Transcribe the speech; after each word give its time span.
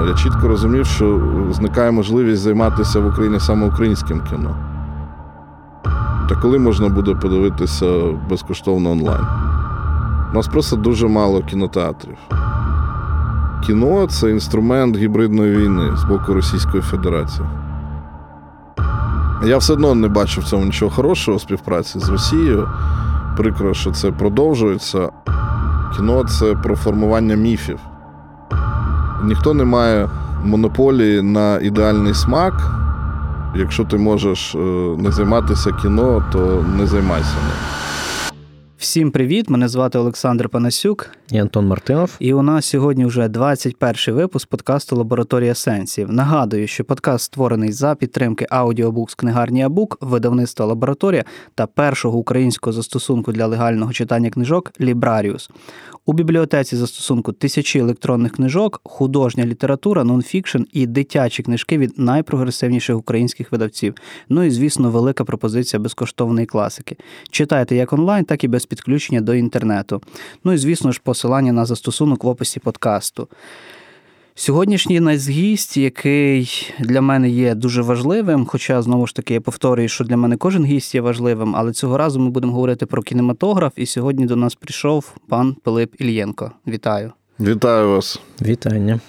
Я 0.00 0.14
чітко 0.14 0.48
розумів, 0.48 0.86
що 0.86 1.20
зникає 1.50 1.90
можливість 1.90 2.42
займатися 2.42 3.00
в 3.00 3.06
Україні 3.06 3.40
саме 3.40 3.66
українським 3.66 4.20
кіно. 4.30 4.56
Та 6.28 6.34
коли 6.42 6.58
можна 6.58 6.88
буде 6.88 7.14
подивитися 7.14 7.86
безкоштовно 8.30 8.90
онлайн? 8.90 9.24
У 10.32 10.34
нас 10.34 10.48
просто 10.48 10.76
дуже 10.76 11.08
мало 11.08 11.42
кінотеатрів. 11.42 12.16
Кіно 13.66 14.06
це 14.06 14.30
інструмент 14.30 14.96
гібридної 14.96 15.56
війни 15.56 15.96
з 15.96 16.04
боку 16.04 16.34
Російської 16.34 16.82
Федерації. 16.82 17.46
Я 19.46 19.56
все 19.58 19.72
одно 19.72 19.94
не 19.94 20.08
бачу 20.08 20.40
в 20.40 20.44
цьому 20.44 20.64
нічого 20.64 20.90
хорошого 20.90 21.38
співпраці 21.38 21.98
з 21.98 22.08
Росією. 22.08 22.68
Прикро, 23.36 23.74
що 23.74 23.90
це 23.90 24.10
продовжується. 24.10 25.08
Кіно 25.96 26.24
це 26.24 26.54
про 26.54 26.76
формування 26.76 27.34
міфів. 27.34 27.78
Ніхто 29.24 29.54
не 29.54 29.64
має 29.64 30.08
монополії 30.44 31.22
на 31.22 31.58
ідеальний 31.58 32.14
смак. 32.14 32.54
Якщо 33.56 33.84
ти 33.84 33.96
можеш 33.96 34.54
е, 34.54 34.58
не 34.98 35.12
займатися 35.12 35.72
кіно, 35.82 36.24
то 36.32 36.64
не 36.78 36.86
займайся 36.86 37.34
ним. 37.34 37.74
Всім 38.84 39.10
привіт! 39.10 39.50
Мене 39.50 39.68
звати 39.68 39.98
Олександр 39.98 40.48
Панасюк. 40.48 41.10
І 41.32 41.38
Антон 41.38 41.66
Мартинов. 41.66 42.16
І 42.18 42.32
у 42.32 42.42
нас 42.42 42.66
сьогодні 42.66 43.04
вже 43.04 43.28
21-й 43.28 44.12
випуск 44.12 44.48
подкасту 44.48 44.96
Лабораторія 44.96 45.54
сенсів. 45.54 46.12
Нагадую, 46.12 46.66
що 46.66 46.84
подкаст 46.84 47.24
створений 47.24 47.72
за 47.72 47.94
підтримки 47.94 48.46
аудіобукс 48.50 49.14
книгарні 49.14 49.62
Абук, 49.62 49.98
видавництва 50.00 50.66
Лабораторія 50.66 51.24
та 51.54 51.66
першого 51.66 52.18
українського 52.18 52.72
застосунку 52.72 53.32
для 53.32 53.46
легального 53.46 53.92
читання 53.92 54.30
книжок 54.30 54.72
Лібраріус. 54.80 55.50
У 56.06 56.12
бібліотеці 56.12 56.76
застосунку 56.76 57.32
тисячі 57.32 57.80
електронних 57.80 58.32
книжок, 58.32 58.80
художня 58.84 59.46
література, 59.46 60.04
нонфікшн 60.04 60.62
і 60.72 60.86
дитячі 60.86 61.42
книжки 61.42 61.78
від 61.78 61.98
найпрогресивніших 61.98 62.96
українських 62.96 63.52
видавців. 63.52 63.94
Ну 64.28 64.42
і 64.42 64.50
звісно, 64.50 64.90
велика 64.90 65.24
пропозиція 65.24 65.80
безкоштовної 65.80 66.46
класики. 66.46 66.96
Читайте 67.30 67.76
як 67.76 67.92
онлайн, 67.92 68.24
так 68.24 68.44
і 68.44 68.48
без 68.48 68.66
підключення 68.66 69.20
до 69.20 69.34
інтернету. 69.34 70.02
Ну 70.44 70.52
і 70.52 70.58
звісно 70.58 70.92
ж, 70.92 71.00
посилання 71.04 71.52
на 71.52 71.64
застосунок 71.64 72.24
в 72.24 72.28
описі 72.28 72.60
подкасту. 72.60 73.28
Сьогоднішній 74.36 75.00
гість, 75.16 75.76
який 75.76 76.72
для 76.80 77.00
мене 77.00 77.30
є 77.30 77.54
дуже 77.54 77.82
важливим, 77.82 78.46
хоча 78.46 78.82
знову 78.82 79.06
ж 79.06 79.14
таки 79.14 79.34
я 79.34 79.40
повторюю, 79.40 79.88
що 79.88 80.04
для 80.04 80.16
мене 80.16 80.36
кожен 80.36 80.64
гість 80.64 80.94
є 80.94 81.00
важливим, 81.00 81.56
але 81.56 81.72
цього 81.72 81.98
разу 81.98 82.20
ми 82.20 82.30
будемо 82.30 82.52
говорити 82.52 82.86
про 82.86 83.02
кінематограф. 83.02 83.72
І 83.76 83.86
сьогодні 83.86 84.26
до 84.26 84.36
нас 84.36 84.54
прийшов 84.54 85.14
пан 85.28 85.56
Пилип 85.62 86.00
Ільєнко. 86.00 86.52
Вітаю! 86.66 87.12
Вітаю 87.40 87.90
вас! 87.90 88.20
Вітання. 88.42 89.00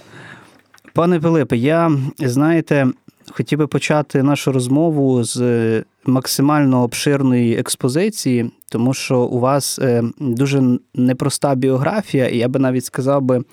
Пане 0.94 1.20
Пилипе, 1.20 1.58
я 1.58 1.92
знаєте, 2.20 2.88
хотів 3.32 3.60
би 3.60 3.68
почати 3.68 4.24
нашу 4.24 4.52
розмову 4.52 5.24
з 5.24 5.84
максимально 6.06 6.84
обширної 6.84 7.58
експозиції, 7.58 8.52
тому 8.70 8.94
що 8.94 9.20
у 9.20 9.40
вас 9.40 9.80
е, 9.80 10.04
дуже 10.20 10.64
непроста 10.94 11.56
біографія, 11.56 12.28
і 12.28 12.38
я 12.38 12.48
би 12.48 12.60
навіть 12.60 12.86
сказав 12.86 13.22
би, 13.22 13.44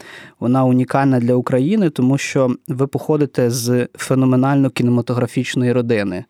вона 0.40 0.64
унікальна 0.64 1.20
для 1.20 1.34
України, 1.34 1.90
тому 1.90 2.18
що 2.18 2.56
ви 2.68 2.86
походите 2.86 3.50
з 3.50 3.88
феноменально 3.94 4.70
кінематографічної 4.70 5.72
родини 5.72 6.24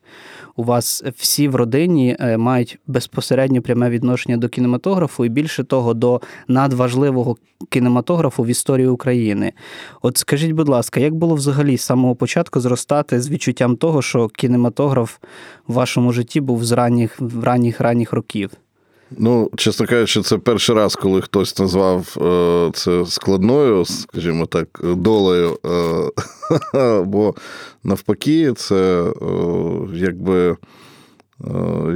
у 0.55 0.63
вас 0.63 1.03
всі 1.17 1.47
в 1.47 1.55
родині 1.55 2.17
е, 2.19 2.37
мають 2.37 2.79
безпосередньо 2.87 3.61
пряме 3.61 3.89
відношення 3.89 4.37
до 4.37 4.49
кінематографу 4.49 5.25
і 5.25 5.29
більше 5.29 5.63
того, 5.63 5.93
до 5.93 6.21
надважливого 6.47 7.37
кінематографу 7.69 8.43
в 8.43 8.47
історії 8.47 8.87
України. 8.87 9.53
От 10.01 10.17
скажіть, 10.17 10.51
будь 10.51 10.69
ласка, 10.69 10.99
як 10.99 11.15
було 11.15 11.35
взагалі 11.35 11.77
з 11.77 11.81
самого 11.81 12.15
початку 12.15 12.59
зростати 12.59 13.21
з 13.21 13.29
відчуттям 13.29 13.75
того, 13.75 14.01
що 14.01 14.27
кінематограф 14.27 15.17
в 15.67 15.73
вашому 15.73 16.11
житті 16.11 16.41
був 16.41 16.65
з 16.65 16.71
ранніх 16.71 17.19
ранніх 17.43 17.81
ранніх 17.81 18.13
років? 18.13 18.49
Ну, 19.17 19.49
чесно 19.55 19.87
кажучи, 19.87 20.21
це 20.21 20.37
перший 20.37 20.75
раз, 20.75 20.95
коли 20.95 21.21
хтось 21.21 21.59
назвав 21.59 22.17
е, 22.21 22.71
це 22.73 23.05
складною, 23.05 23.85
скажімо 23.85 24.45
так, 24.45 24.67
долею. 24.83 25.59
Е, 26.75 27.01
бо 27.05 27.35
навпаки, 27.83 28.53
це 28.53 29.03
е, 29.03 29.13
якби. 29.93 30.57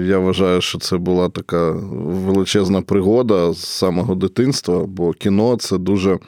Я 0.07 0.19
вважаю, 0.19 0.61
що 0.61 0.79
це 0.79 0.97
була 0.97 1.29
така 1.29 1.71
величезна 1.91 2.81
пригода 2.81 3.53
з 3.53 3.65
самого 3.65 4.15
дитинства, 4.15 4.85
бо 4.85 5.11
кіно 5.11 5.55
це 5.55 5.77
дуже 5.77 6.19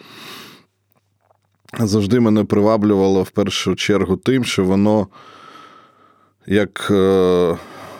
завжди 1.80 2.20
мене 2.20 2.44
приваблювало 2.44 3.24
в 3.24 3.30
першу 3.30 3.76
чергу 3.76 4.18
тим, 4.18 4.44
що 4.44 4.64
воно 4.64 5.08
як 6.48 6.92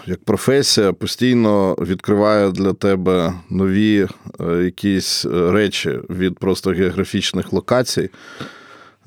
як 0.10 0.24
професія 0.24 0.94
постійно 0.94 1.76
відкриває 1.82 2.52
для 2.52 2.74
тебе 2.74 3.34
нові 3.50 4.08
е, 4.40 4.64
якісь 4.64 5.26
е, 5.26 5.52
речі 5.52 6.00
від 6.10 6.40
просто 6.40 6.70
географічних 6.70 7.54
локацій. 7.54 8.10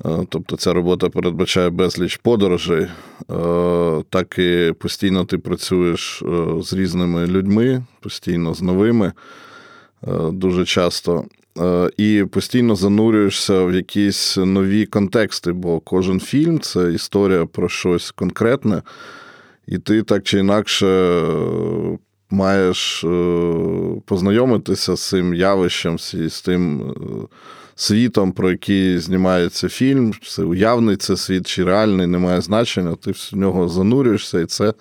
Е, 0.05 0.09
тобто 0.29 0.57
ця 0.57 0.73
робота 0.73 1.09
передбачає 1.09 1.69
безліч 1.69 2.17
подорожей, 2.17 2.87
так 4.09 4.39
і 4.39 4.73
постійно 4.79 5.25
ти 5.25 5.37
працюєш 5.37 6.23
з 6.61 6.73
різними 6.73 7.27
людьми, 7.27 7.83
постійно 8.01 8.53
з 8.53 8.61
новими, 8.61 9.11
дуже 10.31 10.65
часто. 10.65 11.25
І 11.97 12.25
постійно 12.31 12.75
занурюєшся 12.75 13.63
в 13.63 13.73
якісь 13.73 14.37
нові 14.37 14.85
контексти, 14.85 15.51
бо 15.51 15.79
кожен 15.79 16.19
фільм 16.19 16.59
це 16.59 16.93
історія 16.93 17.45
про 17.45 17.69
щось 17.69 18.11
конкретне. 18.11 18.81
І 19.67 19.77
ти 19.77 20.03
так 20.03 20.23
чи 20.23 20.39
інакше 20.39 20.87
е, 20.87 21.97
маєш 22.29 23.03
е, 23.03 23.07
познайомитися 24.05 24.95
з 24.95 25.09
цим 25.09 25.33
явищем, 25.33 25.99
з 25.99 26.41
тим 26.45 26.81
е, 26.81 26.93
світом, 27.75 28.31
про 28.31 28.51
який 28.51 28.99
знімається 28.99 29.69
фільм. 29.69 30.13
Це 30.27 30.43
уявний 30.43 30.95
це 30.95 31.17
світ 31.17 31.47
чи 31.47 31.63
реальний, 31.63 32.07
не 32.07 32.17
має 32.17 32.41
значення. 32.41 32.95
Ти 32.95 33.11
в 33.11 33.29
нього 33.33 33.69
занурюєшся, 33.69 34.39
і 34.39 34.45
це 34.45 34.73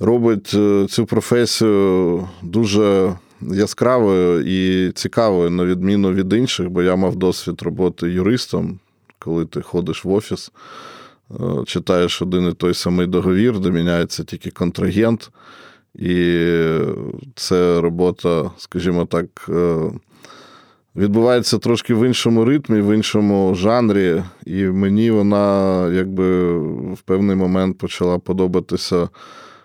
робить 0.00 0.56
цю 0.90 1.06
професію 1.06 2.28
дуже 2.42 3.14
яскравою 3.40 4.44
і 4.46 4.92
цікавою, 4.92 5.50
на 5.50 5.64
відміну 5.64 6.12
від 6.12 6.32
інших, 6.32 6.70
бо 6.70 6.82
я 6.82 6.96
мав 6.96 7.16
досвід 7.16 7.62
роботи 7.62 8.10
юристом, 8.10 8.78
коли 9.18 9.46
ти 9.46 9.62
ходиш 9.62 10.04
в 10.04 10.12
офіс. 10.12 10.52
Е, 11.40 11.64
читаєш 11.66 12.22
один 12.22 12.48
і 12.48 12.52
той 12.52 12.74
самий 12.74 13.06
договір, 13.06 13.58
де 13.58 13.70
міняється 13.70 14.24
тільки 14.24 14.50
контрагент, 14.50 15.30
і 15.94 16.46
це 17.34 17.80
робота, 17.80 18.50
скажімо 18.56 19.06
так, 19.06 19.26
е, 19.48 19.90
відбувається 20.96 21.58
трошки 21.58 21.94
в 21.94 22.06
іншому 22.06 22.44
ритмі, 22.44 22.80
в 22.80 22.94
іншому 22.94 23.54
жанрі, 23.54 24.22
і 24.46 24.64
мені 24.64 25.10
вона 25.10 25.88
якби 25.92 26.58
в 26.94 27.00
певний 27.00 27.36
момент 27.36 27.78
почала 27.78 28.18
подобатися. 28.18 29.08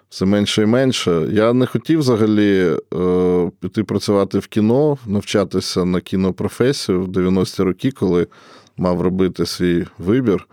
Все 0.09 0.25
менше 0.25 0.61
і 0.61 0.65
менше. 0.65 1.27
Я 1.31 1.53
не 1.53 1.65
хотів 1.65 1.99
взагалі 1.99 2.77
е, 2.93 3.51
піти 3.59 3.83
працювати 3.83 4.39
в 4.39 4.47
кіно, 4.47 4.97
навчатися 5.05 5.85
на 5.85 6.01
кінопрофесію 6.01 7.03
в 7.03 7.07
90-ті 7.07 7.63
роки, 7.63 7.91
коли 7.91 8.27
мав 8.77 9.01
робити 9.01 9.45
свій 9.45 9.85
вибір. 9.97 10.47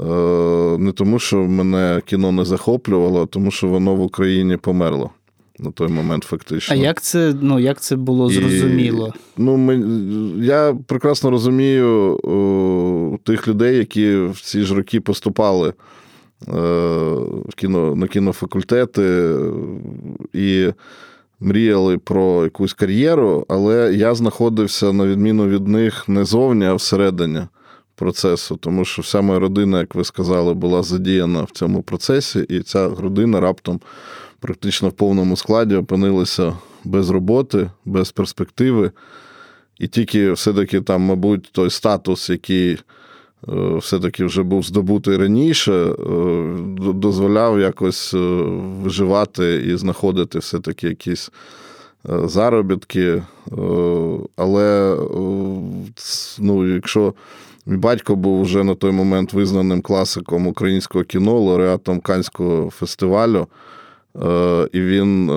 Е, 0.00 0.78
не 0.78 0.92
тому, 0.92 1.18
що 1.18 1.36
мене 1.36 2.02
кіно 2.06 2.32
не 2.32 2.44
захоплювало, 2.44 3.22
а 3.22 3.26
тому, 3.26 3.50
що 3.50 3.66
воно 3.66 3.94
в 3.94 4.00
Україні 4.00 4.56
померло 4.56 5.10
на 5.58 5.70
той 5.70 5.88
момент, 5.88 6.24
фактично. 6.24 6.74
А 6.74 6.78
як 6.78 7.00
це 7.00 7.34
ну, 7.40 7.58
як 7.58 7.80
це 7.80 7.96
було 7.96 8.30
зрозуміло? 8.30 9.12
І, 9.16 9.42
ну, 9.42 9.56
ми, 9.56 9.84
Я 10.44 10.76
прекрасно 10.86 11.30
розумію 11.30 12.20
о, 12.22 13.18
тих 13.24 13.48
людей, 13.48 13.76
які 13.76 14.16
в 14.16 14.40
ці 14.40 14.62
ж 14.62 14.74
роки 14.74 15.00
поступали 15.00 15.68
е, 15.68 15.72
в 17.48 17.54
кіно, 17.56 17.94
на 17.96 18.06
кінофакультети 18.06 19.34
і 20.32 20.66
мріяли 21.40 21.98
про 21.98 22.44
якусь 22.44 22.72
кар'єру, 22.72 23.44
але 23.48 23.94
я 23.94 24.14
знаходився, 24.14 24.92
на 24.92 25.06
відміну 25.06 25.48
від 25.48 25.68
них, 25.68 26.08
не 26.08 26.24
зовні, 26.24 26.64
а 26.64 26.74
всередині 26.74 27.40
процесу, 27.96 28.56
тому 28.56 28.84
що 28.84 29.02
вся 29.02 29.20
моя 29.20 29.38
родина, 29.38 29.78
як 29.78 29.94
ви 29.94 30.04
сказали, 30.04 30.54
була 30.54 30.82
задіяна 30.82 31.42
в 31.42 31.50
цьому 31.50 31.82
процесі, 31.82 32.46
і 32.48 32.60
ця 32.60 32.88
родина 32.88 33.40
раптом 33.40 33.80
практично 34.40 34.88
в 34.88 34.92
повному 34.92 35.36
складі 35.36 35.74
опинилася 35.74 36.56
без 36.84 37.10
роботи, 37.10 37.70
без 37.84 38.12
перспективи. 38.12 38.90
І 39.78 39.88
тільки 39.88 40.32
все-таки 40.32 40.80
там, 40.80 41.02
мабуть, 41.02 41.48
той 41.52 41.70
статус, 41.70 42.30
який 42.30 42.72
е, 42.72 42.78
все-таки 43.76 44.24
вже 44.24 44.42
був 44.42 44.62
здобутий 44.62 45.16
раніше, 45.16 45.72
е, 45.72 45.94
дозволяв 46.78 47.60
якось 47.60 48.14
е, 48.14 48.18
виживати 48.82 49.64
і 49.66 49.76
знаходити 49.76 50.38
все-таки 50.38 50.88
якісь 50.88 51.30
заробітки. 52.24 53.22
Але 54.36 54.96
ну, 56.38 56.74
якщо 56.74 57.14
Мій 57.66 57.76
батько 57.76 58.16
був 58.16 58.42
вже 58.42 58.64
на 58.64 58.74
той 58.74 58.90
момент 58.90 59.32
визнаним 59.32 59.82
класиком 59.82 60.46
українського 60.46 61.04
кіно, 61.04 61.40
лауреатом 61.40 62.00
Канського 62.00 62.70
фестивалю. 62.70 63.46
Е, 64.22 64.68
і 64.72 64.80
він 64.80 65.30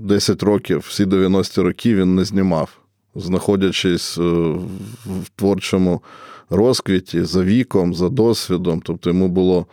10 0.00 0.42
років, 0.42 0.84
всі 0.88 1.04
90-ті 1.04 1.60
роки 1.60 1.94
він 1.94 2.14
не 2.14 2.24
знімав, 2.24 2.78
знаходячись 3.14 4.18
в 4.18 5.28
творчому 5.36 6.02
розквіті 6.50 7.24
за 7.24 7.42
віком, 7.42 7.94
за 7.94 8.08
досвідом. 8.08 8.82
Тобто 8.84 9.10
йому 9.10 9.28
було 9.28 9.66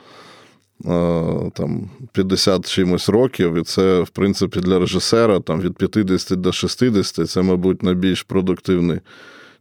там 1.53 1.89
50 2.11 2.69
чимось 2.69 3.09
років, 3.09 3.55
і 3.55 3.63
це, 3.63 4.01
в 4.01 4.09
принципі, 4.09 4.59
для 4.59 4.79
режисера 4.79 5.39
там, 5.39 5.61
від 5.61 5.73
50 5.73 6.41
до 6.41 6.51
60 6.51 7.29
це, 7.29 7.41
мабуть, 7.41 7.83
найбільш 7.83 8.23
продуктивний 8.23 8.99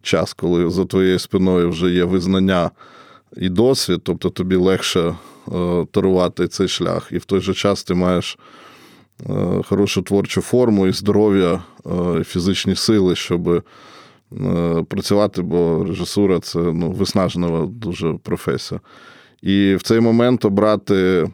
час, 0.05 0.33
коли 0.33 0.71
за 0.71 0.85
твоєю 0.85 1.19
спиною 1.19 1.71
вже 1.71 1.91
є 1.91 2.05
визнання 2.05 2.71
і 3.37 3.49
досвід, 3.49 4.01
тобто 4.03 4.31
тобі 4.31 4.57
легше 4.57 5.17
тарувати 5.91 6.49
цей 6.49 6.69
шлях. 6.69 7.09
І 7.11 7.19
в 7.19 7.25
той 7.25 7.41
же 7.41 7.55
час 7.55 7.85
ти 7.85 7.95
маєш 7.95 8.39
хорошу 9.69 10.03
творчу 10.03 10.41
форму 10.41 10.87
і 10.87 10.93
здоров'я, 10.93 11.63
і 12.21 12.25
фізичні 12.25 12.75
сили, 12.75 13.17
щоб 13.17 13.63
працювати, 14.89 15.43
бо 15.43 15.85
режисура 15.85 16.41
це 16.41 16.59
ну, 16.59 16.91
виснажлива 16.91 17.67
дуже 17.67 18.15
професія. 18.23 18.81
І 19.43 19.75
в 19.75 19.83
цей 19.83 20.01
момент 20.01 20.45
обрати 20.45 21.31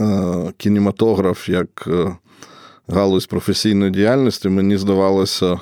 е, 0.00 0.52
кінематограф 0.56 1.48
як 1.48 1.84
е, 1.86 2.16
галузь 2.88 3.26
професійної 3.26 3.90
діяльності 3.90 4.48
мені 4.48 4.76
здавалося 4.76 5.60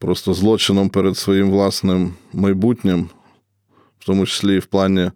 просто 0.00 0.34
злочином 0.34 0.88
перед 0.88 1.16
своїм 1.16 1.50
власним 1.50 2.14
майбутнім, 2.32 3.08
в 3.98 4.06
тому 4.06 4.26
числі 4.26 4.56
і 4.56 4.58
в 4.58 4.66
плані 4.66 5.00
е, 5.00 5.10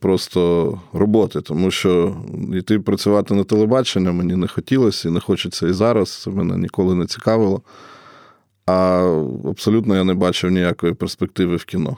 просто 0.00 0.80
роботи, 0.92 1.40
тому 1.40 1.70
що 1.70 2.16
йти 2.54 2.80
працювати 2.80 3.34
на 3.34 3.44
телебачення 3.44 4.12
мені 4.12 4.36
не 4.36 4.46
хотілося 4.46 5.08
і 5.08 5.12
не 5.12 5.20
хочеться 5.20 5.68
і 5.68 5.72
зараз. 5.72 6.22
Це 6.22 6.30
мене 6.30 6.56
ніколи 6.56 6.94
не 6.94 7.06
цікавило. 7.06 7.62
А 8.66 9.02
абсолютно 9.48 9.96
я 9.96 10.04
не 10.04 10.14
бачив 10.14 10.50
ніякої 10.50 10.94
перспективи 10.94 11.56
в 11.56 11.64
кіно. 11.64 11.96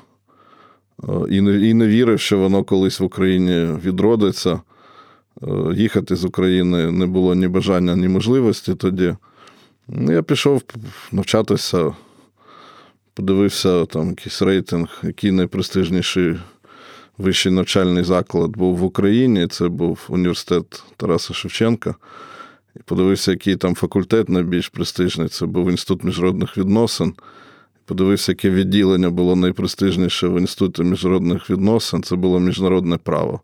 І 1.31 1.41
не 1.41 1.69
і 1.69 1.75
не 1.75 1.87
вірив, 1.87 2.21
що 2.21 2.39
воно 2.39 2.65
колись 2.65 3.01
в 3.01 3.05
Україні 3.05 3.79
відродиться. 3.85 4.61
Їхати 5.75 6.17
з 6.17 6.25
України 6.25 6.91
не 6.91 7.07
було 7.07 7.35
ні 7.35 7.49
бажання, 7.49 7.97
ні 7.97 8.09
можливості 8.09 8.75
тоді. 8.75 9.15
Ну, 9.95 10.13
я 10.13 10.23
пішов 10.23 10.63
навчатися, 11.13 11.95
подивився 13.15 13.87
там 13.87 14.09
якийсь 14.09 14.43
рейтинг, 14.43 15.01
який 15.03 15.33
найпрестижніший 15.33 16.37
вищий 17.19 17.53
навчальний 17.53 18.05
заклад 18.05 18.51
був 18.51 18.77
в 18.77 18.85
Україні. 18.85 19.47
Це 19.47 19.69
був 19.69 20.01
університет 20.09 20.85
Тараса 20.97 21.35
Шевченка. 21.35 21.95
І 22.77 22.79
подивився, 22.85 23.31
який 23.31 23.57
там 23.57 23.75
факультет 23.75 24.29
найбільш 24.29 24.69
престижний. 24.69 25.29
Це 25.29 25.47
був 25.47 25.71
інститут 25.71 26.05
міжнародних 26.05 26.59
відносин. 26.59 27.15
Подивився, 27.85 28.33
яке 28.33 28.51
відділення 28.51 29.11
було 29.11 29.37
найпрестижніше 29.37 30.29
в 30.29 30.39
Інституті 30.39 30.83
міжнародних 30.83 31.51
відносин. 31.51 32.03
Це 32.03 32.17
було 32.17 32.41
міжнародне 32.41 32.97
право. 32.97 33.41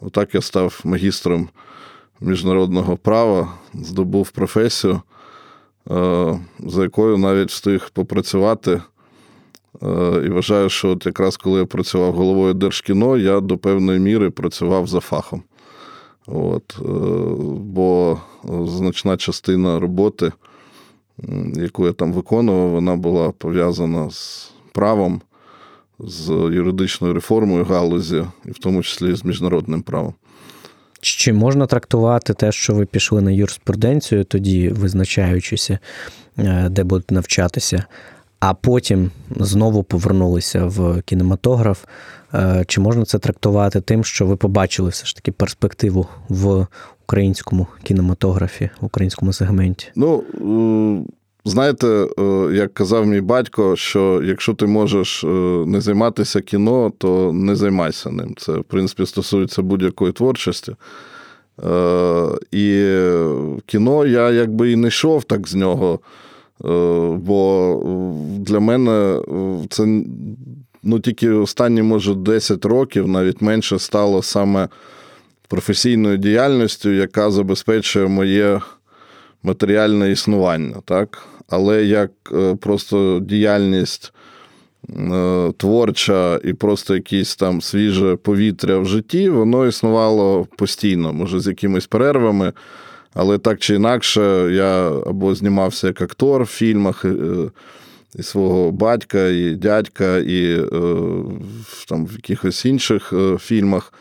Отак 0.00 0.34
я 0.34 0.40
став 0.40 0.80
магістром 0.84 1.48
міжнародного 2.20 2.96
права, 2.96 3.54
здобув 3.74 4.30
професію, 4.30 5.02
за 6.58 6.82
якою 6.82 7.18
навіть 7.18 7.50
встиг 7.50 7.90
попрацювати. 7.92 8.82
Е, 9.82 10.22
і 10.26 10.28
вважаю, 10.28 10.68
що 10.68 10.88
от 10.88 11.06
якраз 11.06 11.36
коли 11.36 11.60
я 11.60 11.66
працював 11.66 12.12
головою 12.12 12.54
Держкіно, 12.54 13.16
я 13.16 13.40
до 13.40 13.58
певної 13.58 13.98
міри 13.98 14.30
працював 14.30 14.86
за 14.86 15.00
фахом. 15.00 15.42
От, 16.26 16.76
е, 16.80 16.84
Бо 17.58 18.20
значна 18.44 19.16
частина 19.16 19.80
роботи 19.80 20.32
яку 21.54 21.86
я 21.86 21.92
там 21.92 22.12
виконував, 22.12 22.70
вона 22.70 22.96
була 22.96 23.30
пов'язана 23.30 24.10
з 24.10 24.52
правом, 24.72 25.20
з 25.98 26.30
юридичною 26.30 27.14
реформою 27.14 27.64
галузі, 27.64 28.24
і 28.46 28.50
в 28.50 28.58
тому 28.58 28.82
числі 28.82 29.14
з 29.14 29.24
міжнародним 29.24 29.82
правом. 29.82 30.14
Чи 31.04 31.32
можна 31.32 31.66
трактувати 31.66 32.34
те, 32.34 32.52
що 32.52 32.74
ви 32.74 32.86
пішли 32.86 33.22
на 33.22 33.30
юриспруденцію, 33.30 34.24
тоді 34.24 34.68
визначаючися, 34.68 35.78
е, 36.38 36.68
де 36.70 36.84
будете 36.84 37.14
навчатися, 37.14 37.84
а 38.40 38.54
потім 38.54 39.10
знову 39.36 39.82
повернулися 39.82 40.64
в 40.64 41.02
кінематограф? 41.02 41.84
Е, 42.34 42.64
чи 42.66 42.80
можна 42.80 43.04
це 43.04 43.18
трактувати 43.18 43.80
тим, 43.80 44.04
що 44.04 44.26
ви 44.26 44.36
побачили 44.36 44.90
все 44.90 45.06
ж 45.06 45.16
таки 45.16 45.32
перспективу 45.32 46.06
в 46.28 46.66
українському 47.02 47.66
кінематографі, 47.82 48.70
в 48.80 48.84
українському 48.84 49.32
сегменті? 49.32 49.88
Ну, 49.96 50.24
знаєте, 51.44 51.86
е, 51.86 52.48
як 52.52 52.74
казав 52.74 53.06
мій 53.06 53.20
батько, 53.20 53.76
що 53.76 54.22
якщо 54.24 54.54
ти 54.54 54.66
можеш 54.66 55.24
е, 55.24 55.26
не 55.66 55.80
займатися 55.80 56.40
кіно, 56.40 56.92
то 56.98 57.32
не 57.32 57.56
займайся 57.56 58.10
ним. 58.10 58.34
Це, 58.36 58.52
в 58.52 58.64
принципі, 58.64 59.06
стосується 59.06 59.62
будь-якої 59.62 60.12
творчості. 60.12 60.76
І 62.52 62.96
кіно 63.66 64.06
я 64.06 64.30
якби 64.30 64.72
і 64.72 64.76
не 64.76 64.88
йшов 64.88 65.24
так 65.24 65.48
з 65.48 65.54
нього. 65.54 65.98
Бо 67.16 67.82
для 68.38 68.60
мене 68.60 69.20
це 69.70 70.02
ну, 70.84 71.00
тільки 71.00 71.30
останні, 71.30 71.82
може, 71.82 72.14
10 72.14 72.64
років, 72.64 73.08
навіть 73.08 73.42
менше 73.42 73.78
стало 73.78 74.22
саме 74.22 74.68
професійною 75.48 76.16
діяльністю, 76.16 76.90
яка 76.90 77.30
забезпечує 77.30 78.06
моє 78.06 78.60
матеріальне 79.42 80.10
існування. 80.10 80.76
так? 80.84 81.22
Але 81.48 81.84
як 81.84 82.10
е, 82.32 82.54
просто 82.54 83.20
діяльність 83.22 84.12
е, 84.88 85.52
творча 85.56 86.40
і 86.44 86.52
просто 86.52 86.94
якесь 86.94 87.36
там 87.36 87.60
свіже 87.60 88.16
повітря 88.16 88.78
в 88.78 88.86
житті, 88.86 89.28
воно 89.28 89.66
існувало 89.66 90.46
постійно, 90.56 91.12
може, 91.12 91.40
з 91.40 91.46
якимись 91.46 91.86
перервами. 91.86 92.52
Але 93.14 93.38
так 93.38 93.58
чи 93.58 93.74
інакше, 93.74 94.20
я 94.52 94.88
або 95.06 95.34
знімався 95.34 95.86
як 95.86 96.00
актор 96.00 96.42
в 96.42 96.46
фільмах 96.46 97.04
е, 97.04 97.14
і 98.18 98.22
свого 98.22 98.70
батька, 98.70 99.28
і 99.28 99.54
дядька, 99.54 100.16
і 100.16 100.64
там 101.88 102.06
в 102.06 102.12
якихось 102.12 102.64
інших 102.64 103.12
фільмах. 103.40 103.92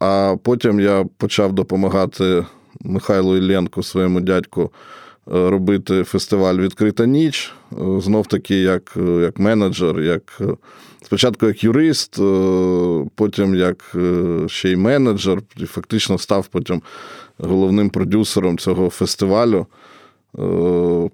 А 0.00 0.36
потім 0.42 0.80
я 0.80 1.06
почав 1.16 1.52
допомагати 1.52 2.44
Михайлу 2.80 3.36
Ілленку, 3.36 3.82
своєму 3.82 4.20
дядьку, 4.20 4.70
робити 5.30 6.04
фестиваль 6.04 6.54
Відкрита 6.54 7.06
ніч. 7.06 7.52
Е, 7.72 8.00
Знов 8.00 8.26
таки, 8.26 8.54
як 8.54 8.92
як 9.22 9.38
менеджер, 9.38 10.00
як 10.00 10.40
спочатку 11.02 11.46
як 11.46 11.64
юрист, 11.64 12.16
потім 13.14 13.54
як 13.54 13.96
ще 14.46 14.70
й 14.70 14.76
менеджер, 14.76 15.42
і 15.56 15.64
фактично 15.64 16.18
став 16.18 16.46
потім 16.46 16.82
головним 17.38 17.90
продюсером 17.90 18.58
цього 18.58 18.90
фестивалю. 18.90 19.66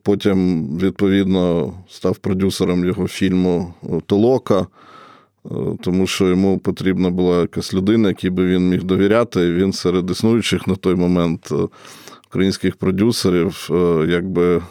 Потім, 0.03 0.69
відповідно, 0.79 1.75
став 1.89 2.17
продюсером 2.17 2.85
його 2.85 3.09
фільму 3.09 3.75
Толока. 4.07 4.67
Е, 5.51 5.77
тому 5.81 6.07
що 6.07 6.29
йому 6.29 6.59
потрібна 6.59 7.11
була 7.11 7.41
якась 7.41 7.75
людина, 7.75 8.09
якій 8.09 8.31
би 8.31 8.47
він 8.47 8.69
міг 8.69 8.83
довіряти. 8.83 9.41
І 9.41 9.53
він 9.53 9.73
серед 9.73 10.11
існуючих 10.11 10.67
на 10.67 10.75
той 10.75 10.95
момент 10.95 11.49
е, 11.53 11.69
українських 12.37 12.77
продюсерів 12.77 13.69
е, 13.71 14.07
якби 14.09 14.63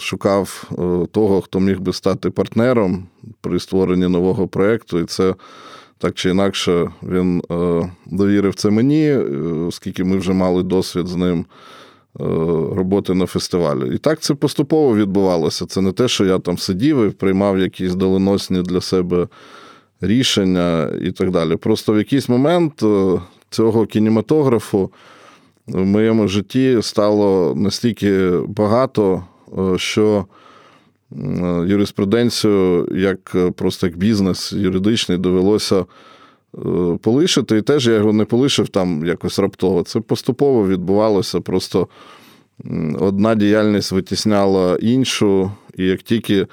шукав 0.00 0.70
того, 1.12 1.40
хто 1.40 1.60
міг 1.60 1.80
би 1.80 1.92
стати 1.92 2.30
партнером 2.30 3.06
при 3.40 3.60
створенні 3.60 4.08
нового 4.08 4.48
проєкту. 4.48 4.98
І 4.98 5.04
це 5.04 5.34
так 5.98 6.14
чи 6.14 6.30
інакше 6.30 6.90
він 7.02 7.42
довірив 8.06 8.54
це 8.54 8.70
мені, 8.70 9.12
оскільки 9.68 10.04
ми 10.04 10.16
вже 10.16 10.32
мали 10.32 10.62
досвід 10.62 11.06
з 11.06 11.16
ним. 11.16 11.46
Е, 12.20 12.24
роботи 12.74 13.14
на 13.14 13.26
фестивалі. 13.26 13.94
І 13.94 13.98
так 13.98 14.20
це 14.20 14.34
поступово 14.34 14.96
відбувалося. 14.96 15.66
Це 15.66 15.80
не 15.80 15.92
те, 15.92 16.08
що 16.08 16.24
я 16.24 16.38
там 16.38 16.58
сидів 16.58 17.06
і 17.06 17.10
приймав 17.10 17.58
якісь 17.58 17.94
доленосні 17.94 18.62
для 18.62 18.80
себе 18.80 19.28
рішення 20.00 20.90
і 21.02 21.12
так 21.12 21.30
далі. 21.30 21.56
Просто 21.56 21.92
в 21.92 21.98
якийсь 21.98 22.28
момент 22.28 22.82
е, 22.82 23.20
цього 23.54 23.86
кінематографу 23.86 24.90
в 25.66 25.84
моєму 25.84 26.28
житті 26.28 26.78
стало 26.82 27.54
настільки 27.56 28.30
багато, 28.46 29.24
е, 29.58 29.78
що 29.78 30.26
юриспруденцію, 31.66 32.88
як 32.94 33.36
просто 33.56 33.86
як 33.86 33.96
бізнес 33.96 34.52
юридичний, 34.52 35.18
довелося. 35.18 35.84
Е, 36.58 36.98
полишити, 37.02 37.56
і 37.56 37.62
теж 37.62 37.86
я 37.86 37.94
його 37.94 38.12
не 38.12 38.24
полишив 38.24 38.68
там 38.68 39.06
якось 39.06 39.38
раптово. 39.38 39.82
Це 39.82 40.00
поступово 40.00 40.68
відбувалося. 40.68 41.40
Просто 41.40 41.88
одна 42.98 43.34
діяльність 43.34 43.92
витісняла 43.92 44.76
іншу, 44.80 45.50
і 45.76 45.84
як 45.84 46.02
тільки 46.02 46.46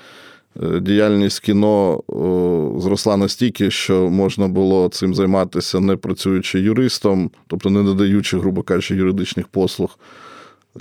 діяльність 0.82 1.40
кіно 1.40 2.02
зросла 2.78 3.18
настільки, 3.18 3.72
що 3.72 4.10
можна 4.10 4.48
було 4.48 4.90
цим 4.90 5.16
займатися 5.16 5.80
не 5.80 5.96
працюючи 5.96 6.60
юристом, 6.60 7.32
тобто 7.48 7.70
не 7.70 7.84
надаючи, 7.84 8.40
грубо 8.40 8.64
кажучи, 8.64 8.96
юридичних 8.96 9.48
послуг 9.48 10.00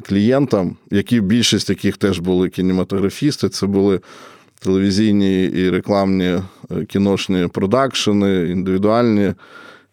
клієнтам, 0.02 0.76
які 0.90 1.20
більшість 1.20 1.70
яких 1.70 1.96
теж 1.96 2.18
були 2.18 2.48
кінематографісти, 2.48 3.48
це 3.48 3.66
були 3.66 4.00
телевізійні 4.60 5.44
і 5.44 5.70
рекламні 5.70 6.24
е, 6.24 6.42
кіношні 6.88 7.46
продакшени, 7.46 8.50
індивідуальні 8.50 9.34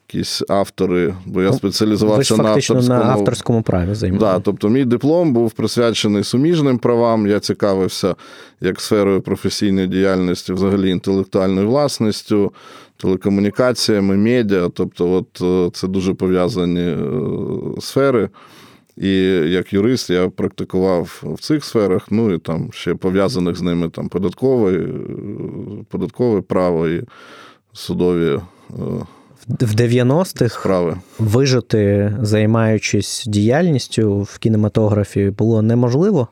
якісь 0.08 0.44
автори, 0.50 1.16
бо 1.26 1.42
я 1.42 1.50
ну, 1.50 1.56
спеціалізувався 1.56 2.36
Ви 2.36 2.44
на 2.44 2.50
авторському 2.50 2.82
на 2.82 3.04
авторському 3.04 3.62
праві 3.62 3.94
займався. 3.94 4.26
Да, 4.26 4.40
тобто 4.40 4.70
мій 4.70 4.86
диплом 4.86 5.34
був 5.34 5.52
присвячений 5.52 6.24
суміжним 6.24 6.78
правам. 6.78 7.28
Я 7.28 7.40
цікавився 7.40 8.16
як 8.62 8.82
сферою 8.82 9.22
професійної 9.22 9.88
діяльності, 9.88 10.54
взагалі 10.54 10.90
інтелектуальною 10.90 11.68
власністю, 11.68 12.54
телекомунікаціями, 12.98 14.18
медіа. 14.18 14.70
Тобто, 14.74 15.12
от 15.12 15.42
е, 15.42 15.72
це 15.74 15.88
дуже 15.88 16.14
пов'язані 16.14 16.82
е, 16.82 16.98
сфери. 17.82 18.30
І 18.98 19.12
як 19.50 19.74
юрист 19.74 20.10
я 20.10 20.30
практикував 20.30 21.24
в 21.24 21.40
цих 21.40 21.66
сферах, 21.66 22.08
ну 22.12 22.34
і 22.34 22.38
там 22.38 22.70
ще 22.74 22.96
пов'язаних 22.96 23.56
з 23.56 23.62
ними 23.62 23.90
там 23.90 24.10
податкове, 24.10 24.88
податкове 25.90 26.42
право 26.42 26.88
і 26.88 27.04
судові. 27.74 28.40
Е, 29.50 29.66
в 29.66 29.76
90-х 29.76 30.60
справи. 30.60 30.98
вижити, 31.20 32.14
займаючись 32.22 33.24
діяльністю 33.28 34.22
в 34.22 34.38
кінематографі, 34.38 35.30
було 35.38 35.62
неможливо? 35.62 36.28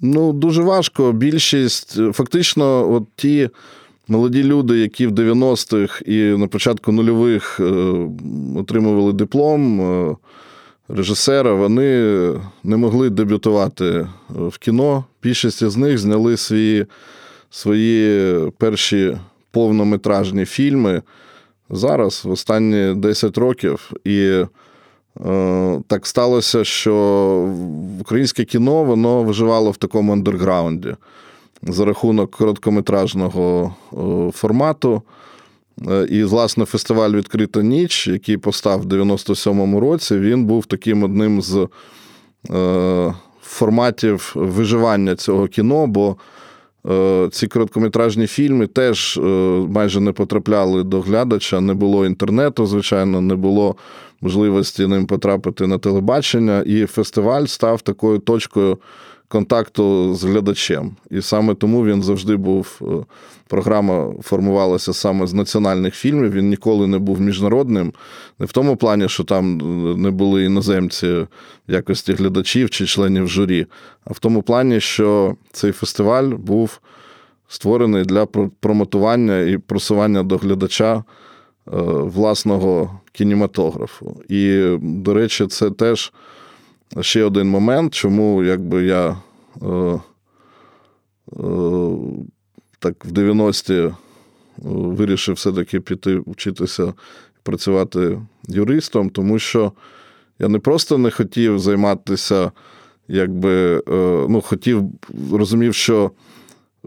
Ну, 0.00 0.32
дуже 0.32 0.62
важко. 0.62 1.12
Більшість, 1.12 1.98
фактично, 2.12 2.92
от 2.92 3.04
ті 3.16 3.50
молоді 4.08 4.42
люди, 4.42 4.78
які 4.78 5.06
в 5.06 5.12
90-х 5.12 6.02
і 6.06 6.36
на 6.38 6.46
початку 6.46 6.92
нульових 6.92 7.60
е, 7.60 7.64
отримували 8.56 9.12
диплом. 9.12 9.80
Е, 9.80 10.16
режисера, 10.88 11.52
вони 11.52 12.02
не 12.64 12.76
могли 12.76 13.10
дебютувати 13.10 14.08
в 14.28 14.58
кіно. 14.58 15.04
Більшість 15.22 15.64
з 15.64 15.76
них 15.76 15.98
зняли 15.98 16.36
свої 16.36 16.86
свої 17.50 18.50
перші 18.58 19.16
повнометражні 19.50 20.44
фільми 20.44 21.02
зараз, 21.70 22.24
в 22.24 22.30
останні 22.30 22.94
10 22.94 23.38
років. 23.38 23.90
І 24.04 24.44
е, 25.26 25.82
так 25.86 26.06
сталося, 26.06 26.64
що 26.64 26.94
українське 28.00 28.44
кіно 28.44 28.84
воно 28.84 29.22
виживало 29.22 29.70
в 29.70 29.76
такому 29.76 30.12
андерграунді 30.12 30.94
за 31.62 31.84
рахунок 31.84 32.30
короткометражного 32.30 33.74
е, 33.92 34.32
формату. 34.32 35.02
Е, 35.88 36.06
і, 36.10 36.24
власне, 36.24 36.64
фестиваль 36.64 37.10
Відкрита 37.10 37.62
ніч, 37.62 38.08
який 38.08 38.36
постав 38.36 38.80
в 38.80 38.86
97-му 38.86 39.80
році, 39.80 40.18
він 40.18 40.44
був 40.44 40.66
таким 40.66 41.02
одним 41.02 41.42
з 41.42 41.68
е, 42.50 43.14
форматів 43.42 44.32
виживання 44.34 45.16
цього 45.16 45.46
кіно, 45.46 45.86
бо 45.86 46.16
ці 47.32 47.46
короткометражні 47.46 48.26
фільми 48.26 48.66
теж 48.66 49.16
е, 49.16 49.20
майже 49.68 50.00
не 50.00 50.12
потрапляли 50.12 50.82
до 50.82 51.00
глядача, 51.00 51.60
не 51.60 51.74
було 51.74 52.06
інтернету, 52.06 52.66
звичайно, 52.66 53.20
не 53.20 53.34
було 53.34 53.76
можливості 54.20 54.86
ним 54.86 55.06
потрапити 55.06 55.66
на 55.66 55.78
телебачення. 55.78 56.62
І 56.66 56.86
фестиваль 56.86 57.44
став 57.44 57.82
такою 57.82 58.18
точкою 58.18 58.78
контакту 59.28 60.14
з 60.14 60.24
глядачем. 60.24 60.96
І 61.10 61.22
саме 61.22 61.54
тому 61.54 61.84
він 61.84 62.02
завжди 62.02 62.36
був. 62.36 62.80
Е, 62.82 63.04
програма 63.48 64.12
формувалася 64.22 64.92
саме 64.92 65.26
з 65.26 65.34
національних 65.34 65.94
фільмів. 65.94 66.32
Він 66.32 66.48
ніколи 66.48 66.86
не 66.86 66.98
був 66.98 67.20
міжнародним. 67.20 67.92
Не 68.38 68.46
в 68.46 68.52
тому 68.52 68.76
плані, 68.76 69.08
що 69.08 69.24
там 69.24 69.56
не 70.02 70.10
були 70.10 70.44
іноземці 70.44 71.06
в 71.06 71.28
якості 71.68 72.12
глядачів 72.12 72.70
чи 72.70 72.86
членів 72.86 73.28
журі, 73.28 73.66
а 74.04 74.12
в 74.12 74.18
тому 74.18 74.42
плані, 74.42 74.80
що 74.80 75.36
цей 75.52 75.72
фестиваль 75.72 76.28
був 76.28 76.80
створений 77.48 78.04
для 78.04 78.26
промотування 78.60 79.40
і 79.40 79.58
просування 79.58 80.22
до 80.22 80.36
глядача 80.36 80.96
е, 80.96 81.02
власного 81.86 83.00
кінематографу. 83.12 84.20
І, 84.28 84.76
до 84.80 85.14
речі, 85.14 85.46
це 85.46 85.70
теж 85.70 86.12
ще 87.00 87.24
один 87.24 87.48
момент, 87.48 87.94
чому 87.94 88.44
якби 88.44 88.84
я 88.84 89.16
е, 89.62 89.66
е, 89.66 90.00
так 92.78 93.04
в 93.04 93.12
90-ті 93.12 93.74
е, 93.74 93.92
вирішив 94.58 95.34
все-таки 95.34 95.80
піти 95.80 96.22
вчитися 96.26 96.92
працювати 97.42 98.20
юристом, 98.48 99.10
тому 99.10 99.38
що 99.38 99.72
я 100.38 100.48
не 100.48 100.58
просто 100.58 100.98
не 100.98 101.10
хотів 101.10 101.58
займатися, 101.58 102.52
якби 103.08 103.76
е, 103.76 103.82
ну, 104.28 104.40
хотів, 104.40 104.82
розумів, 105.32 105.74
що. 105.74 106.10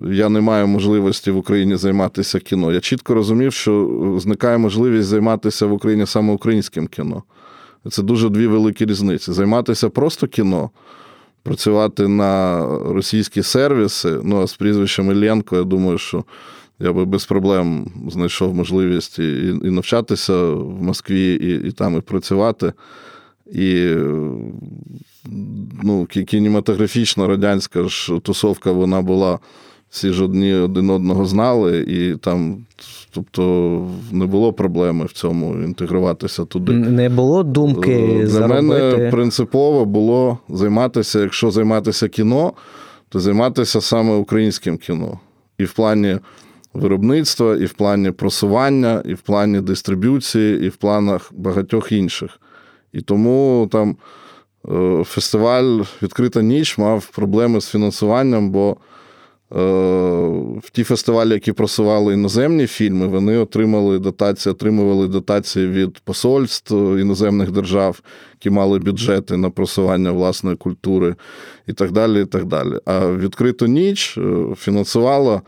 Я 0.02 0.30
не 0.30 0.42
маю 0.42 0.68
можливості 0.68 1.32
в 1.32 1.38
Україні 1.38 1.76
займатися 1.76 2.40
кіно. 2.40 2.72
Я 2.72 2.80
чітко 2.80 3.14
розумів, 3.14 3.54
що 3.54 4.18
зникає 4.22 4.58
можливість 4.58 5.08
займатися 5.08 5.66
в 5.66 5.74
Україні 5.74 6.06
саме 6.06 6.34
українським 6.34 6.88
кіно. 6.88 7.24
Це 7.92 8.04
дуже 8.04 8.30
дві 8.30 8.48
великі 8.48 8.86
різниці. 8.86 9.32
Займатися 9.34 9.90
просто 9.90 10.28
кіно, 10.28 10.70
працювати 11.44 12.08
на 12.08 12.66
російські 12.86 13.44
сервіси. 13.44 14.20
Ну, 14.24 14.42
а 14.42 14.48
з 14.48 14.54
прізвищем 14.54 15.12
Ілленко, 15.12 15.56
я 15.56 15.64
думаю, 15.64 15.98
що 15.98 16.24
я 16.80 16.94
би 16.94 17.06
без 17.06 17.26
проблем 17.26 17.92
знайшов 18.08 18.56
можливість 18.56 19.20
і 19.20 19.48
і 19.64 19.70
навчатися 19.70 20.44
в 20.44 20.82
Москві, 20.84 21.34
і 21.34 21.68
і 21.68 21.72
там 21.72 21.98
і 21.98 22.02
працювати. 22.02 22.74
І 23.52 23.96
ну, 25.84 26.06
кінематографічна 26.06 27.28
радянська 27.28 27.84
ж 27.84 28.20
тусовка 28.24 28.72
вона 28.72 29.02
була 29.02 29.40
всі 29.90 30.14
ж 30.14 30.24
одні 30.24 30.54
один 30.54 30.90
одного 30.90 31.26
знали, 31.26 31.80
і 31.80 32.16
там, 32.16 32.66
тобто, 33.14 33.88
не 34.12 34.26
було 34.26 34.54
проблеми 34.54 35.06
в 35.06 35.12
цьому 35.12 35.54
інтегруватися 35.64 36.46
туди. 36.46 36.72
Не 36.72 37.10
було 37.10 37.44
думки. 37.44 37.92
Е, 37.92 38.20
для 38.20 38.28
заробити... 38.28 38.62
мене 38.62 39.12
принципово 39.12 39.86
було 39.86 40.38
займатися, 40.50 41.20
якщо 41.20 41.52
займатися 41.52 42.08
кіно, 42.08 42.54
то 43.10 43.20
займатися 43.20 43.82
саме 43.82 44.16
українським 44.16 44.78
кіно. 44.78 45.20
І 45.58 45.64
в 45.64 45.74
плані 45.74 46.20
виробництва, 46.74 47.56
і 47.56 47.66
в 47.66 47.74
плані 47.74 48.12
просування, 48.12 49.04
і 49.06 49.14
в 49.14 49.22
плані 49.22 49.62
дистриб'юції, 49.62 50.66
і 50.66 50.70
в 50.70 50.76
планах 50.76 51.32
багатьох 51.36 51.92
інших. 51.92 52.40
І 52.94 53.02
тому 53.02 53.70
там 53.72 53.98
е, 54.72 55.04
фестиваль 55.04 55.82
Відкрита 56.02 56.42
ніч 56.42 56.78
мав 56.78 57.06
проблеми 57.06 57.62
з 57.62 57.68
фінансуванням, 57.68 58.52
бо 58.52 58.78
в 59.52 60.70
ті 60.72 60.84
фестивалі, 60.84 61.30
які 61.30 61.52
просували 61.52 62.14
іноземні 62.14 62.68
фільми, 62.68 63.08
вони 63.08 63.38
отримали 63.38 64.00
дотації, 64.00 64.54
отримували 64.54 65.08
дотації 65.08 65.68
від 65.68 66.00
посольств 66.00 66.76
іноземних 66.76 67.52
держав, 67.52 68.02
які 68.34 68.50
мали 68.50 68.80
бюджети 68.80 69.38
на 69.38 69.50
просування 69.50 70.12
власної 70.12 70.56
культури 70.56 71.16
і 71.68 71.74
так 71.74 71.92
далі. 71.92 72.22
і 72.22 72.26
так 72.26 72.46
далі. 72.46 72.80
А 72.86 73.12
відкриту 73.12 73.68
ніч 73.68 74.18
е, 74.18 74.46
фінансувала 74.58 75.42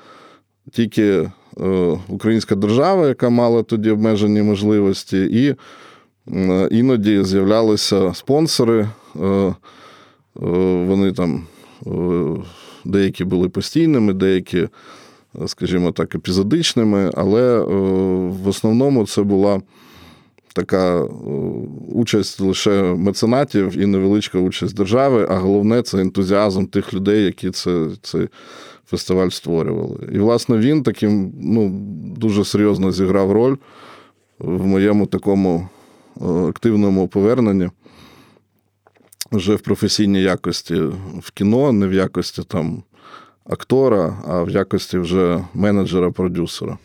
тільки 0.71 1.07
е, 1.07 1.29
українська 2.07 2.55
держава, 2.55 3.07
яка 3.07 3.29
мала 3.29 3.63
тоді 3.63 3.89
обмежені 3.91 4.41
можливості, 4.41 5.17
і 5.17 5.55
іноді 6.71 7.23
з'являлися 7.23 8.13
спонсори. 8.13 8.89
Вони 10.35 11.11
там 11.11 11.47
деякі 12.85 13.23
були 13.23 13.49
постійними, 13.49 14.13
деякі, 14.13 14.67
скажімо 15.47 15.91
так, 15.91 16.15
епізодичними, 16.15 17.11
але 17.13 17.59
е, 17.59 17.63
в 18.43 18.47
основному 18.47 19.05
це 19.05 19.23
була 19.23 19.61
така 20.53 21.01
е, 21.01 21.07
участь 21.87 22.41
лише 22.41 22.81
меценатів 22.81 23.77
і 23.77 23.85
невеличка 23.85 24.39
участь 24.39 24.75
держави, 24.75 25.27
а 25.29 25.35
головне 25.35 25.81
це 25.81 26.01
ентузіазм 26.01 26.65
тих 26.65 26.93
людей, 26.93 27.25
які 27.25 27.51
це, 27.51 27.87
цей 28.01 28.27
фестиваль 28.87 29.29
створювали. 29.29 30.09
І, 30.13 30.19
власне, 30.19 30.57
він 30.57 30.83
таким 30.83 31.33
ну, 31.41 31.69
дуже 32.17 32.45
серйозно 32.45 32.91
зіграв 32.91 33.31
роль 33.31 33.55
в 34.39 34.65
моєму 34.65 35.05
такому 35.05 35.67
е, 36.21 36.25
активному 36.25 37.07
поверненні 37.07 37.69
вже 39.31 39.55
в 39.55 39.61
професійній 39.61 40.21
якості 40.21 40.75
в 41.19 41.31
кіно, 41.33 41.71
не 41.71 41.87
в 41.87 41.93
якості 41.93 42.43
там 42.43 42.83
актора, 43.45 44.23
а 44.27 44.43
в 44.43 44.49
якості 44.49 44.97
вже 44.97 45.43
менеджера-продюсера. 45.53 46.77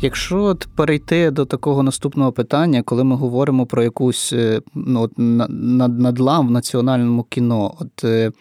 Якщо 0.00 0.42
от 0.42 0.68
перейти 0.76 1.30
до 1.30 1.44
такого 1.44 1.82
наступного 1.82 2.32
питання, 2.32 2.82
коли 2.82 3.04
ми 3.04 3.16
говоримо 3.16 3.66
про 3.66 3.82
якусь 3.82 4.32
е, 4.32 4.60
ну, 4.74 5.10
надлам 5.16 6.48
в 6.48 6.50
національному 6.50 7.22
кіно, 7.22 7.74
от 7.80 8.04
е, 8.04 8.32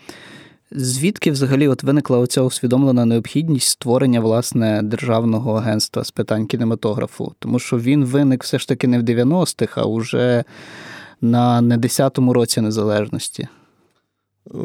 Звідки 0.72 1.32
взагалі 1.32 1.68
от 1.68 1.84
виникла 1.84 2.20
оця 2.20 2.42
усвідомлена 2.42 3.06
необхідність 3.06 3.68
створення 3.68 4.20
власне 4.20 4.82
державного 4.84 5.54
агентства 5.54 6.04
з 6.04 6.12
питань 6.12 6.48
кінематографу? 6.48 7.34
Тому 7.40 7.60
що 7.60 7.80
він 7.80 8.06
виник 8.06 8.44
все 8.44 8.60
ж 8.60 8.68
таки 8.68 8.88
не 8.88 9.00
в 9.00 9.04
90-х, 9.04 9.82
а 9.82 9.86
вже 9.86 10.44
на 11.22 11.62
не 11.62 11.78
10-му 11.78 12.34
році 12.34 12.62
незалежності. 12.62 13.44
Е, 13.44 14.58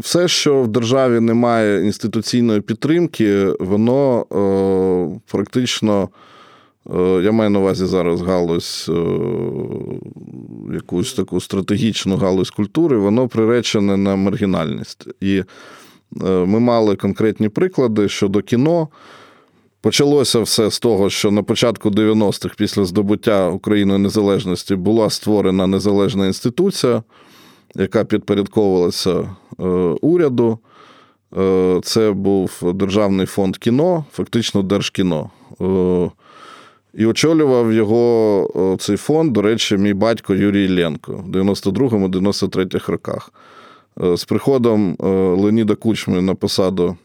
все, 0.00 0.28
що 0.28 0.62
в 0.62 0.68
державі 0.68 1.20
немає 1.20 1.84
інституційної 1.84 2.60
підтримки, 2.60 3.46
воно 3.60 4.20
е, 4.20 5.20
практично, 5.26 6.08
я 7.22 7.32
маю 7.32 7.50
на 7.50 7.58
увазі 7.58 7.86
зараз 7.86 8.22
галузь, 8.22 8.86
е, 8.88 8.92
якусь 10.74 11.14
таку 11.14 11.40
стратегічну 11.40 12.16
галузь 12.16 12.50
культури, 12.50 12.96
воно 12.98 13.28
приречене 13.28 13.96
на 13.96 14.16
маргінальність. 14.16 15.06
І 15.20 15.36
е, 15.36 15.44
ми 16.28 16.60
мали 16.60 16.96
конкретні 16.96 17.48
приклади 17.48 18.08
щодо 18.08 18.42
кіно. 18.42 18.88
Почалося 19.80 20.40
все 20.40 20.70
з 20.70 20.80
того, 20.80 21.10
що 21.10 21.30
на 21.30 21.42
початку 21.42 21.90
90-х, 21.90 22.54
після 22.58 22.84
здобуття 22.84 23.48
Україною 23.48 23.98
незалежності, 23.98 24.76
була 24.76 25.10
створена 25.10 25.66
незалежна 25.66 26.26
інституція 26.26 27.02
яка 27.74 28.04
підпорядковувалася 28.04 29.10
е, 29.60 29.64
уряду. 30.00 30.58
Е, 31.38 31.80
це 31.84 32.12
був 32.12 32.72
Державний 32.74 33.26
фонд 33.26 33.56
кіно, 33.56 34.04
фактично 34.12 34.62
Держкіно. 34.62 35.30
Е, 36.94 37.02
і 37.02 37.06
очолював 37.06 37.72
його 37.72 38.76
цей 38.80 38.96
фонд, 38.96 39.32
до 39.32 39.42
речі, 39.42 39.76
мій 39.76 39.94
батько 39.94 40.34
Юрій 40.34 40.64
Ілленко 40.64 41.12
в 41.12 41.28
92-93 41.28 42.90
роках. 42.90 43.32
З 43.96 44.24
приходом 44.24 44.96
Леоніда 45.38 45.74
Кучми 45.74 46.22
на 46.22 46.34
посаду 46.34 46.96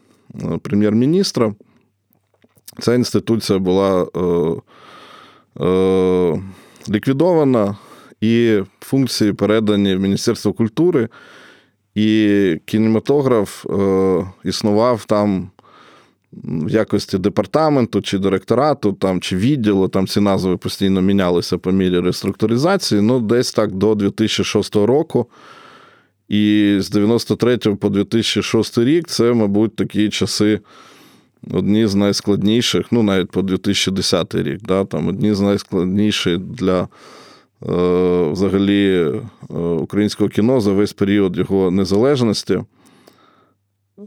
прем'єр-міністра 0.62 1.54
ця 2.80 2.94
інституція 2.94 3.58
була 3.58 4.06
ліквідована 6.88 7.76
і 8.20 8.60
функції 8.80 9.32
передані 9.32 9.94
в 9.94 10.00
Міністерство 10.00 10.52
культури, 10.52 11.08
і 11.94 12.56
кінематограф 12.64 13.66
е, 13.66 14.26
існував 14.44 15.04
там 15.04 15.50
в 16.32 16.70
якості 16.70 17.18
департаменту 17.18 18.02
чи 18.02 18.18
директорату, 18.18 18.92
там, 18.92 19.20
чи 19.20 19.36
відділу, 19.36 19.88
там 19.88 20.06
ці 20.06 20.20
назви 20.20 20.56
постійно 20.56 21.00
мінялися 21.00 21.58
по 21.58 21.72
мірі 21.72 22.00
реструктуризації, 22.00 23.00
ну, 23.00 23.20
десь 23.20 23.52
так 23.52 23.72
до 23.72 23.94
2006 23.94 24.76
року. 24.76 25.26
І 26.28 26.76
з 26.80 26.90
93 26.90 27.56
по 27.56 27.88
2006 27.88 28.78
рік 28.78 29.08
це, 29.08 29.32
мабуть, 29.32 29.76
такі 29.76 30.08
часи. 30.08 30.60
Одні 31.50 31.86
з 31.86 31.94
найскладніших, 31.94 32.86
ну 32.90 33.02
навіть 33.02 33.30
по 33.30 33.42
2010 33.42 34.34
рік, 34.34 34.62
да, 34.62 34.84
там 34.84 35.08
одні 35.08 35.34
з 35.34 35.40
найскладніших 35.40 36.38
для 36.38 36.88
Е, 37.68 38.30
взагалі 38.30 39.10
е, 39.50 39.56
українського 39.58 40.30
кіно 40.30 40.60
за 40.60 40.72
весь 40.72 40.92
період 40.92 41.36
його 41.36 41.70
незалежності. 41.70 42.60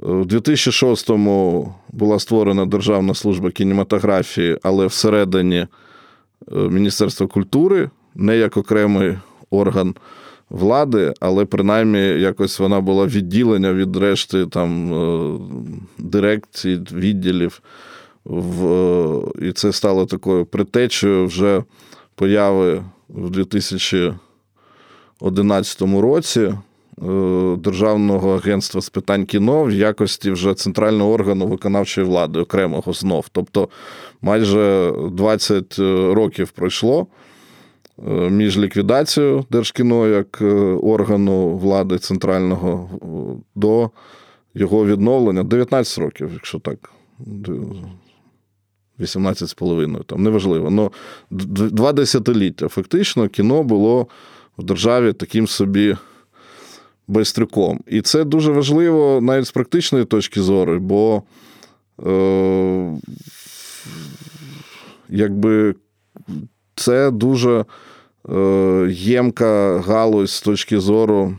Е, 0.02 0.06
У 0.06 0.24
2006-му 0.24 1.74
була 1.92 2.20
створена 2.20 2.66
Державна 2.66 3.14
служба 3.14 3.52
кінематографії, 3.52 4.58
але 4.64 4.88
всередині 4.88 5.68
Міністерства 6.52 7.28
культури, 7.28 7.90
не 8.16 8.38
як 8.38 8.58
окремий 8.58 9.18
орган 9.50 9.96
влади, 10.50 11.14
але 11.20 11.46
принаймні 11.46 12.00
якось 12.00 12.60
вона 12.60 12.82
була 12.82 13.08
відділення 13.08 13.74
від 13.74 13.96
решти 13.96 14.46
там 14.46 14.90
дирекцій, 15.98 16.80
відділів. 16.92 17.62
І 19.42 19.52
це 19.52 19.72
стало 19.72 20.06
такою 20.06 20.46
притечею 20.46 21.26
вже 21.26 21.64
появи 22.16 22.84
в 23.10 23.30
2011 23.30 25.82
році 25.82 26.42
е, 26.42 26.58
Державного 27.58 28.36
агентства 28.36 28.82
з 28.82 28.90
питань 28.90 29.26
кіно 29.26 29.64
в 29.64 29.72
якості 29.72 30.32
вже 30.32 30.54
центрального 30.54 31.12
органу 31.12 31.48
виконавчої 31.48 32.08
влади, 32.08 32.40
окремого 32.40 32.94
знов. 32.94 33.26
Тобто 33.32 33.70
майже 34.22 34.94
20 35.12 35.80
років 36.14 36.52
пройшло 36.52 37.08
е, 38.08 38.12
між 38.30 38.58
ліквідацією 38.58 39.46
Держкіно 39.50 40.08
як 40.08 40.40
е, 40.42 40.46
органу 40.84 41.58
влади 41.58 41.98
центрального 41.98 42.90
до 43.56 43.90
його 44.54 44.86
відновлення 44.86 45.44
19 45.44 45.98
років, 45.98 46.30
якщо 46.34 46.60
так 46.60 46.92
18,5, 49.00 50.04
там 50.04 50.24
неважливо. 50.24 50.70
Но 50.70 50.92
два 51.30 51.94
десятиліття 51.94 52.68
фактично 52.68 53.28
кіно 53.28 53.64
було 53.64 54.08
в 54.58 54.64
державі 54.64 55.14
таким 55.14 55.48
собі 55.48 55.96
байстрюком. 57.08 57.80
І 57.88 58.02
це 58.02 58.24
дуже 58.24 58.52
важливо 58.52 59.20
навіть 59.22 59.46
з 59.46 59.52
практичної 59.52 60.06
точки 60.06 60.42
зору, 60.42 60.80
бо 60.80 61.24
е, 62.08 62.92
якби 65.10 65.76
це 66.76 67.12
дуже 67.12 67.66
е, 68.30 68.88
ємка 68.92 69.80
галузь 69.80 70.32
з 70.32 70.42
точки 70.42 70.80
зору. 70.80 71.38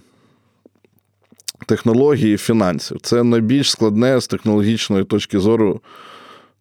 Технології 1.67 2.35
і 2.35 2.39
фінансів. 2.39 2.99
Це 3.03 3.23
найбільш 3.23 3.71
складне 3.71 4.21
з 4.21 4.27
технологічної 4.27 5.05
точки 5.05 5.39
зору 5.39 5.81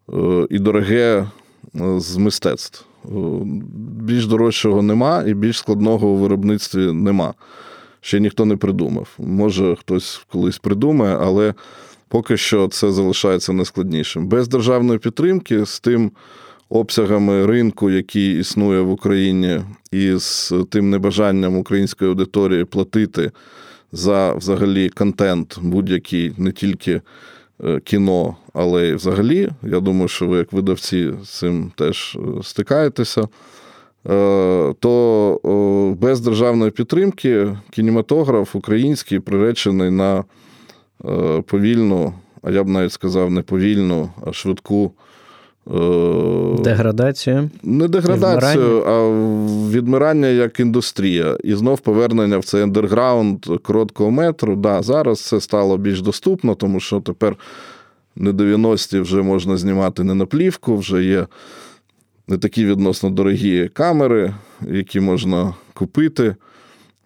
Е, 0.09 0.47
і 0.49 0.59
дороге 0.59 1.27
е, 1.75 1.99
з 1.99 2.17
мистецтв. 2.17 2.85
Е, 3.05 3.09
більш 4.01 4.27
дорожчого 4.27 4.81
нема, 4.81 5.23
і 5.27 5.33
більш 5.33 5.57
складного 5.57 6.07
у 6.07 6.15
виробництві 6.15 6.91
нема. 6.91 7.33
Ще 8.03 8.19
ніхто 8.19 8.45
не 8.45 8.57
придумав. 8.57 9.09
Може, 9.17 9.75
хтось 9.75 10.25
колись 10.31 10.57
придумає, 10.57 11.17
але 11.21 11.53
поки 12.07 12.37
що 12.37 12.67
це 12.67 12.91
залишається 12.91 13.53
найскладнішим. 13.53 14.27
Без 14.27 14.47
державної 14.47 14.99
підтримки, 14.99 15.65
з 15.65 15.79
тим 15.79 16.11
обсягами 16.69 17.45
ринку, 17.45 17.89
який 17.89 18.39
існує 18.39 18.81
в 18.81 18.91
Україні, 18.91 19.61
і 19.91 20.13
з 20.17 20.53
тим 20.69 20.89
небажанням 20.89 21.57
української 21.57 22.09
аудиторії 22.09 22.65
платити 22.65 23.31
за 23.91 24.33
взагалі 24.33 24.89
контент 24.89 25.59
будь-який, 25.61 26.33
не 26.37 26.51
тільки 26.51 27.01
Е, 27.65 27.79
кіно, 27.79 28.35
але 28.53 28.87
й 28.87 28.93
взагалі. 28.93 29.49
Я 29.63 29.79
думаю, 29.79 30.07
що 30.07 30.27
ви, 30.27 30.37
як 30.37 30.53
видавці, 30.53 31.13
з 31.23 31.29
цим 31.29 31.71
теж 31.75 32.17
е, 32.19 32.43
стикаєтеся. 32.43 33.27
Е, 34.09 34.73
то 34.79 35.95
без 36.01 36.21
державної 36.21 36.71
підтримки 36.71 37.57
кінематограф 37.71 38.55
український 38.55 39.19
приречений 39.19 39.89
на 39.89 40.23
повільну, 41.45 42.13
а 42.41 42.51
я 42.51 42.63
б 42.63 42.67
навіть 42.67 42.91
сказав, 42.91 43.31
не 43.31 43.41
повільну, 43.41 44.09
а 44.25 44.33
швидку 44.33 44.91
Е, 45.71 46.63
деградацію? 46.63 47.49
Не 47.63 47.87
деградацію, 47.87 48.83
а 48.83 49.09
відмирання 49.69 50.27
як 50.27 50.59
індустрія. 50.59 51.37
І 51.43 51.53
знов 51.55 51.79
повернення 51.79 52.37
в 52.37 52.45
цей 52.45 52.61
андерграунд 52.61 53.45
короткого 53.61 54.11
метру. 54.11 54.55
Да, 54.55 54.81
Зараз 54.81 55.21
це 55.21 55.41
стало 55.41 55.77
більш 55.77 56.01
доступно, 56.01 56.55
тому 56.55 56.79
що 56.79 56.99
тепер 56.99 57.35
не 58.15 58.31
90-ті 58.31 58.99
вже 58.99 59.21
можна 59.21 59.57
знімати 59.57 60.03
не 60.03 60.13
на 60.13 60.25
плівку, 60.25 60.77
вже 60.77 61.03
є 61.03 61.27
не 62.27 62.38
такі 62.38 62.65
відносно 62.65 63.09
дорогі 63.09 63.69
камери, 63.73 64.33
які 64.67 64.99
можна 64.99 65.53
купити 65.73 66.36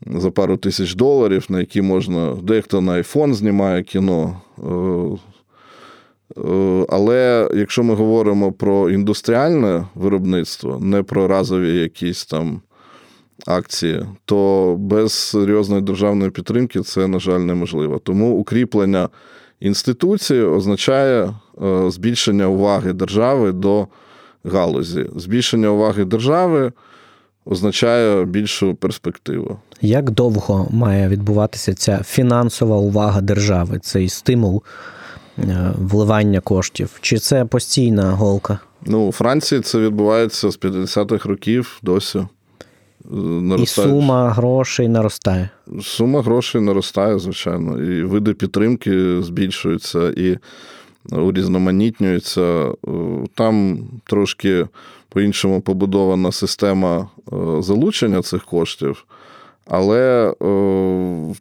за 0.05 0.31
пару 0.31 0.57
тисяч 0.57 0.95
доларів, 0.95 1.45
на 1.49 1.59
які 1.59 1.81
можна. 1.81 2.35
Дехто 2.43 2.81
на 2.81 2.91
iPhone 2.91 3.33
знімає 3.33 3.83
кіно. 3.83 4.41
Е, 4.59 5.17
Е, 6.37 6.85
але 6.89 7.49
якщо 7.53 7.83
ми 7.83 7.93
говоримо 7.93 8.51
про 8.51 8.89
індустріальне 8.89 9.85
виробництво, 9.95 10.79
не 10.81 11.03
про 11.03 11.27
разові 11.27 11.79
якісь 11.79 12.25
там 12.25 12.61
акції, 13.45 14.05
то 14.25 14.75
без 14.79 15.13
серйозної 15.13 15.81
державної 15.81 16.31
підтримки 16.31 16.81
це, 16.81 17.07
на 17.07 17.19
жаль, 17.19 17.39
неможливо. 17.39 17.99
Тому 17.99 18.37
укріплення 18.37 19.09
інституції 19.59 20.41
означає 20.41 21.33
е, 21.63 21.91
збільшення 21.91 22.47
уваги 22.47 22.93
держави 22.93 23.51
до 23.51 23.87
галузі. 24.43 25.05
Збільшення 25.15 25.69
уваги 25.69 26.05
держави 26.05 26.71
означає 27.45 28.25
більшу 28.25 28.75
перспективу. 28.75 29.59
Як 29.81 30.11
довго 30.11 30.67
має 30.71 31.07
відбуватися 31.07 31.73
ця 31.73 32.03
фінансова 32.03 32.77
увага 32.77 33.21
держави, 33.21 33.79
цей 33.79 34.09
стимул? 34.09 34.63
Е, 35.39 35.73
вливання 35.77 36.39
коштів? 36.39 36.97
Чи 37.01 37.17
це 37.17 37.45
постійна 37.45 38.11
голка? 38.11 38.59
Ну, 38.85 39.07
у 39.07 39.11
Франції 39.11 39.61
це 39.61 39.79
відбувається 39.79 40.51
з 40.51 40.59
50-х 40.59 41.29
років 41.29 41.79
досі. 41.83 42.19
наростає. 43.11 43.87
І 43.87 43.91
сума 43.91 44.29
грошей 44.29 44.87
наростає. 44.87 45.49
Сума 45.81 46.21
грошей 46.21 46.61
наростає, 46.61 47.19
звичайно. 47.19 47.83
І 47.83 48.03
види 48.03 48.33
підтримки 48.33 49.21
збільшуються 49.21 50.09
і 50.09 50.37
урізноманітнюються. 51.11 52.71
Там 53.33 53.79
трошки 54.03 54.67
по-іншому 55.09 55.61
побудована 55.61 56.31
система 56.31 57.09
залучення 57.59 58.21
цих 58.21 58.45
коштів. 58.45 59.05
Але 59.65 60.33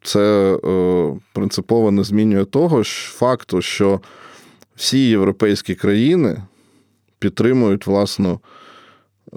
це 0.02 0.56
принципово 1.32 1.90
не 1.90 2.04
змінює 2.04 2.44
того 2.44 2.84
факту, 2.84 3.62
що 3.62 4.00
всі 4.76 5.08
європейські 5.08 5.74
країни 5.74 6.42
підтримують 7.18 7.86
власну 7.86 8.40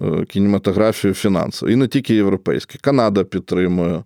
е, 0.02 0.26
кінематографію 0.26 1.13
фінансово. 1.13 1.72
І 1.72 1.76
не 1.76 1.88
тільки 1.88 2.15
європейські. 2.15 2.78
Канада 2.82 3.24
підтримує, 3.24 3.96
е, 3.96 4.04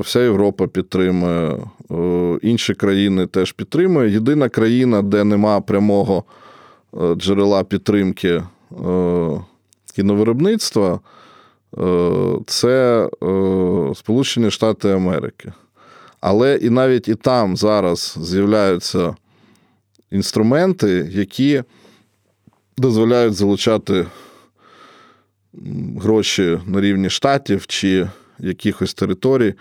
вся 0.00 0.20
Європа 0.20 0.66
підтримує, 0.66 1.58
е, 1.90 2.38
інші 2.42 2.74
країни 2.74 3.26
теж 3.26 3.52
підтримують. 3.52 4.14
Єдина 4.14 4.48
країна, 4.48 5.02
де 5.02 5.24
нема 5.24 5.60
прямого 5.60 6.24
джерела 7.16 7.64
підтримки 7.64 8.42
кіновиробництва, 9.94 11.00
це 12.46 13.08
Сполучені 13.94 14.50
Штати 14.50 14.90
Америки. 14.90 15.52
Але 16.20 16.56
і 16.56 16.70
навіть 16.70 17.08
і 17.08 17.14
там 17.14 17.56
зараз 17.56 18.18
з'являються 18.20 19.16
інструменти, 20.10 21.10
які 21.12 21.62
дозволяють 22.78 23.34
залучати 23.34 24.06
гроші 26.00 26.60
на 26.66 26.80
рівні 26.80 27.10
штатів 27.10 27.66
чи 27.66 28.08
якихось 28.38 28.94
територій 28.94 29.54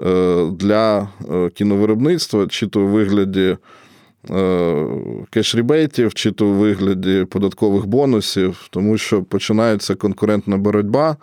е, 0.00 0.50
для 0.50 1.08
е, 1.32 1.50
кіновиробництва, 1.50 2.46
чи 2.46 2.66
то 2.66 2.80
у 2.80 2.86
вигляді 2.86 3.56
е, 4.30 4.36
кеш-рібейтів, 5.30 6.14
чи 6.14 6.32
то 6.32 6.46
у 6.46 6.52
вигляді 6.52 7.26
податкових 7.30 7.86
бонусів, 7.86 8.68
тому 8.70 8.98
що 8.98 9.22
починається 9.22 9.94
конкурентна 9.94 10.56
боротьба 10.56 11.16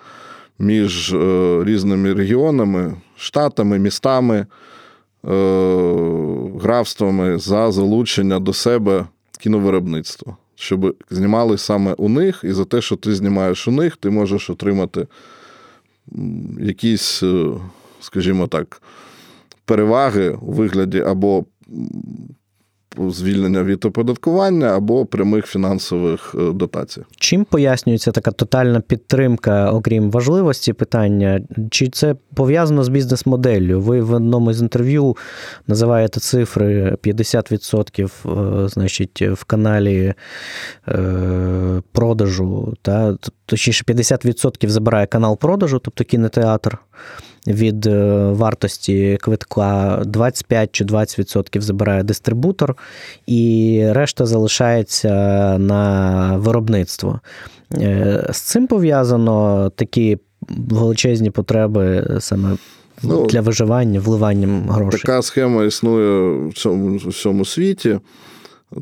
між 0.60 1.16
різними 1.64 2.14
регіонами, 2.14 2.94
штатами, 3.18 3.80
містами. 3.80 4.46
Графствами 6.62 7.38
за 7.38 7.72
залучення 7.72 8.40
до 8.40 8.54
себе 8.54 9.06
кіновиробництва 9.40 10.38
щоб 10.62 10.96
знімали 11.10 11.58
саме 11.58 11.94
у 11.94 12.10
них, 12.10 12.42
і 12.44 12.52
за 12.52 12.66
те, 12.66 12.82
що 12.82 12.96
ти 12.96 13.16
знімаєш 13.16 13.68
у 13.68 13.72
них, 13.72 13.98
ти 13.98 14.10
можеш 14.10 14.50
отримати 14.50 15.08
якісь, 16.60 17.24
е, 17.24 17.52
скажімо 18.00 18.48
так, 18.48 18.82
переваги 19.66 20.30
у 20.30 20.52
вигляді 20.52 21.02
або 21.02 21.46
звільнення 22.98 23.64
від 23.64 23.86
оподаткування 23.86 24.68
або 24.68 25.06
прямих 25.06 25.46
фінансових 25.46 26.36
е, 26.40 26.54
дотацій. 26.54 27.02
Чим 27.18 27.46
пояснюється 27.46 28.12
така 28.12 28.32
тотальна 28.32 28.82
підтримка, 28.82 29.72
окрім 29.72 30.12
важливості 30.12 30.74
питання? 30.74 31.42
Чи 31.72 31.90
це 31.90 32.16
пов'язано 32.34 32.84
з 32.84 32.90
бізнес-моделлю? 32.90 33.82
Ви 33.82 34.02
в 34.02 34.14
одному 34.14 34.54
з 34.54 34.62
інтерв'ю 34.62 35.18
називаєте 35.68 36.20
цифри 36.20 36.98
50%, 37.04 38.66
е, 38.66 38.70
значить, 38.70 39.22
в 39.22 39.44
каналі 39.44 40.14
е, 40.88 41.82
продажу, 41.92 42.74
та 42.82 43.18
точніше 43.46 43.84
50% 43.88 44.68
забирає 44.68 45.06
канал 45.06 45.38
продажу, 45.38 45.80
тобто 45.80 46.04
кінотеатр 46.04 46.78
від 47.48 47.86
е, 47.86 48.16
вартості 48.32 49.18
квитка 49.22 50.02
25 50.06 50.70
чи 50.72 50.86
20% 50.86 51.62
забирає 51.62 52.04
дистрибутор, 52.04 52.78
і 53.28 53.84
решта 53.90 54.26
залишається 54.26 55.10
на 55.58 56.38
виробництво. 56.38 57.20
Е, 57.74 58.28
з 58.32 58.42
цим 58.42 58.68
пов'язано 58.68 59.70
такі 59.76 60.18
величезні 60.50 61.30
потреби 61.30 62.08
саме. 62.20 62.58
Ну, 63.04 63.26
Для 63.26 63.42
виживання, 63.42 64.00
вливанням 64.00 64.70
грошей. 64.70 65.02
Така 65.02 65.22
схема 65.22 65.64
існує 65.64 66.38
в 66.48 66.54
цьому 66.54 66.98
в 66.98 67.08
всьому 67.08 67.46
світі, 67.46 68.00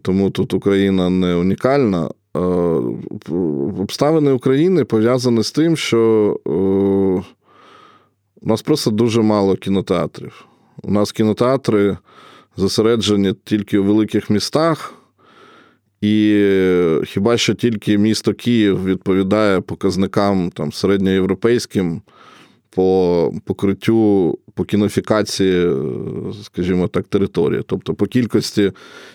тому 0.02 0.30
тут 0.30 0.54
Україна 0.54 1.10
не 1.10 1.36
унікальна. 1.36 2.10
Обставини 3.80 4.32
України 4.32 4.86
пов'язані 4.86 5.44
з 5.44 5.52
тим, 5.52 5.78
що 5.78 6.36
у 8.42 8.50
нас 8.50 8.62
просто 8.62 8.92
дуже 8.92 9.22
мало 9.22 9.56
кінотеатрів. 9.56 10.46
У 10.84 10.92
нас 10.92 11.12
кінотеатри 11.12 11.98
зосереджені 12.58 13.34
тільки 13.44 13.78
у 13.78 13.84
великих 13.84 14.30
містах, 14.30 14.94
і 16.02 16.46
хіба 17.06 17.38
що 17.38 17.54
тільки 17.54 17.98
місто 17.98 18.34
Київ 18.34 18.86
відповідає 18.86 19.62
показникам 19.62 20.52
там, 20.52 20.72
середньоєвропейським 20.72 22.02
по 22.70 23.32
покриттю, 23.46 24.38
по 24.54 24.64
кінофікації, 24.64 25.72
скажімо 26.44 26.88
так, 26.88 27.08
території. 27.08 27.62
Тобто 27.66 27.94
по 27.94 28.06
кількості 28.06 28.72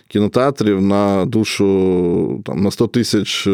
кінотеатрів 0.08 0.82
на 0.82 1.24
душу 1.24 2.42
там, 2.44 2.62
на 2.62 2.70
100 2.70 2.86
тисяч 2.86 3.46
е, 3.46 3.50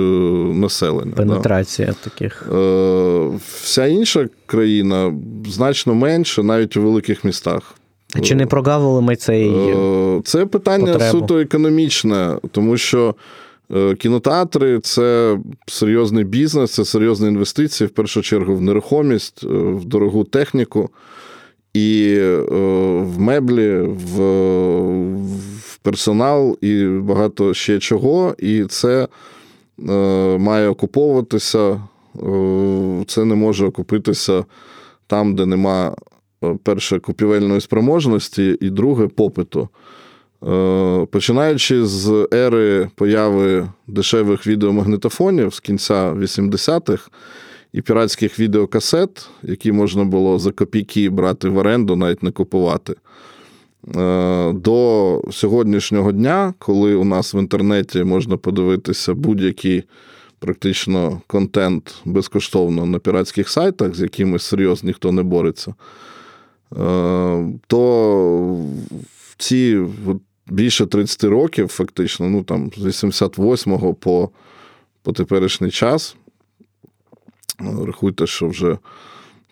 населення. 0.54 1.12
Пенетрація 1.16 1.88
да. 1.88 2.10
таких. 2.10 2.48
Е, 2.54 3.28
Вся 3.62 3.86
інша 3.86 4.28
країна 4.46 5.14
значно 5.46 5.94
менше, 5.94 6.42
навіть 6.42 6.76
у 6.76 6.82
великих 6.82 7.24
містах. 7.24 7.74
А 8.14 8.20
чи 8.20 8.34
не 8.34 8.46
прогавили 8.46 9.00
ми 9.00 9.16
цей? 9.16 9.48
Е, 9.48 10.20
це 10.24 10.46
питання 10.46 10.92
потребу? 10.92 11.18
суто 11.18 11.38
економічне, 11.38 12.36
тому 12.52 12.76
що. 12.76 13.14
Е, 13.74 13.94
кінотеатри 13.94 14.80
це 14.80 15.38
серйозний 15.66 16.24
бізнес, 16.24 16.70
це 16.70 16.84
серйозні 16.84 17.28
інвестиції, 17.28 17.88
в 17.88 17.90
першу 17.90 18.22
чергу, 18.22 18.56
в 18.56 18.60
нерухомість, 18.60 19.44
е, 19.44 19.46
в 19.48 19.84
дорогу 19.84 20.24
техніку 20.24 20.90
і 21.74 22.14
е, 22.18 22.36
в 23.00 23.20
меблі, 23.20 23.80
в, 23.80 24.20
в 25.58 25.78
персонал 25.82 26.58
і 26.60 26.84
багато 26.84 27.54
ще 27.54 27.78
чого. 27.78 28.34
І 28.38 28.64
це 28.64 29.08
має 30.38 30.68
окуповуватися. 30.68 31.82
Це 33.06 33.24
не 33.24 33.34
може 33.34 33.66
окупитися 33.66 34.44
там, 35.06 35.34
де 35.34 35.46
нема 35.46 35.94
перше 36.62 36.98
купівельної 36.98 37.60
спроможності, 37.60 38.58
і 38.60 38.70
друге 38.70 39.06
попиту. 39.06 39.68
Е, 40.48 41.06
починаючи 41.10 41.86
з 41.86 42.28
ери 42.34 42.88
появи 42.94 43.68
дешевих 43.86 44.46
відеомагнітофонів 44.46 45.54
з 45.54 45.60
кінця 45.60 46.12
80-х 46.12 47.10
і 47.72 47.82
піратських 47.82 48.38
відеокасет, 48.38 49.28
які 49.42 49.72
можна 49.72 50.04
було 50.04 50.38
за 50.38 50.52
копійки 50.52 51.10
брати 51.10 51.48
в 51.48 51.56
оренду, 51.56 51.96
навіть 51.96 52.22
не 52.22 52.30
купувати. 52.30 52.94
Е, 53.96 54.52
до 54.52 55.22
сьогоднішнього 55.30 56.12
дня, 56.12 56.54
коли 56.58 56.94
у 56.94 57.04
нас 57.04 57.34
в 57.34 57.36
інтернеті 57.36 58.04
можна 58.04 58.36
подивитися 58.36 59.14
будь-який 59.14 59.84
практично 60.38 61.20
контент 61.26 61.94
безкоштовно 62.04 62.86
на 62.86 62.98
піратських 62.98 63.48
сайтах, 63.48 63.94
з 63.94 64.00
якими 64.00 64.38
серйозно 64.38 64.86
ніхто 64.86 65.12
не 65.12 65.22
бореться, 65.22 65.74
е, 66.78 67.52
то 67.66 68.64
ці 69.38 69.78
більше 70.46 70.86
30 70.86 71.24
років, 71.24 71.68
фактично, 71.68 72.28
ну 72.28 72.42
там 72.42 72.70
з 72.76 73.04
88-го 73.04 73.94
по 73.94 74.30
по 75.02 75.12
теперішній 75.12 75.70
час. 75.70 76.16
Ну, 77.60 77.86
рахуйте, 77.86 78.26
що 78.26 78.48
вже 78.48 78.78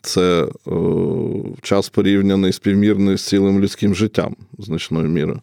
це 0.00 0.48
о, 0.66 1.44
час 1.62 1.88
порівняний 1.88 2.52
співмірний 2.52 3.16
з 3.16 3.26
цілим 3.26 3.60
людським 3.60 3.94
життям 3.94 4.36
значною 4.58 5.08
мірою. 5.08 5.40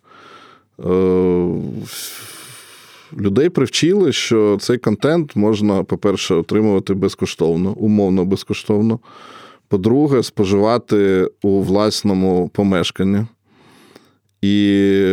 Людей 3.18 3.50
привчили, 3.50 4.12
що 4.12 4.58
цей 4.62 4.78
контент 4.78 5.36
можна, 5.36 5.84
по-перше, 5.84 6.36
отримувати 6.36 6.94
безкоштовно, 6.94 7.72
умовно 7.72 8.26
безкоштовно. 8.26 9.00
По-друге, 9.68 10.24
споживати 10.24 11.30
у 11.42 11.62
власному 11.62 12.50
помешканні. 12.54 13.26
І 14.42 15.06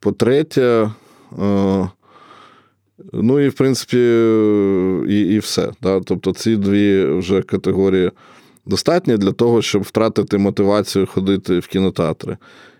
по-третє, 0.00 0.90
е, 1.38 1.88
ну 3.12 3.40
і 3.40 3.48
в 3.48 3.54
принципі, 3.54 3.96
і 5.08 5.34
і 5.34 5.38
все. 5.38 5.72
Да? 5.82 6.00
Тобто 6.00 6.32
ці 6.32 6.56
дві 6.56 7.04
вже 7.04 7.42
категорії 7.42 8.10
достатні 8.66 9.16
для 9.16 9.32
того, 9.32 9.62
щоб 9.62 9.82
втратити 9.82 10.38
мотивацію 10.38 11.06
ходити 11.06 11.58
в 11.58 11.66
кінотеатри. 11.66 12.36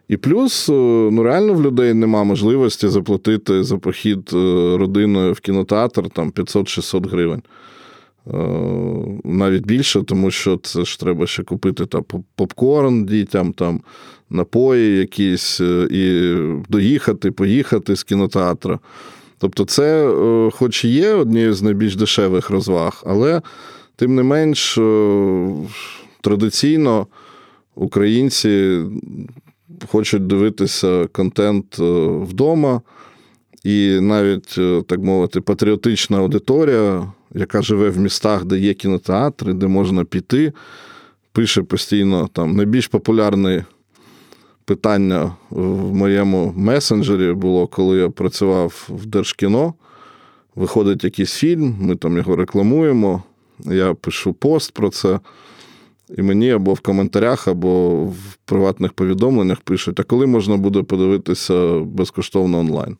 І 0.09 0.16
плюс, 0.16 0.68
е, 0.68 0.72
ну 1.12 1.22
реально 1.22 1.55
в 1.55 1.62
людей 1.62 1.94
нема 1.94 2.24
можливості 2.24 2.88
заплатити 2.88 3.64
за 3.64 3.79
похід 3.79 4.31
е, 4.33 4.37
родиною 4.76 5.33
в 5.33 5.40
кінотеатр 5.40 6.11
там 6.11 6.31
500-600 6.31 7.09
гривень. 7.09 7.42
навіть 9.24 9.66
більше, 9.66 10.03
тому 10.03 10.31
що 10.31 10.57
це 10.57 10.85
ж 10.85 11.00
треба 11.00 11.26
ще 11.26 11.42
купити 11.42 11.87
там 11.87 12.05
попкорн 12.37 13.07
дітям, 13.07 13.53
там 13.53 13.81
напої 14.30 14.98
якісь, 14.98 15.60
і 15.90 16.34
доїхати, 16.68 17.30
поїхати 17.30 17.96
з 17.96 18.02
кінотеатру. 18.02 18.78
Тобто, 19.38 19.64
це, 19.64 20.14
хоч 20.52 20.84
і 20.84 20.88
є 20.88 21.14
однією 21.14 21.54
з 21.54 21.62
найбільш 21.62 21.96
дешевих 21.96 22.50
розваг, 22.50 23.02
але 23.06 23.42
тим 23.96 24.14
не 24.14 24.22
менш 24.22 24.78
традиційно 26.20 27.06
українці 27.74 28.78
хочуть 29.88 30.26
дивитися 30.26 31.06
контент 31.12 31.78
вдома. 32.28 32.80
І 33.64 33.98
навіть, 34.00 34.58
так 34.86 34.98
мовити, 35.00 35.40
патріотична 35.40 36.18
аудиторія, 36.18 37.12
яка 37.34 37.62
живе 37.62 37.90
в 37.90 37.98
містах, 37.98 38.44
де 38.44 38.58
є 38.58 38.74
кінотеатри, 38.74 39.52
де 39.52 39.66
можна 39.66 40.04
піти, 40.04 40.52
пише 41.32 41.62
постійно 41.62 42.28
там 42.32 42.56
найбільш 42.56 42.86
популярне 42.86 43.64
питання 44.70 45.33
в 45.50 45.94
моєму 45.94 46.52
месенджері 46.56 47.33
було, 47.33 47.66
коли 47.66 47.98
я 47.98 48.11
працював 48.11 48.88
в 48.88 49.06
Держкіно. 49.06 49.74
Виходить 50.54 51.04
якийсь 51.04 51.33
фільм, 51.33 51.76
ми 51.80 51.96
там 51.96 52.16
його 52.16 52.37
рекламуємо. 52.37 53.22
Я 53.64 53.94
пишу 53.94 54.33
пост 54.33 54.72
про 54.72 54.90
це. 54.90 55.20
І 56.18 56.22
мені 56.22 56.50
або 56.50 56.74
в 56.74 56.80
коментарях, 56.80 57.48
або 57.48 58.04
в 58.04 58.37
приватних 58.44 58.92
повідомленнях 58.92 59.61
пишуть: 59.61 60.00
а 60.00 60.02
коли 60.02 60.26
можна 60.26 60.56
буде 60.56 60.83
подивитися 60.83 61.78
безкоштовно 61.78 62.59
онлайн? 62.59 62.96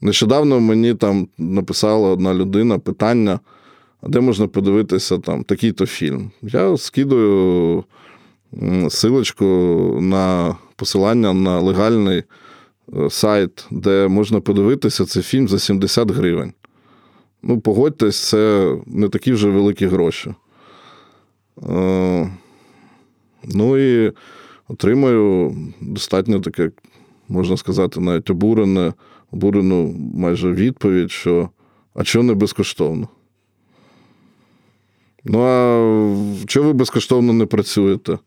Нещодавно 0.00 0.60
мені 0.60 0.94
там 0.94 1.28
написала 1.38 2.08
одна 2.08 2.34
людина 2.34 2.78
питання, 2.78 3.40
а 4.02 4.08
де 4.08 4.20
можна 4.20 4.46
подивитися 4.46 5.18
там 5.18 5.44
такий-то 5.44 5.86
фільм. 5.86 6.30
Я 6.42 6.76
скидую 6.76 7.84
силочку 8.88 9.44
на 10.00 10.56
посилання 10.76 11.32
на 11.32 11.60
легальний 11.60 12.22
е, 12.96 13.10
сайт, 13.10 13.66
де 13.70 14.08
можна 14.08 14.40
подивитися 14.40 15.04
цей 15.04 15.22
фільм 15.22 15.48
за 15.48 15.58
70 15.58 16.10
гривень. 16.10 16.52
Ну, 17.42 17.60
погодьтесь, 17.60 18.28
це 18.28 18.74
не 18.86 19.08
такі 19.08 19.32
вже 19.32 19.48
великі 19.48 19.86
гроші. 19.86 20.34
Е, 21.68 22.30
ну 23.44 23.76
і 23.76 24.12
отримаю 24.68 25.56
достатньо 25.80 26.40
таке, 26.40 26.70
можна 27.28 27.56
сказати, 27.56 28.00
навіть 28.00 28.30
обурене, 28.30 28.92
обурену 29.30 29.94
майже 30.14 30.52
відповідь, 30.52 31.10
що 31.10 31.48
а 31.94 32.04
чого 32.04 32.22
не 32.24 32.34
безкоштовно? 32.34 33.08
Ну, 35.24 35.42
а 35.42 36.46
чого 36.46 36.66
ви 36.66 36.72
безкоштовно 36.72 37.32
не 37.32 37.46
працюєте? 37.46 38.18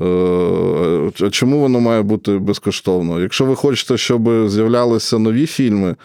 Е, 0.00 1.10
а 1.20 1.30
чому 1.30 1.60
воно 1.60 1.80
має 1.80 2.02
бути 2.02 2.38
безкоштовно? 2.38 3.20
Якщо 3.20 3.44
ви 3.44 3.56
хочете, 3.56 3.96
щоб 3.96 4.48
з'являлися 4.48 5.18
нові 5.18 5.46
фільми, 5.46 5.96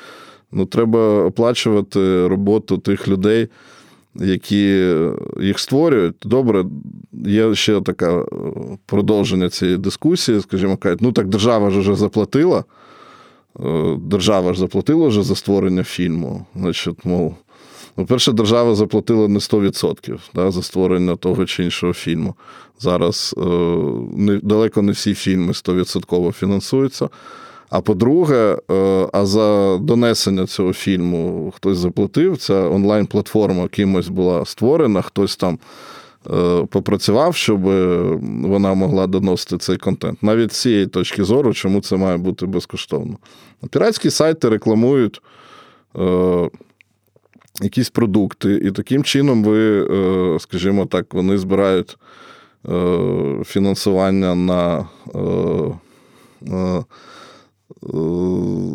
ну 0.52 0.66
треба 0.66 1.24
оплачувати 1.24 2.28
роботу 2.28 2.78
тих 2.78 3.08
людей, 3.08 3.48
які 4.16 4.94
їх 5.42 5.60
створюють. 5.60 6.16
Добре, 6.24 6.66
є 7.26 7.56
ще 7.56 7.82
таке 7.82 8.26
продовження 8.86 9.50
цієї 9.50 9.78
дискусії, 9.78 10.42
скажімо, 10.42 10.78
кажуть, 10.78 11.02
ну 11.02 11.12
так 11.12 11.28
держава 11.28 11.72
ж 11.72 11.80
вже 11.80 11.96
заплатила. 11.96 12.64
Е, 13.66 13.98
держава 14.02 14.54
ж 14.54 14.60
заплатила 14.60 15.08
вже 15.08 15.24
за 15.24 15.36
створення 15.36 15.84
фільму. 15.84 16.46
Значить, 16.56 17.06
мов, 17.06 17.36
ну, 18.00 18.06
перше, 18.06 18.32
держава 18.32 18.76
заплатила 18.76 19.28
не 19.28 19.40
100% 19.40 20.20
да, 20.34 20.52
за 20.52 20.62
створення 20.62 21.16
того 21.16 21.46
чи 21.46 21.64
іншого 21.64 21.94
фільму. 21.94 22.36
Зараз 22.80 23.36
е, 23.38 23.42
не, 24.16 24.40
далеко 24.44 24.82
не 24.82 24.92
всі 24.92 25.14
фільми 25.14 25.52
100% 25.52 26.32
фінансуються. 26.32 27.10
А 27.70 27.82
по-друге, 27.82 28.58
е, 28.72 29.08
а 29.14 29.26
за 29.26 29.78
донесення 29.78 30.46
цього 30.46 30.74
фільму 30.74 31.54
хтось 31.56 31.78
заплатив. 31.78 32.38
Ця 32.38 32.54
онлайн-платформа 32.54 33.68
кимось 33.68 34.08
була 34.08 34.46
створена, 34.46 35.02
хтось 35.02 35.36
там 35.36 35.60
е, 36.34 36.66
попрацював, 36.70 37.36
щоб 37.36 37.62
вона 38.48 38.74
могла 38.74 39.08
доносити 39.08 39.58
цей 39.58 39.78
контент. 39.78 40.24
Навіть 40.24 40.54
з 40.54 40.62
цієї 40.62 40.88
точки 40.88 41.24
зору, 41.24 41.54
чому 41.54 41.82
це 41.82 41.98
має 41.98 42.18
бути 42.18 42.46
безкоштовно. 42.46 43.18
Піратські 43.70 44.10
сайти 44.10 44.50
рекламують. 44.50 45.22
Е, 47.62 47.64
якісь 47.64 47.90
продукти, 47.90 48.62
і 48.64 48.72
таким 48.72 49.04
чином 49.04 49.44
ви, 49.44 49.88
скажімо 50.40 50.86
так, 50.86 51.14
вони 51.14 51.38
збирають 51.38 51.98
фінансування 53.46 54.36
на 54.36 54.86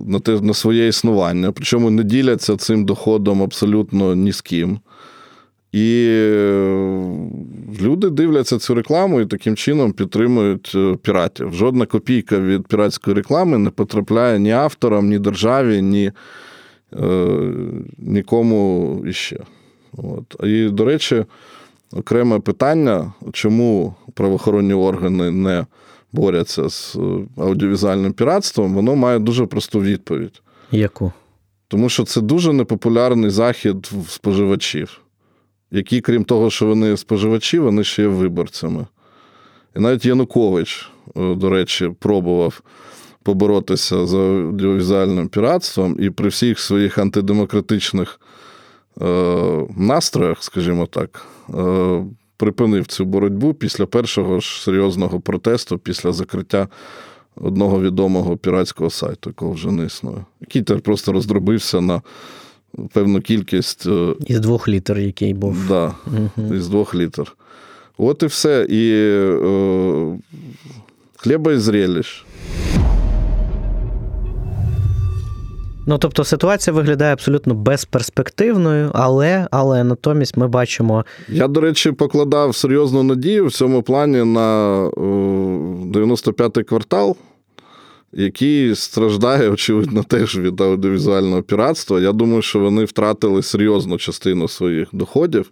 на 0.07 0.21
те, 0.21 0.41
на 0.41 0.55
своє 0.55 0.89
існування, 0.89 1.53
причому 1.53 1.91
не 1.91 2.03
діляться 2.03 2.57
цим 2.57 2.85
доходом 2.85 3.43
абсолютно 3.43 4.15
ні 4.15 4.33
з 4.33 4.41
ким. 4.41 4.81
І 5.73 6.07
люди 7.83 8.11
дивляться 8.11 8.59
цю 8.59 8.75
рекламу 8.75 9.21
і 9.21 9.27
таким 9.27 9.57
чином 9.57 9.93
підтримують 9.93 10.73
е, 10.75 10.97
піратів. 11.03 11.53
Жодна 11.53 11.87
копійка 11.87 12.41
від 12.41 12.67
піратської 12.67 13.17
реклами 13.17 13.59
не 13.59 13.71
потрапляє 13.71 14.39
ні 14.39 14.51
авторам, 14.51 15.09
ні 15.09 15.19
державі, 15.19 15.83
ні 15.83 16.07
е, 16.07 16.13
нікому 17.99 19.03
іще. 19.07 19.41
От. 19.93 20.37
І, 20.45 20.69
до 20.69 20.85
речі, 20.85 21.25
окреме 21.93 22.39
питання, 22.41 23.13
чому 23.33 23.95
правоохоронні 24.15 24.75
органи 24.75 25.31
не 25.31 25.67
борються 26.13 26.69
з 26.69 26.97
е, 26.97 27.01
аудіовізуальним 27.37 28.13
піратством, 28.13 28.75
воно 28.75 28.97
має 28.97 29.19
дуже 29.19 29.47
просту 29.47 29.81
відповідь. 29.81 30.43
Яку? 30.71 31.13
Тому 31.69 31.89
що 31.89 32.05
це 32.05 32.21
дуже 32.21 32.53
непопулярний 32.53 33.31
захід 33.31 33.91
в 33.93 34.11
споживачів, 34.11 35.01
які, 35.71 36.01
крім 36.01 36.25
того, 36.25 36.51
що 36.51 36.67
вони 36.67 36.97
споживачі, 36.97 37.59
вони 37.59 37.85
ще 37.85 38.03
є 38.03 38.09
виборцями. 38.09 38.87
І 39.77 39.81
навіть 39.81 40.05
Янукович, 40.05 40.91
е, 41.17 41.35
до 41.35 41.51
речі, 41.51 41.91
пробував 41.99 42.63
поборотися 43.25 44.07
з 44.07 44.15
аудіовізуальним 44.15 45.29
піратством, 45.29 45.97
і 46.01 46.11
при 46.11 46.29
всіх 46.29 46.59
своїх 46.59 46.99
антидемократичних 46.99 48.21
е, 49.03 49.67
настроях, 49.77 50.43
скажімо 50.43 50.87
так, 50.87 51.27
припинив 52.37 52.87
цю 52.87 53.05
боротьбу 53.05 53.55
після 53.55 53.87
першого 53.87 54.41
ж 54.41 54.63
серйозного 54.63 55.21
протесту, 55.21 55.79
після 55.79 56.13
закриття 56.13 56.69
одного 57.37 57.81
відомого 57.81 58.37
піратського 58.37 58.91
сайту, 58.91 59.31
якого 59.31 59.53
вже 59.53 59.71
не 59.71 59.85
існує, 59.85 60.25
який 60.41 60.63
тепер 60.63 60.83
просто 60.83 61.13
роздробився 61.13 61.81
на 61.81 62.03
певну 62.93 63.21
кількість. 63.21 63.87
Е, 63.87 64.15
із 64.27 64.41
двох 64.41 64.69
літер, 64.69 64.99
який 64.99 65.35
був. 65.35 65.69
Да, 65.69 65.95
угу. 66.07 66.55
Із 66.55 66.69
двох 66.69 66.95
літер. 66.95 67.37
От 67.99 68.23
і 68.23 68.27
все. 68.27 68.67
І 68.69 68.93
е, 68.93 70.19
хліба 71.17 71.53
і 71.53 71.59
зрелищ. 71.59 72.25
Ну, 75.87 75.99
тобто 75.99 76.25
ситуація 76.25 76.75
виглядає 76.75 77.13
абсолютно 77.13 77.55
безперспективною, 77.55 78.91
але 78.95 79.49
але 79.51 79.85
натомість 79.85 80.37
ми 80.37 80.49
бачимо. 80.49 81.05
Я, 81.29 81.49
до 81.49 81.61
речі, 81.61 81.93
покладав 81.93 82.55
серйозну 82.55 83.03
надію 83.03 83.47
в 83.47 83.53
цьому 83.53 83.83
плані 83.83 84.25
на 84.25 84.89
95-й 84.89 86.63
квартал, 86.63 87.17
який 88.13 88.75
страждає, 88.75 89.51
очевидно, 89.51 90.03
теж 90.03 90.39
від 90.39 90.61
аудіовізуального 90.61 91.43
піратства. 91.43 92.01
Я 92.01 92.13
думаю, 92.13 92.43
що 92.43 92.59
вони 92.59 92.85
втратили 92.85 93.43
серйозну 93.43 93.99
частину 93.99 94.49
своїх 94.49 94.89
доходів 94.93 95.51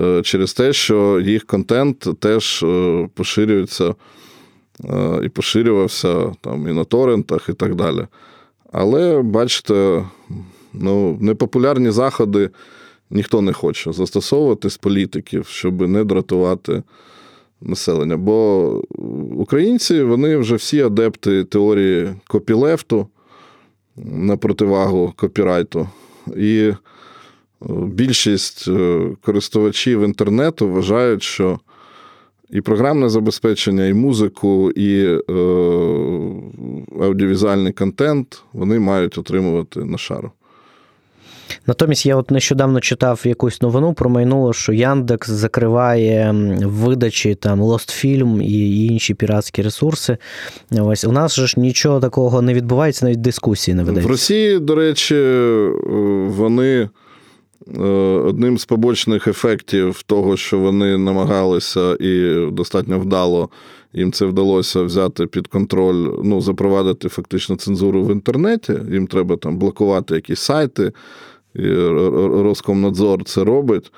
е, 0.00 0.22
через 0.22 0.54
те, 0.54 0.72
що 0.72 1.20
їх 1.24 1.44
контент 1.44 2.08
теж 2.20 2.62
е, 2.62 3.08
поширюється 3.14 3.94
е, 4.84 5.20
і 5.24 5.28
поширювався 5.28 6.32
там 6.40 6.68
і 6.68 6.72
на 6.72 6.84
торрентах, 6.84 7.48
і 7.48 7.52
так 7.52 7.74
далі. 7.74 8.06
Але 8.72 9.22
бачите, 9.22 10.04
ну, 10.72 11.18
непопулярні 11.20 11.90
заходи 11.90 12.50
ніхто 13.10 13.42
не 13.42 13.52
хоче 13.52 13.92
застосовувати 13.92 14.70
з 14.70 14.76
політиків, 14.76 15.46
щоб 15.46 15.88
не 15.88 16.04
дратувати 16.04 16.82
населення. 17.60 18.16
Бо 18.16 18.68
українці 19.36 20.02
вони 20.02 20.36
вже 20.36 20.56
всі 20.56 20.80
адепти 20.80 21.44
теорії 21.44 22.14
копілефту 22.28 23.06
на 23.96 24.36
противагу 24.36 25.12
копірайту. 25.16 25.88
І 26.36 26.58
е, 26.58 26.74
більшість 27.70 28.68
е, 28.68 29.10
користувачів 29.22 30.02
інтернету 30.02 30.68
вважають, 30.68 31.22
що 31.22 31.58
і 32.52 32.60
програмне 32.60 33.08
забезпечення, 33.08 33.86
і 33.86 33.94
музику, 33.94 34.70
і 34.70 35.04
е, 35.04 35.20
аудіовізуальний 37.00 37.72
контент 37.72 38.42
вони 38.52 38.78
мають 38.78 39.18
отримувати 39.18 39.84
на 39.84 39.98
шару. 39.98 40.30
Натомість 41.66 42.06
я 42.06 42.16
от 42.16 42.30
нещодавно 42.30 42.80
читав 42.80 43.20
якусь 43.24 43.62
новину 43.62 43.92
про 43.92 44.10
майнуло, 44.10 44.52
що 44.52 44.72
Яндекс 44.72 45.30
закриває 45.30 46.34
видачі 46.62 47.34
там 47.34 47.60
Лостфільм 47.60 48.42
і 48.42 48.86
інші 48.86 49.14
піратські 49.14 49.62
ресурси. 49.62 50.16
Ось 50.70 51.04
у 51.04 51.12
нас 51.12 51.34
же 51.34 51.46
ж 51.46 51.60
нічого 51.60 52.00
такого 52.00 52.42
не 52.42 52.54
відбувається, 52.54 53.04
навіть 53.04 53.20
дискусії 53.20 53.74
не 53.74 53.82
ведеться. 53.82 54.08
В 54.08 54.10
Росії, 54.10 54.58
до 54.58 54.74
речі, 54.74 55.14
вони. 56.26 56.88
Е, 57.78 57.82
одним 58.26 58.58
з 58.58 58.64
побочних 58.64 59.28
ефектів 59.28 60.02
того, 60.02 60.36
що 60.36 60.58
вони 60.58 60.98
намагалися 60.98 61.96
і 62.00 62.46
достатньо 62.50 62.98
вдало 62.98 63.50
їм 63.92 64.12
це 64.12 64.26
вдалося 64.26 64.82
взяти 64.82 65.26
під 65.26 65.46
контроль, 65.46 66.10
ну, 66.24 66.40
запровадити 66.40 67.08
фактично 67.08 67.56
цензуру 67.56 68.04
в 68.04 68.10
інтернеті. 68.10 68.74
Їм 68.92 69.06
треба 69.06 69.36
там 69.36 69.58
блокувати 69.58 70.14
якісь 70.14 70.40
сайти, 70.40 70.92
і 71.54 71.68
Роскомнадзор 72.42 73.24
це 73.24 73.44
робить. 73.44 73.92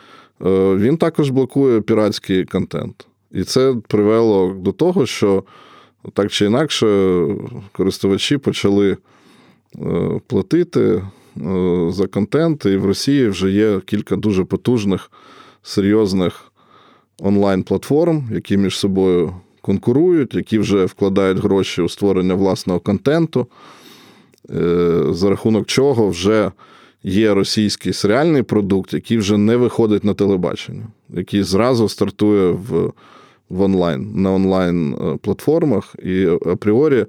Е, 0.47 0.77
він 0.77 0.97
також 0.97 1.31
блокує 1.31 1.81
піратський 1.81 2.45
контент. 2.45 3.07
І 3.33 3.45
це 3.45 3.75
привело 3.89 4.57
до 4.59 4.73
того, 4.73 5.07
що 5.07 5.45
так 6.13 6.31
чи 6.31 6.47
інакше 6.47 7.19
користувачі 7.73 8.39
почали 8.39 8.97
е, 9.77 10.21
платити. 10.27 11.03
Е, 11.41 11.91
за 11.91 12.07
контент, 12.07 12.67
і 12.67 12.77
в 12.77 12.87
Росії 12.87 13.29
вже 13.29 13.51
є 13.51 13.81
кілька 13.87 14.17
дуже 14.17 14.45
потужних, 14.45 15.11
серйозних 15.63 16.53
онлайн-платформ, 17.19 18.29
які 18.33 18.57
між 18.57 18.79
собою 18.79 19.35
конкурують, 19.61 20.35
які 20.35 20.59
вже 20.59 20.85
вкладають 20.85 21.39
гроші 21.39 21.83
у 21.83 21.89
створення 21.89 22.35
власного 22.35 22.81
контенту, 22.81 23.47
е, 24.51 25.03
за 25.11 25.31
рахунок 25.31 25.67
чого 25.67 26.09
вже 26.09 26.51
є 27.03 27.35
російський 27.35 27.93
серіальний 27.93 28.43
продукт, 28.43 28.95
який 28.95 29.19
вже 29.19 29.37
не 29.37 29.57
виходить 29.57 30.05
на 30.05 30.15
телебачення, 30.15 30.87
який 31.11 31.43
зразу 31.43 31.89
стартує 31.89 32.51
в 32.51 32.93
в 33.49 33.61
онлайн, 33.63 34.13
на 34.15 34.33
онлайн-платформах. 34.33 35.97
Е, 35.99 36.11
і 36.11 36.27
апріорі 36.27 37.07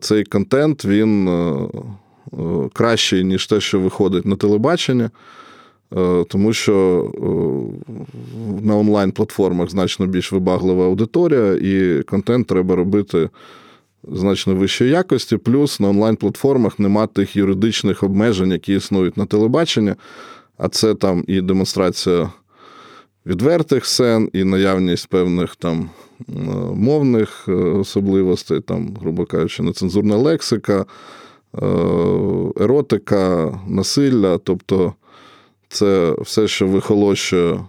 цей 0.00 0.24
контент 0.24 0.84
він 0.84 1.28
кращий, 2.72 3.24
ніж 3.24 3.46
те, 3.46 3.60
що 3.60 3.80
виходить 3.80 4.26
на 4.26 4.36
телебачення, 4.36 5.10
е, 5.96 6.24
тому 6.28 6.52
що 6.52 7.10
е, 7.14 8.66
на 8.66 8.76
онлайн-платформах 8.76 9.70
значно 9.70 10.06
більш 10.06 10.32
вибаглива 10.32 10.84
аудиторія, 10.84 11.52
і 11.54 12.02
контент 12.02 12.46
треба 12.46 12.76
робити 12.76 13.28
значно 14.08 14.54
вищої 14.54 14.90
якості. 14.90 15.36
Плюс 15.36 15.80
на 15.80 15.88
онлайн-платформах 15.88 16.78
нема 16.78 17.06
тих 17.06 17.36
юридичних 17.36 18.02
обмежень, 18.02 18.52
які 18.52 18.74
існують 18.74 19.16
на 19.16 19.26
телебаченні, 19.26 19.94
а 20.58 20.68
це 20.68 20.94
там 20.94 21.24
і 21.26 21.40
демонстрація 21.40 22.32
відвертих 23.26 23.86
сцен, 23.86 24.30
і 24.32 24.44
наявність 24.44 25.08
певних 25.08 25.56
там. 25.56 25.90
Мовних 26.74 27.48
особливостей, 27.74 28.60
там, 28.60 28.96
грубо 29.00 29.24
кажучи, 29.24 29.62
нецензурна 29.62 30.16
лексика, 30.16 30.78
Е, 30.80 30.84
еротика, 32.60 33.58
насилля, 33.66 34.38
тобто 34.38 34.94
це 35.68 36.14
все, 36.20 36.48
що 36.48 36.66
вихолощує 36.66 37.60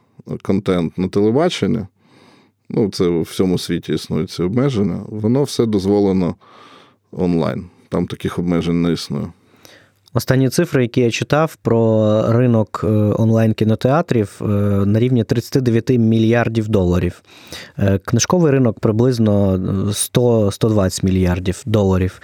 контент 0.41 0.97
на 0.97 1.07
телебаченні, 1.07 1.79
ну, 2.69 2.89
це 2.89 3.05
у 3.07 3.21
всьому 3.21 3.57
світі 3.57 3.93
існують 3.93 4.31
ці 4.31 4.43
обмеження, 4.43 4.99
воно 5.07 5.43
все 5.43 5.65
дозволено 5.65 6.35
онлайн. 7.11 7.65
Там 7.89 8.07
таких 8.07 8.39
обмежень 8.39 8.81
не 8.81 8.91
існує. 8.91 9.27
Останні 10.13 10.49
цифри, 10.49 10.81
які 10.81 11.01
я 11.01 11.11
читав 11.11 11.55
про 11.55 12.23
ринок 12.31 12.81
е, 12.83 12.87
онлайн-кінотеатрів 13.17 14.41
е, 14.41 14.45
на 14.85 14.99
рівні 14.99 15.23
39 15.23 15.89
мільярдів 15.89 16.67
доларів. 16.67 17.21
Книжковий 18.05 18.51
ринок 18.51 18.79
приблизно 18.79 19.57
100-120 19.57 21.05
мільярдів 21.05 21.61
доларів 21.65 22.21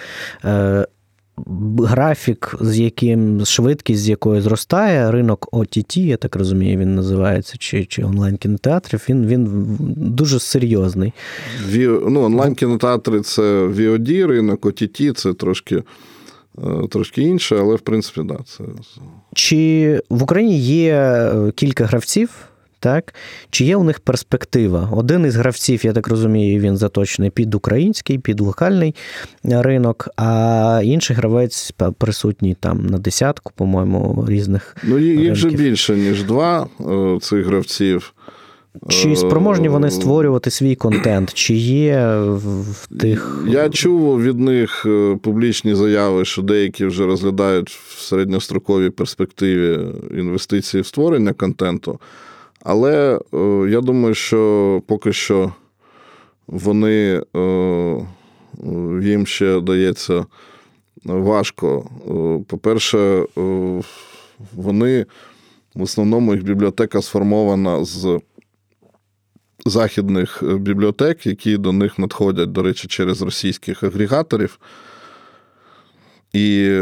графік, 1.78 2.56
з 2.62 2.80
яким 2.80 3.46
швидкість, 3.46 4.02
з 4.02 4.10
якою 4.10 4.42
зростає, 4.42 5.12
ринок 5.12 5.50
OTT, 5.52 6.00
я 6.00 6.18
так 6.18 6.36
розумію, 6.36 6.78
він 6.78 6.96
називається, 6.96 7.56
чи 7.60 7.86
чи 7.86 8.04
онлайн-кінотеатрів, 8.04 9.06
він 9.10 9.28
він 9.28 9.48
дуже 9.98 10.40
серйозний. 10.40 11.14
Ну, 12.10 12.24
Онлайн-кінотеатри 12.24 13.22
це 13.22 13.42
VOD 13.68 14.28
ринок, 14.28 14.66
OTT 14.66 15.14
це 15.14 15.34
трошки. 15.34 15.84
Е, 16.58 16.88
трошки 16.88 17.22
інше, 17.22 17.58
але 17.60 17.76
в 17.76 17.80
принципі, 17.80 18.22
да, 18.24 18.38
це. 18.46 18.64
Чи 19.34 20.02
в 20.10 20.24
Україні 20.24 20.60
є 20.60 20.94
е, 20.94 21.52
кілька 21.56 21.86
гравців, 21.86 22.30
так? 22.84 23.14
Чи 23.50 23.66
є 23.66 23.76
у 23.76 23.84
них 23.84 24.00
перспектива? 24.00 24.90
Один 24.92 25.26
із 25.26 25.36
гравців, 25.36 25.86
я 25.86 25.94
так 25.94 26.08
розумію, 26.08 26.60
він 26.60 26.78
заточений 26.78 27.30
під 27.30 27.56
український, 27.56 28.20
під 28.20 28.40
локальний 28.42 28.96
ринок, 29.44 30.10
а 30.18 30.82
інший 30.84 31.16
гравець 31.16 31.74
присутній 31.98 32.56
там 32.60 32.86
на 32.86 32.98
десятку, 32.98 33.52
по-моєму, 33.56 34.26
різних. 34.30 34.78
Ну, 34.84 35.00
їх 35.00 35.32
вже 35.32 35.50
більше, 35.50 35.96
ніж 35.96 36.24
два 36.24 36.68
е, 36.80 37.20
цих 37.22 37.46
гравців. 37.46 38.14
Чи 38.90 39.12
е, 39.12 39.16
спроможні 39.16 39.70
вони 39.70 39.92
створювати 39.92 40.52
свій 40.52 40.76
контент? 40.76 41.34
Чи 41.34 41.54
є 41.54 42.18
в 42.18 42.88
тих. 43.00 43.46
Я 43.48 43.70
чув 43.70 44.22
від 44.22 44.40
них 44.40 44.86
е, 44.86 45.18
публічні 45.22 45.76
заяви, 45.76 46.26
що 46.26 46.42
деякі 46.42 46.86
вже 46.86 47.06
розглядають 47.06 47.70
в 47.70 48.00
середньостроковій 48.02 48.90
перспективі 48.90 49.80
інвестиції 50.18 50.82
в 50.82 50.86
створення 50.86 51.34
контенту. 51.34 52.00
Але 52.64 53.20
е, 53.34 53.38
я 53.70 53.82
думаю, 53.82 54.16
що 54.16 54.82
поки 54.88 55.14
що 55.14 55.54
вони 56.48 57.24
е, 57.36 58.06
їм 59.02 59.26
ще 59.28 59.62
дається 59.62 60.26
важко. 61.06 61.90
Е, 62.08 62.46
по-перше, 62.48 63.26
вони 64.54 65.06
в 65.76 65.82
основному 65.82 66.34
їх 66.34 66.44
бібліотека 66.44 67.02
сформована 67.02 67.86
з 67.86 68.20
західних 69.66 70.44
бібліотек, 70.44 71.26
які 71.26 71.58
до 71.58 71.72
них 71.72 72.00
надходять, 72.00 72.52
до 72.52 72.64
речі, 72.64 72.88
через 72.88 73.22
російських 73.22 73.84
агрегаторів. 73.84 74.60
І 76.34 76.80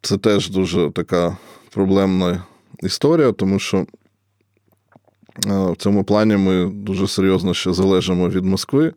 це 0.00 0.18
теж 0.18 0.50
дуже 0.50 0.90
така 0.90 1.36
проблемна 1.70 2.42
історія, 2.82 3.32
тому 3.32 3.58
що 3.58 3.86
Е, 4.03 4.03
в 5.46 5.76
цьому 5.76 6.04
плані 6.04 6.36
ми 6.36 6.66
дуже 6.74 7.08
серйозно 7.08 7.54
ще 7.54 7.72
залежимо 7.72 8.28
від 8.28 8.44
Москви. 8.44 8.92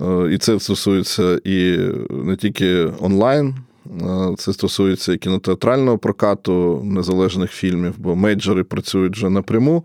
Е, 0.00 0.28
і 0.32 0.38
це 0.38 0.60
стосується 0.60 1.40
і 1.44 1.78
не 2.10 2.36
тільки 2.36 2.88
онлайн, 3.00 3.54
е, 3.86 4.34
це 4.38 4.52
стосується 4.52 5.12
і 5.12 5.18
кінотеатрального 5.18 5.98
прокату 5.98 6.82
незалежних 6.84 7.52
фільмів, 7.52 7.94
бо 7.98 8.16
мейджори 8.16 8.64
працюють 8.64 9.16
вже 9.16 9.30
напряму 9.30 9.84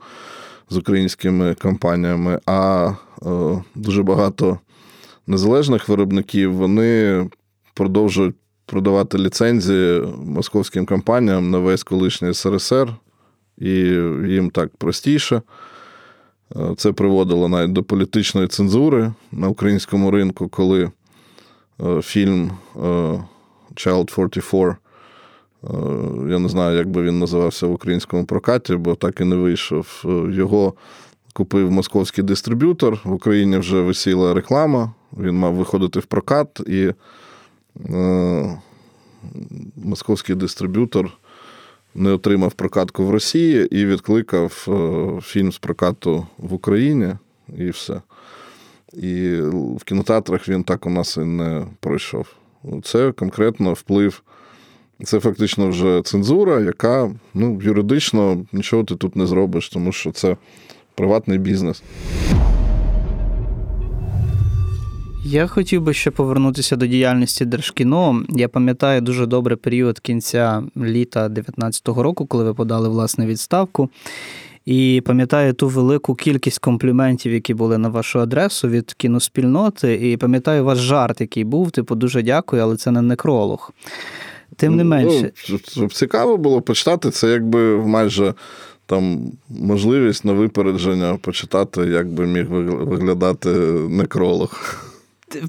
з 0.70 0.78
українськими 0.78 1.54
компаніями, 1.54 2.40
а 2.46 2.92
дуже 3.76 4.04
багато 4.04 4.60
незалежних 5.28 5.90
виробників 5.90 6.54
вони 6.54 7.30
продовжують 7.74 8.36
продавати 8.66 9.18
ліцензії 9.18 10.02
московським 10.26 10.86
компаніям 10.86 11.52
на 11.52 11.60
весь 11.60 11.84
колишній 11.84 12.34
СРСР 12.34 12.94
і 13.62 13.70
їм 14.28 14.50
так 14.50 14.70
простіше. 14.78 15.42
Е, 16.56 16.74
це 16.78 16.92
приводило 16.92 17.48
навіть 17.48 17.74
до 17.74 17.84
політичної 17.84 18.48
цензури 18.48 19.14
на 19.32 19.48
українському 19.48 20.12
ринку, 20.12 20.48
коли 20.48 20.92
е, 21.82 22.02
фільм 22.02 22.52
е, 22.76 22.80
Child 23.76 24.12
44, 24.12 24.76
я 26.30 26.40
не 26.40 26.50
знаю, 26.50 26.78
як 26.78 26.90
би 26.90 27.04
він 27.04 27.20
називався 27.20 27.68
в 27.68 27.72
українському 27.72 28.26
прокаті, 28.26 28.76
бо 28.76 28.96
так 28.96 29.22
і 29.22 29.24
не 29.24 29.36
вийшов. 29.36 30.04
Його 30.32 30.74
купив 31.34 31.72
московський 31.72 32.24
дистриб'ютор. 32.24 33.00
В 33.04 33.14
Україні 33.14 33.58
вже 33.58 33.82
висіла 33.82 34.34
реклама, 34.34 34.94
він 35.18 35.36
мав 35.36 35.54
виходити 35.54 36.00
в 36.00 36.06
прокат, 36.06 36.62
і 36.68 36.94
московський 39.76 40.36
дистриб'ютор 40.36 41.12
не 41.96 42.12
отримав 42.12 42.54
прокатку 42.54 43.06
в 43.06 43.10
Росії 43.10 43.80
і 43.80 43.86
відкликав 43.86 44.66
е, 44.68 45.22
фільм 45.22 45.52
з 45.52 45.58
прокату 45.58 46.28
в 46.38 46.54
Україні, 46.54 47.14
і 47.58 47.70
все. 47.70 48.02
І 48.94 49.36
в 49.80 49.84
кінотеатрах 49.84 50.50
він 50.50 50.64
так 50.64 50.86
у 50.86 50.90
нас 50.90 51.18
і 51.18 51.20
не 51.20 51.66
пройшов. 51.80 52.28
Це 52.84 53.12
конкретно 53.12 53.74
вплив. 53.74 54.24
Це 55.04 55.20
фактично 55.20 55.68
вже 55.68 56.02
цензура, 56.02 56.60
яка 56.60 57.12
ну, 57.34 57.60
юридично 57.62 58.46
нічого 58.52 58.84
ти 58.84 58.96
тут 58.96 59.16
не 59.16 59.28
зробиш, 59.28 59.70
тому 59.70 59.92
що 59.92 60.12
це 60.12 60.38
приватний 60.96 61.38
бізнес. 61.38 61.84
Я 65.26 65.48
хотів 65.48 65.82
би 65.82 65.94
ще 65.94 66.12
повернутися 66.12 66.76
до 66.76 66.88
діяльності 66.88 67.46
Держкіно. 67.46 68.24
Я 68.30 68.48
пам'ятаю 68.48 69.02
дуже 69.02 69.26
добре 69.26 69.56
період 69.56 70.00
кінця 70.00 70.64
літа 70.78 71.30
2019 71.30 71.88
року, 71.88 72.26
коли 72.26 72.44
ви 72.44 72.54
подали 72.54 72.90
власне 72.90 73.26
відставку. 73.26 73.90
І 74.66 75.02
пам'ятаю 75.06 75.54
ту 75.54 75.68
велику 75.68 76.16
кількість 76.16 76.60
компліментів, 76.60 77.34
які 77.34 77.54
були 77.54 77.78
на 77.78 77.90
вашу 77.90 78.20
адресу 78.20 78.70
від 78.70 78.94
кіноспільноти. 78.94 80.12
І 80.12 80.18
пам'ятаю 80.18 80.66
ваш 80.66 80.78
жарт, 80.78 81.22
який 81.22 81.44
був. 81.44 81.72
Типу, 81.72 81.96
дуже 81.96 82.22
дякую, 82.22 82.62
але 82.62 82.78
це 82.78 82.92
не 82.92 83.02
некролог. 83.02 83.72
Тим 84.56 84.76
не 84.76 84.84
менше. 84.84 85.32
Ну, 85.78 85.90
цікаво 85.90 86.38
було 86.38 86.62
почитати 86.62 87.12
це, 87.12 87.30
якби 87.30 87.78
майже 87.78 88.34
там 88.86 89.32
можливість 89.50 90.26
на 90.26 90.34
випередження 90.34 91.18
почитати, 91.22 91.82
як 91.82 92.08
би 92.08 92.28
міг 92.28 92.50
виглядати 92.50 93.50
некролог. 93.90 94.60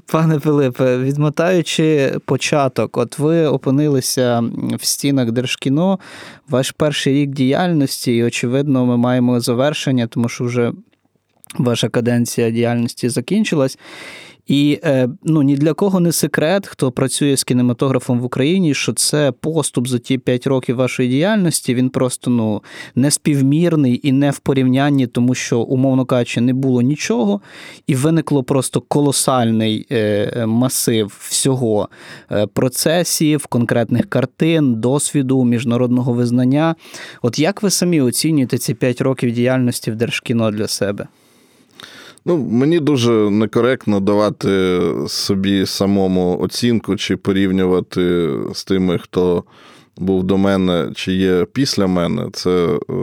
Пане 0.05 0.39
Филипе, 0.39 0.97
відмотаючи 0.97 2.15
початок, 2.25 2.97
от 2.97 3.19
ви 3.19 3.45
опинилися 3.45 4.43
в 4.79 4.85
стінах 4.85 5.31
Держкіно, 5.31 5.99
ваш 6.49 6.71
перший 6.71 7.13
рік 7.13 7.29
діяльності, 7.29 8.15
і, 8.15 8.23
очевидно, 8.23 8.85
ми 8.85 8.97
маємо 8.97 9.39
завершення, 9.39 10.07
тому 10.07 10.29
що 10.29 10.43
вже 10.43 10.71
ваша 11.57 11.89
каденція 11.89 12.51
діяльності 12.51 13.09
закінчилась. 13.09 13.77
І 14.47 14.79
е, 14.83 15.09
ну 15.23 15.41
ні 15.41 15.55
для 15.55 15.73
кого 15.73 15.99
не 15.99 16.11
секрет, 16.11 16.67
хто 16.67 16.91
працює 16.91 17.37
з 17.37 17.43
кінематографом 17.43 18.19
в 18.19 18.25
Україні, 18.25 18.73
що 18.73 18.93
це 18.93 19.31
поступ 19.31 19.87
за 19.87 19.99
ті 19.99 20.17
5 20.17 20.47
років 20.47 20.75
вашої 20.75 21.09
діяльності. 21.09 21.73
Він 21.75 21.89
просто 21.89 22.31
ну 22.31 22.63
неспівмірний 22.95 23.99
і 24.03 24.11
не 24.11 24.31
в 24.31 24.39
порівнянні, 24.39 25.07
тому 25.07 25.35
що, 25.35 25.59
умовно 25.59 26.05
кажучи, 26.05 26.41
не 26.41 26.53
було 26.53 26.81
нічого, 26.81 27.41
і 27.87 27.95
виникло 27.95 28.43
просто 28.43 28.81
колосальний 28.81 29.87
е, 29.91 30.45
масив 30.45 31.17
всього 31.19 31.89
е, 32.31 32.47
процесів, 32.47 33.45
конкретних 33.45 34.09
картин, 34.09 34.75
досвіду, 34.75 35.43
міжнародного 35.43 36.13
визнання. 36.13 36.75
От 37.21 37.39
як 37.39 37.63
ви 37.63 37.69
самі 37.69 38.01
оцінюєте 38.01 38.57
ці 38.57 38.73
5 38.73 39.01
років 39.01 39.31
діяльності 39.31 39.91
в 39.91 39.95
Держкіно 39.95 40.51
для 40.51 40.67
себе? 40.67 41.07
Ну, 42.25 42.37
Мені 42.37 42.79
дуже 42.79 43.11
некоректно 43.11 43.99
давати 43.99 44.81
собі 45.07 45.65
самому 45.65 46.39
оцінку 46.39 46.95
чи 46.95 47.17
порівнювати 47.17 48.29
з 48.53 48.63
тими, 48.63 48.97
хто 48.97 49.43
був 49.97 50.23
до 50.23 50.37
мене 50.37 50.91
чи 50.95 51.13
є 51.13 51.45
після 51.53 51.87
мене. 51.87 52.29
Це 52.33 52.79
е, 52.89 52.93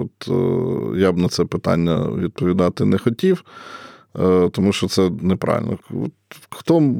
от 0.00 0.28
е, 0.28 1.00
я 1.00 1.12
б 1.12 1.18
на 1.18 1.28
це 1.28 1.44
питання 1.44 2.10
відповідати 2.18 2.84
не 2.84 2.98
хотів, 2.98 3.44
е, 4.18 4.48
тому 4.52 4.72
що 4.72 4.88
це 4.88 5.10
неправильно. 5.22 5.78
Хто 6.50 6.94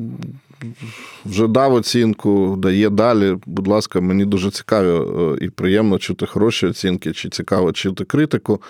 вже 1.24 1.48
дав 1.48 1.74
оцінку, 1.74 2.56
дає 2.58 2.90
далі, 2.90 3.36
будь 3.46 3.68
ласка, 3.68 4.00
мені 4.00 4.24
дуже 4.24 4.50
цікаво 4.50 5.36
і 5.40 5.50
приємно 5.50 5.98
чути 5.98 6.26
хороші 6.26 6.66
оцінки, 6.66 7.12
чи 7.12 7.28
цікаво 7.28 7.72
чути 7.72 8.04
критику. 8.04 8.62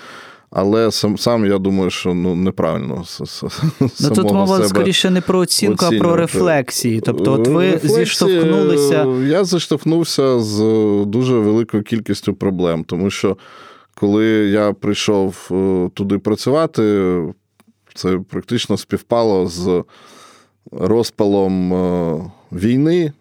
Але 0.50 0.90
сам 0.90 1.18
сам 1.18 1.46
я 1.46 1.58
думаю, 1.58 1.90
що 1.90 2.14
ну 2.14 2.34
неправильно 2.34 3.04
Ну 3.80 4.10
тут 4.14 4.32
мова 4.32 4.56
себе 4.56 4.68
скоріше 4.68 5.10
не 5.10 5.20
про 5.20 5.38
оцінку, 5.38 5.84
а 5.84 5.90
про 5.98 6.16
рефлексії. 6.16 7.00
Тобто, 7.00 7.32
от 7.32 7.48
ви 7.48 7.70
Рефлексії, 7.70 8.04
зіштовхнулися. 8.04 9.06
Я 9.26 9.44
зіштовхнувся 9.44 10.40
з 10.40 10.58
дуже 11.06 11.34
великою 11.34 11.82
кількістю 11.82 12.34
проблем, 12.34 12.84
тому 12.84 13.10
що 13.10 13.36
коли 13.94 14.26
я 14.26 14.72
прийшов 14.72 15.48
е, 15.50 15.90
туди 15.94 16.18
працювати, 16.18 17.16
це 17.94 18.18
практично 18.30 18.76
співпало 18.76 19.46
з 19.46 19.84
розпалом 20.72 21.74
е, 21.74 22.30
війни. 22.52 23.12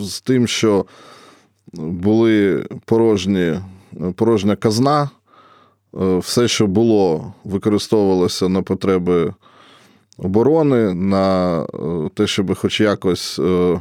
З 0.00 0.20
тим, 0.20 0.46
що 0.46 0.86
були 1.78 2.66
порожні, 2.84 3.60
порожня 4.16 4.56
казна. 4.56 5.10
Е, 6.00 6.18
все, 6.18 6.48
що 6.48 6.66
було, 6.66 7.32
використовувалося 7.44 8.48
на 8.48 8.62
потреби 8.62 9.34
оборони, 10.18 10.94
на 10.94 11.62
е, 11.62 11.66
те, 12.14 12.26
щоб 12.26 12.54
хоч 12.54 12.80
якось 12.80 13.38
е, 13.38 13.80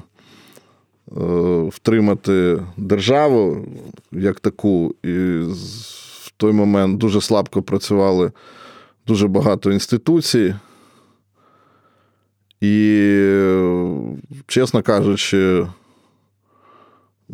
втримати 1.67 2.63
державу 2.77 3.65
як 4.11 4.39
таку. 4.39 4.95
І 5.03 5.39
в 6.23 6.31
той 6.37 6.51
момент 6.51 6.97
дуже 6.97 7.21
слабко 7.21 7.61
працювали 7.61 8.31
дуже 9.07 9.27
багато 9.27 9.71
інституцій. 9.71 10.55
І, 12.61 13.09
чесно 14.47 14.81
кажучи, 14.81 15.67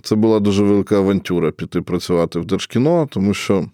це 0.04 0.16
була 0.16 0.40
дуже 0.40 0.64
велика 0.64 0.96
авантюра 0.98 1.52
піти 1.52 1.82
працювати 1.82 2.40
в 2.40 2.46
Держкіно, 2.46 3.08
тому 3.12 3.34
що 3.34 3.66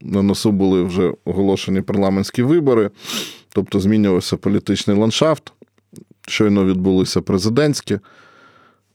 на 0.00 0.22
носу 0.22 0.52
були 0.52 0.82
вже 0.82 1.14
оголошені 1.24 1.80
парламентські 1.80 2.42
вибори, 2.42 2.90
тобто 3.48 3.80
змінювався 3.80 4.36
політичний 4.36 4.96
ландшафт. 4.96 5.52
Щойно 6.28 6.64
відбулися 6.64 7.20
президентські. 7.20 7.98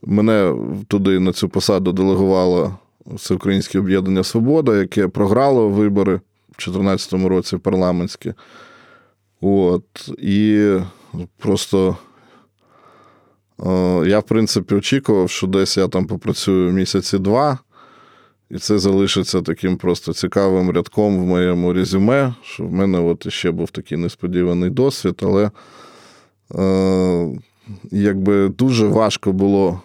Мене 0.01 0.55
туди 0.87 1.19
на 1.19 1.33
цю 1.33 1.49
посаду 1.49 1.91
делегувало 1.91 2.77
Всеукраїнське 3.05 3.79
об'єднання 3.79 4.23
Свобода, 4.23 4.77
яке 4.77 5.07
програло 5.07 5.69
вибори 5.69 6.15
в 6.15 6.57
2014 6.57 7.13
році 7.13 7.57
парламентські. 7.57 8.33
От. 9.41 10.09
І 10.17 10.71
просто 11.37 11.97
я, 14.05 14.19
в 14.19 14.23
принципі, 14.23 14.75
очікував, 14.75 15.29
що 15.29 15.47
десь 15.47 15.77
я 15.77 15.87
там 15.87 16.05
попрацюю 16.05 16.71
місяці 16.71 17.17
два, 17.17 17.59
і 18.49 18.57
це 18.57 18.79
залишиться 18.79 19.41
таким 19.41 19.77
просто 19.77 20.13
цікавим 20.13 20.71
рядком 20.71 21.19
в 21.19 21.25
моєму 21.25 21.73
резюме, 21.73 22.33
що 22.41 22.63
в 22.63 22.71
мене 22.71 22.99
от 22.99 23.31
ще 23.31 23.51
був 23.51 23.71
такий 23.71 23.97
несподіваний 23.97 24.69
досвід, 24.69 25.21
але 25.23 25.51
е, 26.55 27.39
якби 27.91 28.49
дуже 28.49 28.87
важко 28.87 29.31
було 29.31 29.81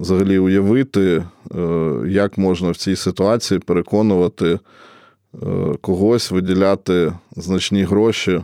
взагалі 0.00 0.38
уявити, 0.38 1.24
е, 1.54 1.90
як 2.08 2.38
можна 2.38 2.70
в 2.70 2.76
цій 2.76 2.96
ситуації 2.96 3.60
переконувати 3.60 4.46
е, 4.46 4.58
когось 5.80 6.30
виділяти 6.30 7.12
значні 7.36 7.84
гроші 7.84 8.42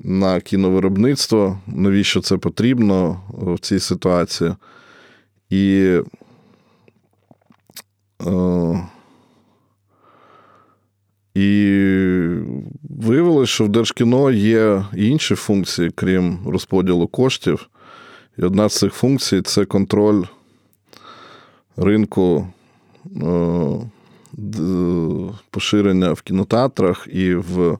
на 0.00 0.40
кіновиробництво, 0.40 1.58
навіщо 1.66 2.20
це 2.20 2.36
потрібно 2.36 3.20
в 3.28 3.58
цій 3.58 3.80
ситуації. 3.80 4.54
І 5.50 5.96
е, 8.26 8.88
і 11.34 11.80
виявилося, 12.90 13.52
що 13.52 13.64
в 13.64 13.68
Держкіно 13.68 14.30
є 14.30 14.84
інші 14.96 15.34
функції, 15.34 15.90
крім 15.94 16.38
розподілу 16.46 17.06
коштів. 17.06 17.68
І 18.38 18.42
одна 18.42 18.68
з 18.68 18.78
цих 18.78 18.92
функцій 18.92 19.42
це 19.42 19.64
контроль 19.64 20.24
ринку 21.76 22.48
е, 23.22 23.30
поширення 25.50 26.12
в 26.12 26.22
кінотеатрах 26.22 27.08
і 27.12 27.34
в, 27.34 27.78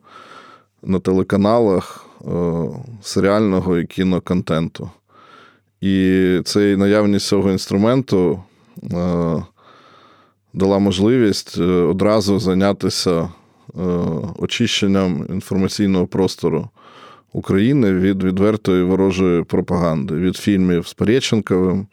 на 0.83 0.99
телеканалах 0.99 2.06
Е, 2.06 2.06
серіального 3.03 3.79
і 3.79 3.87
кіноконтенту. 3.87 4.91
І 5.81 6.41
цей 6.45 6.77
наявність 6.77 7.27
цього 7.27 7.51
інструменту 7.51 8.43
е, 8.93 9.45
дала 10.53 10.79
можливість 10.79 11.59
е, 11.59 11.63
одразу 11.65 12.39
зайнятися 12.39 13.29
очищенням 14.39 15.27
інформаційного 15.31 16.07
простору 16.07 16.69
України 17.33 17.93
від 17.93 18.23
відвертої 18.23 18.83
ворожої 18.83 19.43
пропаганди, 19.43 20.15
від 20.15 20.37
фільмів 20.37 20.87
з 20.87 20.95
Парєченковим, 20.95 21.87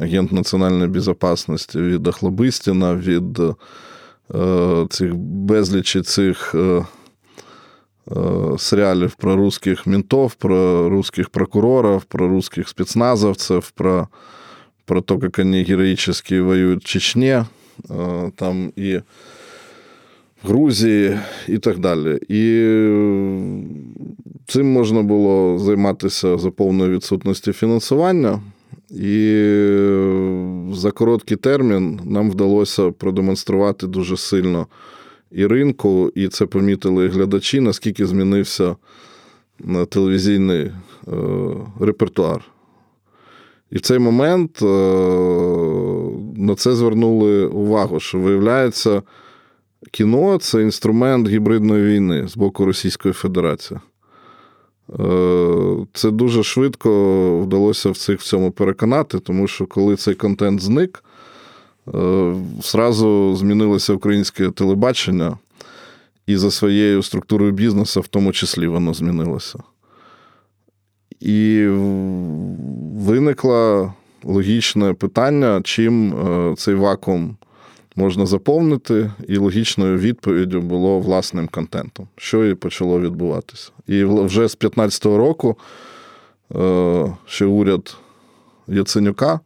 агент 0.00 0.32
національної 0.32 0.88
безпечності, 0.88 1.78
від 1.78 2.06
Охлобистіна, 2.06 2.94
від 2.94 3.40
цих 4.90 5.14
безлічі 5.14 6.02
цих 6.02 6.54
Э, 8.06 8.56
сериалов 8.58 9.16
про 9.16 9.36
русских 9.36 9.86
ментов, 9.86 10.36
про 10.36 10.88
русских 10.88 11.30
прокуроров, 11.30 12.06
про 12.06 12.28
русских 12.28 12.68
спецназовцев, 12.68 13.72
про, 13.72 14.08
про 14.84 15.00
то, 15.00 15.18
как 15.18 15.38
они 15.38 15.62
героически 15.62 16.40
воюют 16.40 16.82
в 16.82 16.86
Чечне, 16.86 17.46
там 18.36 18.72
и 18.76 19.02
в 20.42 20.48
Грузії 20.48 21.18
і 21.48 21.58
так 21.58 21.78
далі. 21.78 22.18
І 22.28 22.42
цим 24.46 24.72
можна 24.72 25.02
було 25.02 25.58
займатися 25.58 26.38
за 26.38 26.50
повної 26.50 26.90
відсутності 26.90 27.52
фінансування. 27.52 28.40
І 28.90 29.38
за 30.72 30.90
короткий 30.94 31.36
термін 31.36 32.00
нам 32.04 32.30
вдалося 32.30 32.90
продемонструвати 32.90 33.86
дуже 33.86 34.16
сильно 34.16 34.66
і 35.34 35.46
ринку, 35.46 36.12
і 36.14 36.28
це 36.28 36.46
помітили 36.46 37.08
глядачі, 37.08 37.60
наскільки 37.60 38.06
змінився 38.06 38.76
телевізійний 39.88 40.72
репертуар. 41.80 42.44
І 43.70 43.76
в 43.76 43.80
цей 43.80 43.98
момент 43.98 44.62
на 46.36 46.54
це 46.56 46.74
звернули 46.74 47.46
увагу, 47.46 48.00
що 48.00 48.18
виявляється, 48.18 49.02
кіно 49.90 50.38
це 50.38 50.62
інструмент 50.62 51.28
гібридної 51.28 51.84
війни 51.84 52.28
з 52.28 52.36
боку 52.36 52.64
Російської 52.64 53.14
Федерації. 53.14 53.80
Е, 55.00 55.86
це 55.92 56.10
дуже 56.10 56.42
швидко 56.42 57.38
вдалося 57.38 57.90
в 57.90 57.96
цих 57.96 58.20
в 58.20 58.24
цьому 58.24 58.50
переконати, 58.50 59.18
тому 59.18 59.48
що 59.48 59.66
коли 59.66 59.96
цей 59.96 60.14
контент 60.14 60.62
зник, 60.62 61.04
е, 61.88 62.34
зразу 62.62 63.36
змінилося 63.36 63.92
українське 63.92 64.50
телебачення, 64.50 65.38
і 66.26 66.36
за 66.36 66.50
своєю 66.50 67.02
структурою 67.02 67.52
бізнесу, 67.52 68.00
в 68.00 68.08
тому 68.08 68.32
числі, 68.32 68.66
воно 68.66 68.94
змінилося. 68.94 69.58
І 71.20 71.66
виникло 72.94 73.92
логічне 74.24 74.92
питання, 74.92 75.60
чим 75.64 76.14
е, 76.14 76.54
цей 76.56 76.74
вакуум 76.74 77.36
можна 77.96 78.26
заповнити, 78.26 79.10
і 79.28 79.36
логічною 79.36 79.98
відповіддю 79.98 80.60
було 80.60 81.00
власним 81.00 81.48
контентом, 81.48 82.08
що 82.16 82.46
і 82.46 82.54
почало 82.54 83.00
відбуватися. 83.00 83.70
І 83.86 84.04
вже 84.04 84.48
з 84.48 84.56
2015 84.56 85.04
року 85.04 85.58
е, 86.54 87.16
ще 87.26 87.46
уряд 87.46 87.96
Яценюка 88.68 89.40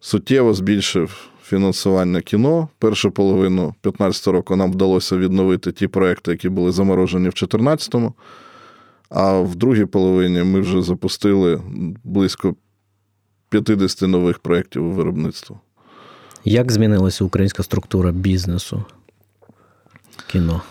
суттєво 0.00 0.54
збільшив 0.54 1.28
фінансування 1.44 2.20
кіно. 2.20 2.68
Першу 2.78 3.10
половину 3.10 3.62
2015 3.62 4.26
року 4.26 4.56
нам 4.56 4.72
вдалося 4.72 5.16
відновити 5.16 5.72
ті 5.72 5.86
проекти, 5.86 6.30
які 6.30 6.48
були 6.48 6.72
заморожені 6.72 7.28
в 7.28 7.34
2014 7.34 7.94
му 7.94 8.14
а 9.14 9.40
в 9.40 9.54
другій 9.54 9.84
половині 9.84 10.42
ми 10.42 10.60
вже 10.60 10.82
запустили 10.82 11.60
близько 12.04 12.54
50 13.48 14.02
нових 14.02 14.38
проєктів 14.38 14.86
у 14.86 14.90
виробництво. 14.90 15.60
Як 16.44 16.72
змінилася 16.72 17.24
українська 17.24 17.62
структура 17.62 18.12
бізнесу? 18.12 18.84
Кіно? 20.26 20.62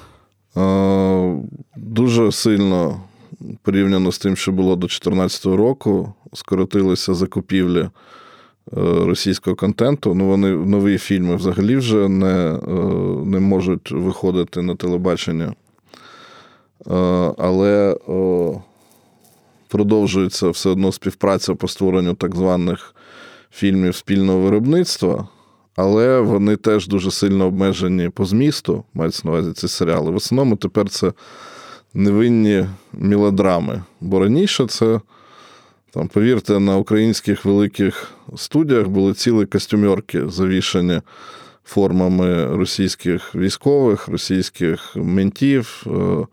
Дуже 1.76 2.32
сильно 2.32 3.01
порівняно 3.61 4.11
з 4.11 4.19
тим, 4.19 4.36
що 4.36 4.51
було 4.51 4.76
до 4.76 4.88
2014 4.88 5.45
року, 5.45 6.13
скоротилися 6.34 7.13
закупівлі 7.13 7.80
е, 7.80 7.89
російського 9.05 9.55
контенту. 9.55 10.14
Ну, 10.14 10.28
вони 10.28 10.51
нові 10.51 10.97
фільми 10.97 11.36
взагалі 11.36 11.76
вже 11.76 12.09
не, 12.09 12.59
е, 12.68 12.72
не 13.26 13.39
можуть 13.39 13.91
виходити 13.91 14.61
на 14.61 14.76
телебачення. 14.76 15.45
Е, 15.45 15.53
але 17.38 17.97
продовжується 19.68 20.49
все 20.49 20.70
одно 20.70 20.91
співпраця 20.91 21.55
по 21.55 21.68
створенню 21.68 22.14
так 22.14 22.36
званих 22.36 22.95
фільмів 23.51 23.95
спільного 23.95 24.39
виробництва 24.39 25.28
але 25.76 26.20
вони 26.20 26.55
теж 26.55 26.88
дуже 26.88 27.11
сильно 27.11 27.45
обмежені 27.45 28.09
по 28.09 28.26
змісту, 28.26 28.84
мається 28.93 29.22
на 29.26 29.32
увазі 29.32 29.53
ці 29.53 29.68
серіали. 29.68 30.11
В 30.11 30.16
основному 30.16 30.55
тепер 30.55 30.89
це 30.89 31.14
невинні 31.93 32.66
мілодрами. 32.93 33.84
Бо 34.01 34.20
раніше 34.20 34.68
це, 34.68 34.99
там, 35.94 36.08
повірте, 36.08 36.60
на 36.60 36.78
українських 36.78 37.46
великих 37.46 38.12
студіях 38.36 38.88
були 38.88 39.14
цілі 39.14 39.46
костюмерки, 39.46 40.30
завішані 40.30 41.02
формами 41.66 42.46
російських 42.46 43.36
військових, 43.36 44.08
російських 44.08 44.96
ментів. 44.96 45.84
Е, 45.88 46.26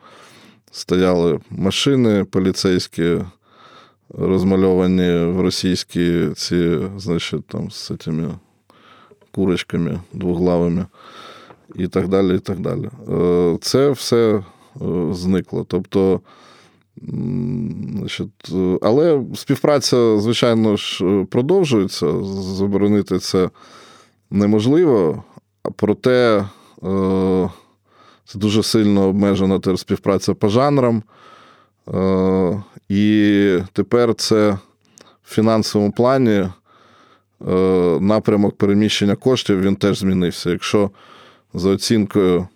стояли 0.71 1.41
машини 1.51 2.25
поліцейські. 2.25 3.19
Розмальовані 4.19 5.33
в 5.33 5.41
російські 5.41 6.29
ці, 6.37 6.79
значить, 6.97 7.47
там 7.47 7.71
з 7.71 7.93
цими 7.99 8.31
курочками 9.31 10.01
двоглавими 10.13 10.87
і 11.75 11.89
так 11.89 12.09
далі. 12.09 12.37
і 12.37 12.39
так 12.39 12.61
далі. 12.61 12.91
Е, 13.11 13.59
це 13.61 13.91
все 13.91 14.35
е, 14.37 14.43
зникло. 15.13 15.65
Тобто, 15.69 16.21
значить, 17.03 18.53
Але 18.82 19.22
співпраця, 19.34 20.18
звичайно 20.20 20.76
ж, 20.76 21.05
продовжується. 21.30 22.22
Заборонити 22.24 23.18
це 23.18 23.51
неможливо, 24.30 25.24
проте 25.76 26.46
е, 26.84 27.51
це 28.24 28.38
дуже 28.38 28.62
сильно 28.62 29.09
обмежена 29.09 29.61
співпраця 29.76 30.34
по 30.34 30.48
жанрам. 30.48 31.03
І 32.88 33.59
тепер 33.72 34.14
це 34.14 34.59
в 35.22 35.34
фінансовому 35.34 35.92
плані 35.92 36.46
Е, 37.48 37.98
напрямок 38.01 38.57
переміщення 38.57 39.16
коштів 39.16 39.61
він 39.61 39.76
теж 39.76 39.98
змінився. 39.98 40.51
Якщо 40.51 40.90
за 41.55 41.70
оцінкою 41.70 42.48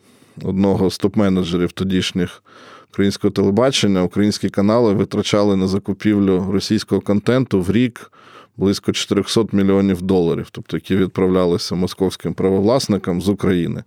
одного 0.42 0.90
з 0.90 1.00
топ-менеджерів 1.00 1.72
тодішніх 1.72 2.42
українського 2.94 3.30
телебачення, 3.32 4.02
українські 4.02 4.48
канали 4.48 4.92
витрачали 4.92 5.56
на 5.56 5.66
закупівлю 5.66 6.46
російського 6.52 7.00
контенту 7.00 7.60
в 7.60 7.72
рік 7.72 8.12
близько 8.56 8.92
400 8.92 9.44
мільйонів 9.52 10.02
доларів, 10.02 10.48
тобто 10.50 10.76
які 10.76 10.96
відправлялися 10.96 11.74
московським 11.74 12.34
правовласникам 12.34 13.22
з 13.22 13.28
України. 13.28 13.82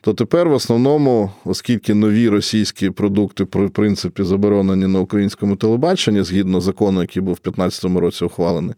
То 0.00 0.14
тепер 0.14 0.48
в 0.48 0.52
основному, 0.52 1.32
оскільки 1.44 1.94
нові 1.94 2.28
російські 2.28 2.90
продукти, 2.90 3.44
в 3.44 3.70
принципі, 3.70 4.22
заборонені 4.22 4.86
на 4.86 5.00
українському 5.00 5.56
телебаченні 5.56 6.22
згідно 6.22 6.60
закону, 6.60 7.00
який 7.00 7.22
був 7.22 7.34
в 7.34 7.42
2015 7.44 7.84
році 7.84 8.24
ухвалений, 8.24 8.74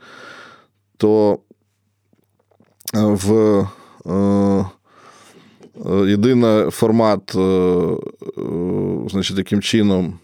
то 0.97 1.39
е, 2.95 3.01
в 3.01 3.33
е, 4.07 4.65
єдиний 5.87 6.71
формат, 6.71 7.33
значить, 9.11 9.37
таким 9.37 9.63
чином 9.63 10.19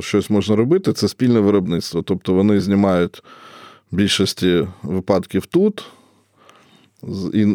щось 0.00 0.30
можна 0.30 0.56
робити, 0.56 0.92
це 0.92 1.08
спільне 1.08 1.40
виробництво. 1.40 2.02
Тобто 2.02 2.34
вони 2.34 2.60
знімають 2.60 3.22
в 3.92 3.96
більшості 3.96 4.66
випадків 4.82 5.46
тут. 5.46 5.84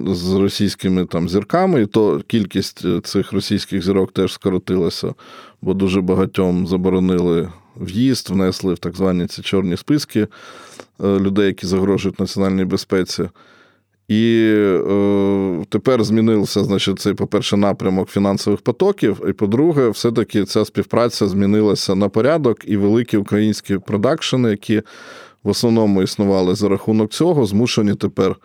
З 0.07 0.33
російськими 0.33 1.05
там 1.05 1.29
зірками, 1.29 1.81
і 1.81 1.85
то 1.85 2.21
кількість 2.27 2.85
цих 3.03 3.33
російських 3.33 3.83
зірок 3.83 4.11
теж 4.11 4.33
скоротилася, 4.33 5.13
бо 5.61 5.73
дуже 5.73 6.01
багатьом 6.01 6.67
заборонили 6.67 7.49
в'їзд, 7.75 8.29
внесли 8.29 8.73
в 8.73 8.77
так 8.77 8.95
звані 8.95 9.27
ці 9.27 9.41
чорні 9.41 9.77
списки 9.77 10.19
е, 10.19 10.27
людей, 11.19 11.45
які 11.45 11.67
загрожують 11.67 12.19
національній 12.19 12.65
безпеці. 12.65 13.29
І 14.07 14.53
е, 14.55 15.65
тепер 15.69 16.03
змінився, 16.03 16.63
значить, 16.63 16.99
цей, 16.99 17.13
по-перше, 17.13 17.57
напрямок 17.57 18.09
фінансових 18.09 18.61
потоків. 18.61 19.21
І 19.29 19.33
по-друге, 19.33 19.89
все-таки 19.89 20.45
ця 20.45 20.65
співпраця 20.65 21.27
змінилася 21.27 21.95
на 21.95 22.09
порядок, 22.09 22.57
і 22.65 22.77
великі 22.77 23.17
українські 23.17 23.77
продакшени, 23.77 24.49
які 24.49 24.81
в 25.43 25.49
основному 25.49 26.03
існували 26.03 26.55
за 26.55 26.69
рахунок 26.69 27.11
цього, 27.11 27.45
змушені 27.45 27.95
тепер 27.95 28.35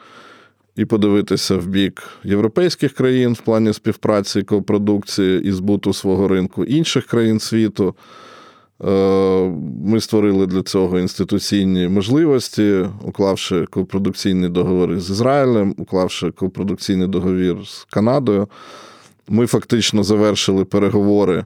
і 0.76 0.84
подивитися 0.84 1.56
в 1.56 1.66
бік 1.66 2.08
європейських 2.24 2.92
країн 2.92 3.32
в 3.32 3.40
плані 3.40 3.72
співпраці, 3.72 4.42
копродукції 4.42 5.42
і 5.42 5.52
збуту 5.52 5.92
свого 5.92 6.28
ринку 6.28 6.64
інших 6.64 7.06
країн 7.06 7.40
світу. 7.40 7.94
Е, 8.84 8.90
ми 9.84 10.00
створили 10.00 10.46
для 10.46 10.62
цього 10.62 10.98
інституційні 10.98 11.88
можливості, 11.88 12.86
уклавши 13.02 13.66
копродукційні 13.70 14.48
договори 14.48 15.00
з 15.00 15.10
Ізраїлем, 15.10 15.74
уклавши 15.78 16.30
копродукційний 16.30 17.08
договір 17.08 17.56
з 17.66 17.86
Канадою. 17.90 18.48
Ми 19.28 19.46
фактично 19.46 20.02
завершили 20.02 20.64
переговори 20.64 21.44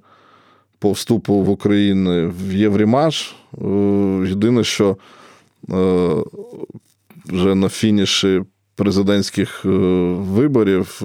по 0.78 0.92
вступу 0.92 1.34
в 1.34 1.50
Україну 1.50 2.32
в 2.48 2.54
Єврімаж. 2.54 3.34
Е, 3.62 3.66
єдине, 4.28 4.64
що 4.64 4.96
е, 5.70 6.16
вже 7.26 7.54
на 7.54 7.68
фініші 7.68 8.42
президентських 8.76 9.64
виборів 9.64 11.02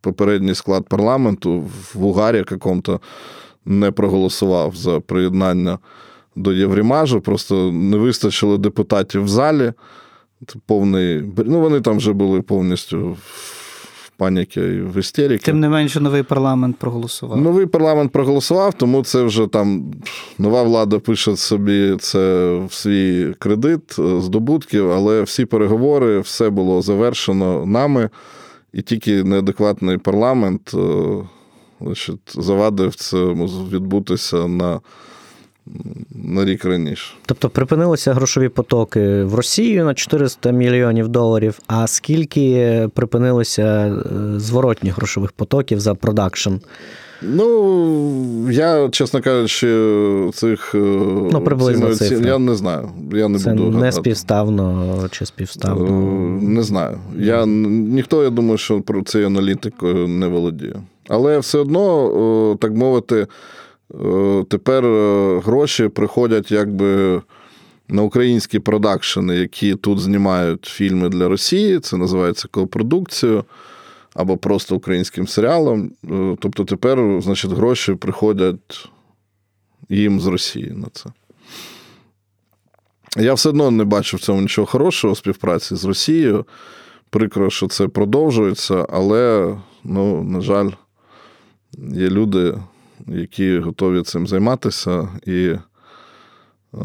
попередній 0.00 0.54
склад 0.54 0.88
парламенту 0.88 1.64
в 1.94 2.04
Угарі 2.04 2.36
якому-то 2.36 3.00
не 3.64 3.90
проголосував 3.90 4.76
за 4.76 5.00
приєднання 5.00 5.78
до 6.36 6.52
Єврімажу, 6.52 7.20
просто 7.20 7.72
не 7.72 7.96
вистачило 7.96 8.58
депутатів 8.58 9.24
в 9.24 9.28
залі. 9.28 9.72
Повний, 10.66 11.22
ну 11.36 11.60
Вони 11.60 11.80
там 11.80 11.96
вже 11.96 12.12
були 12.12 12.42
повністю 12.42 13.16
в 13.22 14.10
паніки 14.18 14.60
і 14.60 14.80
в 14.80 14.98
істеріки. 14.98 15.44
Тим 15.44 15.60
не 15.60 15.68
менше, 15.68 16.00
новий 16.00 16.22
парламент 16.22 16.76
проголосував. 16.76 17.40
Новий 17.40 17.66
парламент 17.66 18.12
проголосував, 18.12 18.74
тому 18.74 19.02
це 19.02 19.22
вже 19.22 19.46
там 19.46 19.92
нова 20.38 20.62
влада 20.62 20.98
пише 20.98 21.36
собі 21.36 21.96
це 22.00 22.54
в 22.68 22.72
свій 22.72 23.34
кредит 23.38 23.96
е, 23.98 24.20
здобутків, 24.20 24.90
але 24.90 25.22
всі 25.22 25.44
переговори, 25.44 26.20
все 26.20 26.50
було 26.50 26.82
завершено 26.82 27.66
нами, 27.66 28.10
і 28.72 28.82
тільки 28.82 29.24
неадекватний 29.24 29.98
парламент 29.98 30.74
е, 30.74 30.78
значить, 31.80 32.34
завадив 32.34 32.94
це 32.94 33.16
відбутися 33.72 34.48
на 34.48 34.80
на 36.10 36.44
рік 36.44 36.64
раніше. 36.64 37.14
Тобто 37.26 37.50
припинилися 37.50 38.14
грошові 38.14 38.48
потоки 38.48 39.22
в 39.22 39.34
Росію 39.34 39.84
на 39.84 39.94
400 39.94 40.50
мільйонів 40.50 41.08
доларів. 41.08 41.58
А 41.66 41.86
скільки 41.86 42.88
припинилося 42.94 43.62
е, 43.64 44.40
зворотніх 44.40 44.96
грошових 44.96 45.32
потоків 45.32 45.80
за 45.80 45.94
продакшн? 45.94 46.52
Ну, 47.22 48.50
я, 48.50 48.88
чесно 48.88 49.22
кажучи, 49.22 49.66
цих 50.34 50.74
е, 50.74 50.78
ну, 51.32 51.40
приблизно 51.44 51.94
цифри. 51.94 52.28
я 52.28 52.38
не 52.38 52.54
знаю. 52.54 52.90
Я 53.12 53.28
не 53.28 53.38
Це 53.38 53.54
буду 53.54 53.78
не 53.78 53.92
співставно 53.92 55.08
чи 55.10 55.26
співставно. 55.26 55.86
Е, 55.86 56.44
не 56.44 56.62
знаю. 56.62 56.98
Я, 57.18 57.46
Ніхто, 57.46 58.22
я 58.22 58.30
думаю, 58.30 58.58
що 58.58 58.80
про 58.80 59.02
цей 59.02 59.24
аналітикою 59.24 60.08
не 60.08 60.26
володіє. 60.26 60.76
Але 61.08 61.38
все 61.38 61.58
одно, 61.58 62.56
так 62.60 62.72
мовити, 62.72 63.26
тепер 64.48 64.84
гроші 65.40 65.88
приходять 65.88 66.50
якби. 66.50 67.22
На 67.90 68.02
українські 68.02 68.58
продакшени, 68.58 69.36
які 69.36 69.74
тут 69.74 70.00
знімають 70.00 70.64
фільми 70.64 71.08
для 71.08 71.28
Росії, 71.28 71.80
це 71.80 71.96
називається 71.96 72.48
копродукцією 72.50 73.44
або 74.14 74.36
просто 74.36 74.76
українським 74.76 75.28
серіалом. 75.28 75.90
Е, 76.10 76.36
тобто 76.40 76.64
тепер, 76.64 77.22
значить, 77.22 77.50
гроші 77.50 77.94
приходять 77.94 78.88
їм 79.88 80.20
з 80.20 80.26
Росії 80.26 80.72
на 80.76 80.86
це. 80.92 81.10
Я 83.16 83.34
все 83.34 83.48
одно 83.48 83.70
не 83.70 83.84
бачу 83.84 84.16
в 84.16 84.20
цьому 84.20 84.40
нічого 84.40 84.66
хорошого 84.66 85.14
співпраці 85.14 85.76
з 85.76 85.84
Росією. 85.84 86.46
Прикро, 87.10 87.50
що 87.50 87.68
це 87.68 87.88
продовжується, 87.88 88.86
але, 88.90 89.56
ну, 89.84 90.24
на 90.24 90.40
жаль, 90.40 90.70
є 91.92 92.10
люди, 92.10 92.54
які 93.06 93.58
готові 93.58 94.02
цим 94.02 94.26
займатися 94.26 95.08
і. 95.26 95.54
Е, 96.74 96.78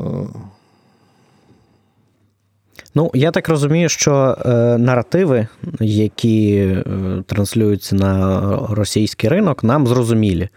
Ну, 2.95 3.11
я 3.13 3.31
так 3.31 3.49
розумію, 3.49 3.89
що 3.89 4.37
е, 4.45 4.49
наративи, 4.77 5.47
які 5.79 6.55
е, 6.55 6.83
транслюються 7.25 7.95
на 7.95 8.41
російський 8.69 9.29
ринок, 9.29 9.63
нам 9.63 9.87
зрозумілі. 9.87 10.49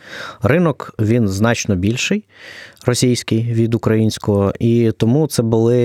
Ринок 0.42 0.94
він 0.98 1.28
значно 1.28 1.76
більший 1.76 2.24
російський 2.86 3.42
від 3.42 3.74
українського, 3.74 4.52
і 4.60 4.92
тому 4.96 5.26
це 5.26 5.42
були 5.42 5.76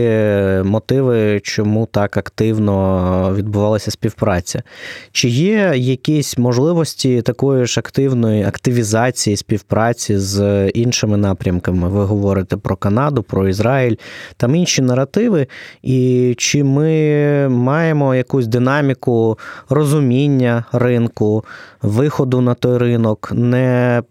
мотиви, 0.65 1.39
чому 1.43 1.85
так 1.91 2.17
активно 2.17 3.33
відбувалася 3.37 3.91
співпраця. 3.91 4.63
Чи 5.11 5.29
є 5.29 5.73
якісь 5.75 6.37
можливості 6.37 7.21
такої 7.21 7.65
ж 7.65 7.79
активної 7.79 8.43
активізації 8.43 9.37
співпраці 9.37 10.17
з 10.17 10.67
іншими 10.69 11.17
напрямками? 11.17 11.89
Ви 11.89 12.05
говорите 12.05 12.57
про 12.57 12.75
Канаду, 12.75 13.23
про 13.23 13.47
Ізраїль, 13.47 13.95
там 14.37 14.55
інші 14.55 14.81
наративи, 14.81 15.47
і 15.81 16.33
чи 16.37 16.63
ми 16.63 17.47
маємо 17.49 18.15
якусь 18.15 18.47
динаміку 18.47 19.39
розуміння 19.69 20.65
ринку, 20.71 21.45
виходу 21.81 22.41
на 22.41 22.53
той 22.53 22.77
ринок, 22.77 23.31
не 23.35 24.03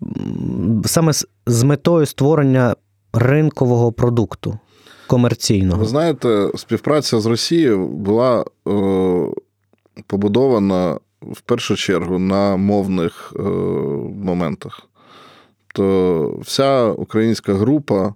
саме 0.85 1.13
з 1.47 1.63
метою 1.63 2.07
створення 2.07 2.77
ринкового 3.13 3.93
продукту 3.93 4.59
комерційного. 5.07 5.81
Ви 5.81 5.89
знаєте, 5.89 6.51
співпраця 6.57 7.21
з 7.21 7.27
Росією 7.27 7.89
була 7.89 8.41
е, 8.41 8.45
побудована 10.07 10.99
в 11.23 11.41
першу 11.41 11.77
чергу 11.77 12.19
на 12.19 12.57
мовних 12.57 13.33
е, 13.37 13.43
моментах. 14.25 14.81
То 15.75 16.39
вся 16.43 16.85
українська 16.85 17.55
група 17.55 18.15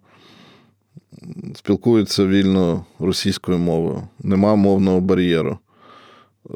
спілкується 1.55 2.27
вільно 2.27 2.85
російською 2.99 3.59
мовою, 3.59 4.03
нема 4.22 4.55
мовного 4.55 5.01
бар'єру. 5.01 5.59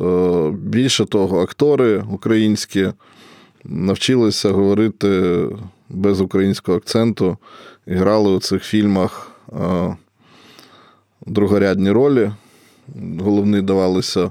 Е, 0.00 0.50
більше 0.50 1.04
того, 1.04 1.40
актори 1.40 2.04
українські 2.10 2.88
навчилися 3.64 4.50
говорити 4.50 5.36
без 5.90 6.20
українського 6.20 6.78
акценту, 6.78 7.36
грали 7.86 8.30
у 8.30 8.40
цих 8.40 8.64
фільмах 8.64 9.30
е, 9.52 9.96
другорядні 11.26 11.90
ролі. 11.90 12.30
Головні 13.20 13.62
давалися 13.62 14.20
е, 14.20 14.30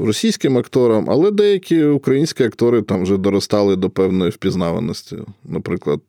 російським 0.00 0.58
акторам, 0.58 1.10
але 1.10 1.30
деякі 1.30 1.84
українські 1.84 2.44
актори 2.44 2.82
там 2.82 3.02
вже 3.02 3.16
доростали 3.16 3.76
до 3.76 3.90
певної 3.90 4.30
впізнаваності. 4.30 5.16
Наприклад, 5.44 6.00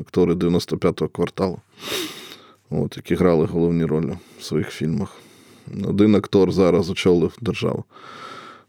актори 0.00 0.34
95-го 0.34 1.08
кварталу, 1.08 1.58
от, 2.70 2.96
які 2.96 3.14
грали 3.14 3.46
головні 3.46 3.84
ролі 3.84 4.12
в 4.38 4.44
своїх 4.44 4.68
фільмах. 4.68 5.16
Один 5.88 6.14
актор 6.14 6.52
зараз 6.52 6.90
очолив 6.90 7.36
державу. 7.40 7.84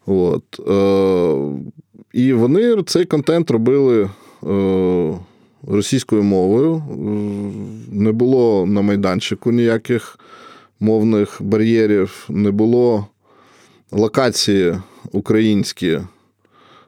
От. 0.06 0.60
Е, 0.60 1.38
І 2.14 2.34
вони 2.34 2.84
цей 2.84 3.06
контент 3.06 3.52
робили 3.52 4.10
російською 5.68 6.24
мовою. 6.24 6.84
Не 7.92 8.12
було 8.12 8.66
на 8.66 8.82
майданчику 8.82 9.52
ніяких 9.52 10.20
мовних 10.80 11.38
бар'єрів, 11.40 12.26
не 12.30 12.52
було 12.52 13.08
локації 13.92 14.76
українські, 15.12 16.00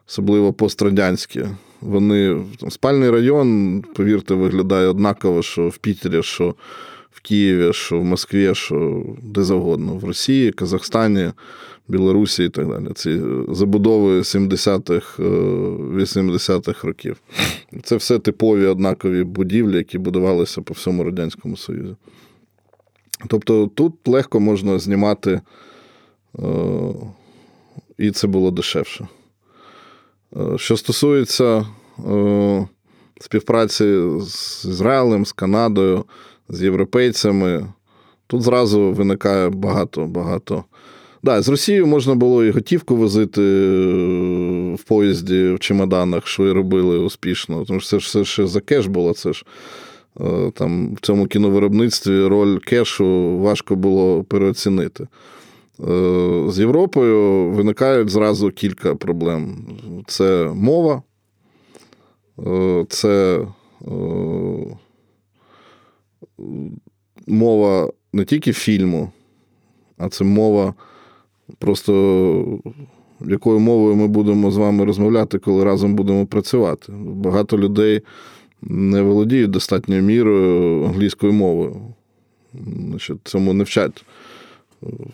особливо 0.08 0.52
пострадянські. 0.52 1.44
Вони 1.80 2.44
спальний 2.68 3.10
район, 3.10 3.82
повірте, 3.94 4.34
виглядає 4.34 4.88
однаково, 4.88 5.42
що 5.42 5.68
в 5.68 5.78
Пітері, 5.78 6.22
що 6.22 6.54
в 7.10 7.20
Києві, 7.20 7.72
що 7.72 8.00
в 8.00 8.04
Москві, 8.04 8.54
що 8.54 9.02
де 9.22 9.44
завгодно, 9.44 9.92
в 9.92 10.04
Росії, 10.04 10.52
Казахстані, 10.52 11.32
Білорусі 11.88 12.44
і 12.44 12.48
так 12.48 12.68
далі. 12.68 12.88
Ці 12.94 13.20
забудови 13.48 14.18
70-х, 14.18 15.22
80-х 15.22 16.84
е, 16.84 16.86
років. 16.86 17.16
Це 17.82 17.96
все 17.96 18.18
типові 18.18 18.66
однакові 18.66 19.24
будівлі, 19.24 19.76
які 19.76 19.98
будувалися 19.98 20.62
по 20.62 20.74
всьому 20.74 21.04
Радянському 21.04 21.56
Союзі. 21.56 21.96
Тобто 23.26 23.66
тут 23.66 24.08
легко 24.08 24.40
можна 24.40 24.78
знімати, 24.78 25.40
е, 26.38 26.42
і 27.98 28.10
це 28.10 28.26
було 28.26 28.50
дешевше. 28.50 29.08
Е, 30.36 30.58
що 30.58 30.76
стосується 30.76 31.66
співпраці 33.20 34.02
з 34.20 34.64
Ізраїлем, 34.64 35.26
з 35.26 35.32
Канадою, 35.32 36.04
з 36.48 36.62
європейцями, 36.62 37.66
тут 38.26 38.42
зразу 38.42 38.92
виникає 38.92 39.48
багато 39.48 40.06
багато. 40.06 40.64
Да, 41.26 41.42
з 41.42 41.48
Росією 41.48 41.86
можна 41.86 42.14
було 42.14 42.44
і 42.44 42.50
готівку 42.50 42.96
возити 42.96 43.42
е, 43.42 44.74
в 44.74 44.82
поїзді 44.82 45.50
в 45.50 45.58
чемоданах, 45.58 46.26
що 46.26 46.46
і 46.46 46.52
робили 46.52 46.98
успішно. 46.98 47.64
Тому 47.64 47.80
що 47.80 47.88
це 47.88 47.98
ж 47.98 48.06
все 48.06 48.24
ще 48.24 48.46
за 48.46 48.60
кеш 48.60 48.86
було. 48.86 49.12
Це 49.12 49.32
ж 49.32 49.44
е, 50.20 50.50
там 50.54 50.94
в 50.94 51.00
цьому 51.00 51.26
кіновиробництві 51.26 52.26
роль 52.26 52.58
кешу 52.58 53.38
важко 53.38 53.76
було 53.76 54.24
переоцінити. 54.24 55.04
Е, 55.04 56.44
з 56.48 56.58
Європою 56.58 57.50
виникають 57.50 58.10
зразу 58.10 58.50
кілька 58.50 58.94
проблем: 58.94 59.66
це 60.06 60.50
мова, 60.54 61.02
це 62.88 63.46
мова 67.26 67.90
не 68.12 68.24
тільки 68.24 68.52
фільму, 68.52 69.10
а 69.98 70.08
це 70.08 70.24
мова 70.24 70.74
просто 71.58 72.60
якою 73.20 73.58
мовою 73.58 73.96
ми 73.96 74.06
будемо 74.06 74.50
з 74.50 74.56
вами 74.56 74.84
розмовляти, 74.84 75.38
коли 75.38 75.64
разом 75.64 75.94
будемо 75.94 76.26
працювати. 76.26 76.92
Багато 76.98 77.58
людей 77.58 78.02
не 78.62 79.02
володіють 79.02 79.50
достатньою 79.50 80.02
мірою 80.02 80.84
англійською 80.84 81.32
мовою. 81.32 81.76
Значить, 82.54 83.18
Цьому 83.24 83.52
не 83.52 83.64
вчать 83.64 84.04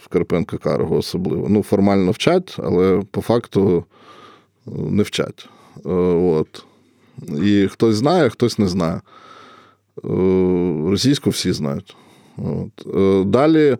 в 0.04 0.08
Карпенка 0.08 0.58
Карого 0.58 0.96
особливо. 0.96 1.48
Ну, 1.48 1.62
формально 1.62 2.10
вчать, 2.10 2.56
але 2.58 3.02
по 3.10 3.20
факту 3.20 3.84
не 4.66 5.02
вчать. 5.02 5.48
Е, 5.86 5.90
от. 5.90 6.64
І 7.42 7.68
хтось 7.68 7.96
знає, 7.96 8.28
хтось 8.28 8.58
не 8.58 8.68
знає. 8.68 9.00
Е, 10.04 10.08
російську 10.90 11.30
всі 11.30 11.52
знають. 11.52 11.96
От. 12.36 12.86
Е, 12.96 13.24
далі 13.24 13.76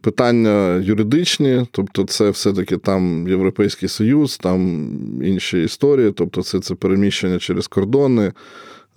питання 0.00 0.76
юридичні, 0.76 1.66
тобто, 1.70 2.04
це 2.04 2.30
все-таки 2.30 2.76
там 2.76 3.28
Європейський 3.28 3.88
Союз, 3.88 4.38
там 4.38 4.90
інші 5.22 5.62
історії, 5.62 6.12
тобто, 6.12 6.42
це 6.42 6.60
це 6.60 6.74
переміщення 6.74 7.38
через 7.38 7.66
кордони, 7.66 8.32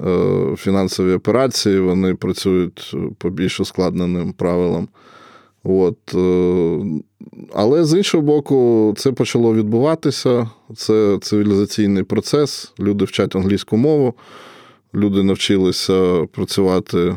е, 0.06 0.56
фінансові 0.58 1.14
операції, 1.14 1.80
вони 1.80 2.16
працюють 2.16 2.96
по 3.18 3.30
більш 3.30 3.60
ускладненим 3.60 4.34
правилам. 4.34 4.88
От, 5.64 5.98
Але 7.54 7.86
з 7.86 7.98
іншого 7.98 8.24
боку, 8.24 8.94
це 8.98 9.12
почало 9.12 9.54
відбуватися. 9.54 10.50
Це 10.76 11.18
цивілізаційний 11.22 12.04
процес. 12.04 12.74
Люди 12.80 13.06
вчать 13.06 13.36
англійську 13.36 13.78
мову, 13.78 14.14
люди 14.94 15.24
навчилися 15.24 16.26
працювати 16.32 17.16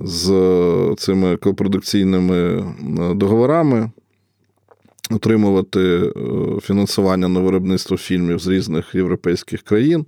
з 0.00 0.94
цими 0.98 1.36
копродукційними 1.36 2.64
договорами, 3.14 3.90
отримувати 5.10 6.12
фінансування 6.62 7.28
на 7.28 7.40
виробництво 7.40 7.96
фільмів 7.96 8.38
з 8.38 8.46
різних 8.46 8.94
європейських 8.94 9.62
країн. 9.62 10.06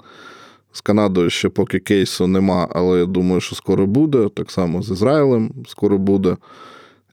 З 0.73 0.81
Канадою 0.81 1.31
ще 1.31 1.49
поки 1.49 1.79
кейсу 1.79 2.27
нема, 2.27 2.69
але 2.71 2.99
я 2.99 3.07
думаю, 3.07 3.41
що 3.41 3.57
скоро 3.57 3.87
буде. 3.87 4.29
Так 4.35 4.51
само 4.51 4.83
з 4.83 4.91
Ізраїлем 4.91 5.51
скоро 5.67 5.99
буде. 5.99 6.37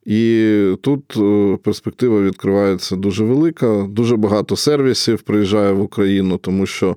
І 0.05 0.73
тут 0.81 1.17
е, 1.17 1.57
перспектива 1.63 2.21
відкривається 2.21 2.95
дуже 2.95 3.23
велика. 3.23 3.87
Дуже 3.89 4.15
багато 4.15 4.55
сервісів 4.55 5.21
приїжджає 5.21 5.71
в 5.71 5.81
Україну, 5.81 6.37
тому 6.37 6.65
що, 6.65 6.89
е, 6.89 6.95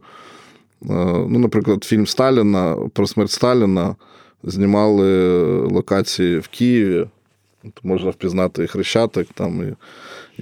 ну, 1.28 1.38
наприклад, 1.38 1.84
фільм 1.84 2.06
Сталіна 2.06 2.76
про 2.92 3.06
смерть 3.06 3.30
Сталіна 3.30 3.96
знімали 4.44 5.38
локації 5.60 6.38
в 6.38 6.48
Києві. 6.48 7.06
Можна 7.82 8.10
впізнати 8.10 8.64
і 8.64 8.66
Хрещатик 8.66 9.28
там 9.34 9.62
і 9.62 9.74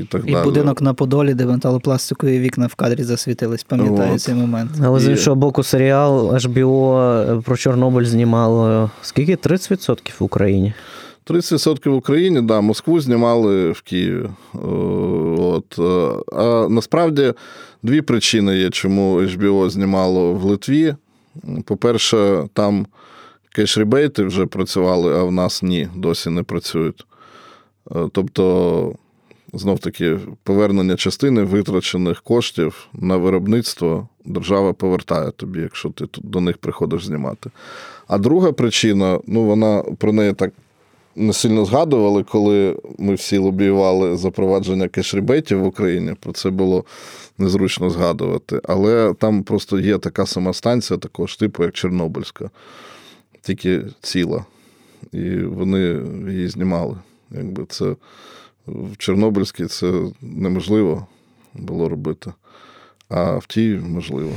і 0.01 0.05
так 0.05 0.23
і 0.27 0.33
далі. 0.33 0.45
будинок 0.45 0.83
на 0.83 0.95
Подолі, 0.95 1.35
де 1.35 1.47
металопластикові 1.47 2.39
вікна 2.39 2.67
в 2.67 2.75
кадрі 2.75 3.03
засвітились, 3.03 3.65
пам'ятаю 3.65 4.15
От. 4.15 4.21
цей 4.21 4.35
момент. 4.35 4.71
Але 4.85 5.01
з 5.01 5.09
іншого 5.09 5.37
боку, 5.37 5.63
серіал 5.63 6.31
HBO 6.31 7.43
про 7.43 7.57
Чорнобиль 7.57 8.05
знімало 8.05 8.91
скільки? 9.03 9.35
30% 9.37 10.13
в 10.19 10.25
Україні. 10.25 10.73
30% 11.27 11.89
в 11.89 11.95
Україні, 11.95 12.43
да, 12.43 12.61
Москву 12.61 13.01
знімали 13.01 13.71
в 13.71 13.83
Києві. 13.83 14.29
От. 15.39 15.79
А 16.33 16.67
насправді 16.71 17.33
дві 17.83 18.01
причини 18.03 18.57
є, 18.57 18.71
чому 18.71 19.21
HBO 19.21 19.71
знімало 19.71 20.33
в 20.33 20.45
Литві. 20.45 20.95
По-перше, 21.65 22.49
там 22.53 22.87
кеш-ребейти 23.59 24.25
вже 24.25 24.47
працювали, 24.47 25.15
а 25.15 25.23
в 25.23 25.33
нас 25.33 25.63
ні, 25.63 25.89
досі 25.97 26.31
не 26.31 26.43
працюють. 26.43 27.07
Тобто, 28.13 28.95
знов 29.53 29.79
таки, 29.79 30.19
повернення 30.43 30.97
частини 30.97 31.43
витрачених 31.43 32.23
коштів 32.23 32.89
на 32.93 33.17
виробництво 33.17 34.09
держава 34.25 34.73
повертає 34.73 35.31
тобі, 35.31 35.61
якщо 35.61 35.91
ти 35.91 36.05
до 36.23 36.41
них 36.41 36.59
приходиш 36.59 37.07
знімати. 37.07 37.51
А 38.09 38.19
друга 38.19 38.53
причина, 38.53 39.21
ну 39.27 39.43
вона 39.43 39.83
про 39.99 40.13
неї 40.13 40.33
так 40.33 40.53
не 41.17 41.33
сильно 41.33 41.65
згадували, 41.65 42.23
коли 42.23 42.77
ми 42.99 43.15
всі 43.15 43.39
лобіювали 43.39 44.17
запровадження 44.17 44.89
кешрібейтів 44.89 45.61
в 45.61 45.67
Україні. 45.67 46.15
Про 46.21 46.33
це 46.33 46.51
було 46.51 46.85
незручно 47.39 47.91
згадувати. 47.91 48.61
Але 48.65 49.15
там 49.15 49.43
просто 49.43 49.79
є 49.81 49.99
така 49.99 50.27
сама 50.27 50.53
станція, 50.53 50.99
такого 50.99 51.27
ж 51.27 51.39
типу, 51.39 51.65
як 51.65 51.73
Чорнобильська, 51.73 52.51
тільки 53.43 53.85
ціла. 54.01 54.45
І 55.13 55.37
вони 55.37 56.03
її 56.33 56.49
знімали. 56.49 56.97
Якби 57.31 57.65
це 57.69 57.97
в 58.67 58.97
Чорнобильській 58.97 59.67
це 59.67 59.93
неможливо 60.23 61.07
було 61.55 61.89
робити, 61.89 62.33
а 63.09 63.37
в 63.37 63.47
тій 63.47 63.75
можливо. 63.75 64.33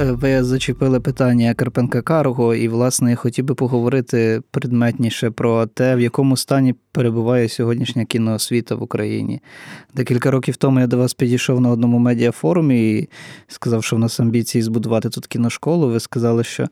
Е, 0.00 0.12
ви 0.12 0.44
зачепили 0.44 1.00
питання 1.00 1.54
Карпенка 1.54 2.02
Карго, 2.02 2.54
і, 2.54 2.68
власне, 2.68 3.10
я 3.10 3.16
хотів 3.16 3.44
би 3.44 3.54
поговорити 3.54 4.42
предметніше 4.50 5.30
про 5.30 5.66
те, 5.66 5.96
в 5.96 6.00
якому 6.00 6.36
стані 6.36 6.74
перебуває 6.92 7.48
сьогоднішня 7.48 8.04
кіноосвіта 8.04 8.74
в 8.74 8.82
Україні. 8.82 9.40
Декілька 9.94 10.30
років 10.30 10.56
тому 10.56 10.80
я 10.80 10.86
до 10.86 10.98
вас 10.98 11.14
підійшов 11.14 11.60
на 11.60 11.70
одному 11.70 11.98
медіафорумі 11.98 12.90
і 12.90 13.08
сказав, 13.48 13.84
що 13.84 13.96
в 13.96 13.98
нас 13.98 14.20
амбіції 14.20 14.62
збудувати 14.62 15.08
тут 15.08 15.26
кіношколу. 15.26 15.88
Ви 15.88 16.00
сказали, 16.00 16.44
що 16.44 16.66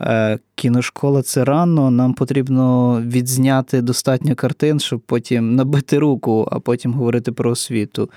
е, 0.00 0.38
кіношкола 0.54 1.22
це 1.22 1.44
рано, 1.44 1.90
нам 1.90 2.14
потрібно 2.14 2.96
відзняти 3.06 3.82
достатньо 3.82 4.34
картин, 4.34 4.80
щоб 4.80 5.00
потім 5.00 5.54
набити 5.54 5.98
руку, 5.98 6.48
а 6.52 6.60
потім 6.60 6.92
говорити 6.92 7.32
про 7.32 7.50
освіту. 7.50 8.10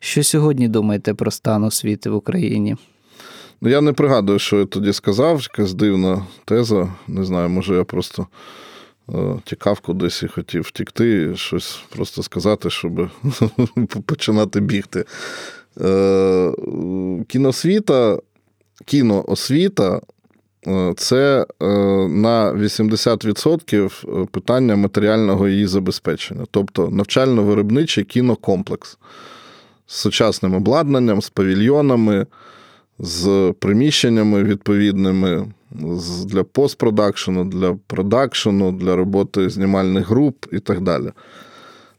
Що 0.00 0.22
сьогодні 0.22 0.68
думаєте 0.68 1.14
про 1.14 1.30
стан 1.30 1.64
освіти 1.64 2.10
в 2.10 2.14
Україні? 2.14 2.76
Ну, 3.64 3.70
я 3.70 3.80
не 3.80 3.92
пригадую, 3.92 4.38
що 4.38 4.58
я 4.58 4.64
тоді 4.64 4.92
сказав, 4.92 5.40
якась 5.42 5.74
дивна 5.74 6.26
теза. 6.44 6.92
Не 7.08 7.24
знаю, 7.24 7.48
може, 7.48 7.74
я 7.74 7.84
просто 7.84 8.26
е, 9.08 9.40
тікав 9.44 9.80
кудись 9.80 10.22
і 10.22 10.28
хотів 10.28 10.62
втікти, 10.62 11.36
щось 11.36 11.82
просто 11.88 12.22
сказати, 12.22 12.70
щоб 12.70 13.08
починати 14.06 14.60
бігти. 14.60 15.04
Е, 15.80 16.52
кіносвіта, 17.28 18.18
кіноосвіта 18.84 20.00
е, 20.66 20.94
це 20.96 21.46
на 22.08 22.52
80% 22.52 24.26
питання 24.26 24.76
матеріального 24.76 25.48
її 25.48 25.66
забезпечення, 25.66 26.44
тобто 26.50 26.86
навчально-виробничий 26.86 28.04
кінокомплекс 28.04 28.98
з 29.86 29.94
сучасним 29.96 30.54
обладнанням, 30.54 31.22
з 31.22 31.30
павільйонами 31.30 32.26
з 33.02 33.54
приміщеннями 33.58 34.42
відповідними 34.42 35.52
для 36.26 36.44
постпродакшену, 36.44 37.44
для 37.44 37.78
продакшену, 37.86 38.72
для 38.72 38.96
роботи 38.96 39.50
знімальних 39.50 40.08
груп 40.08 40.46
і 40.52 40.58
так 40.58 40.80
далі. 40.80 41.12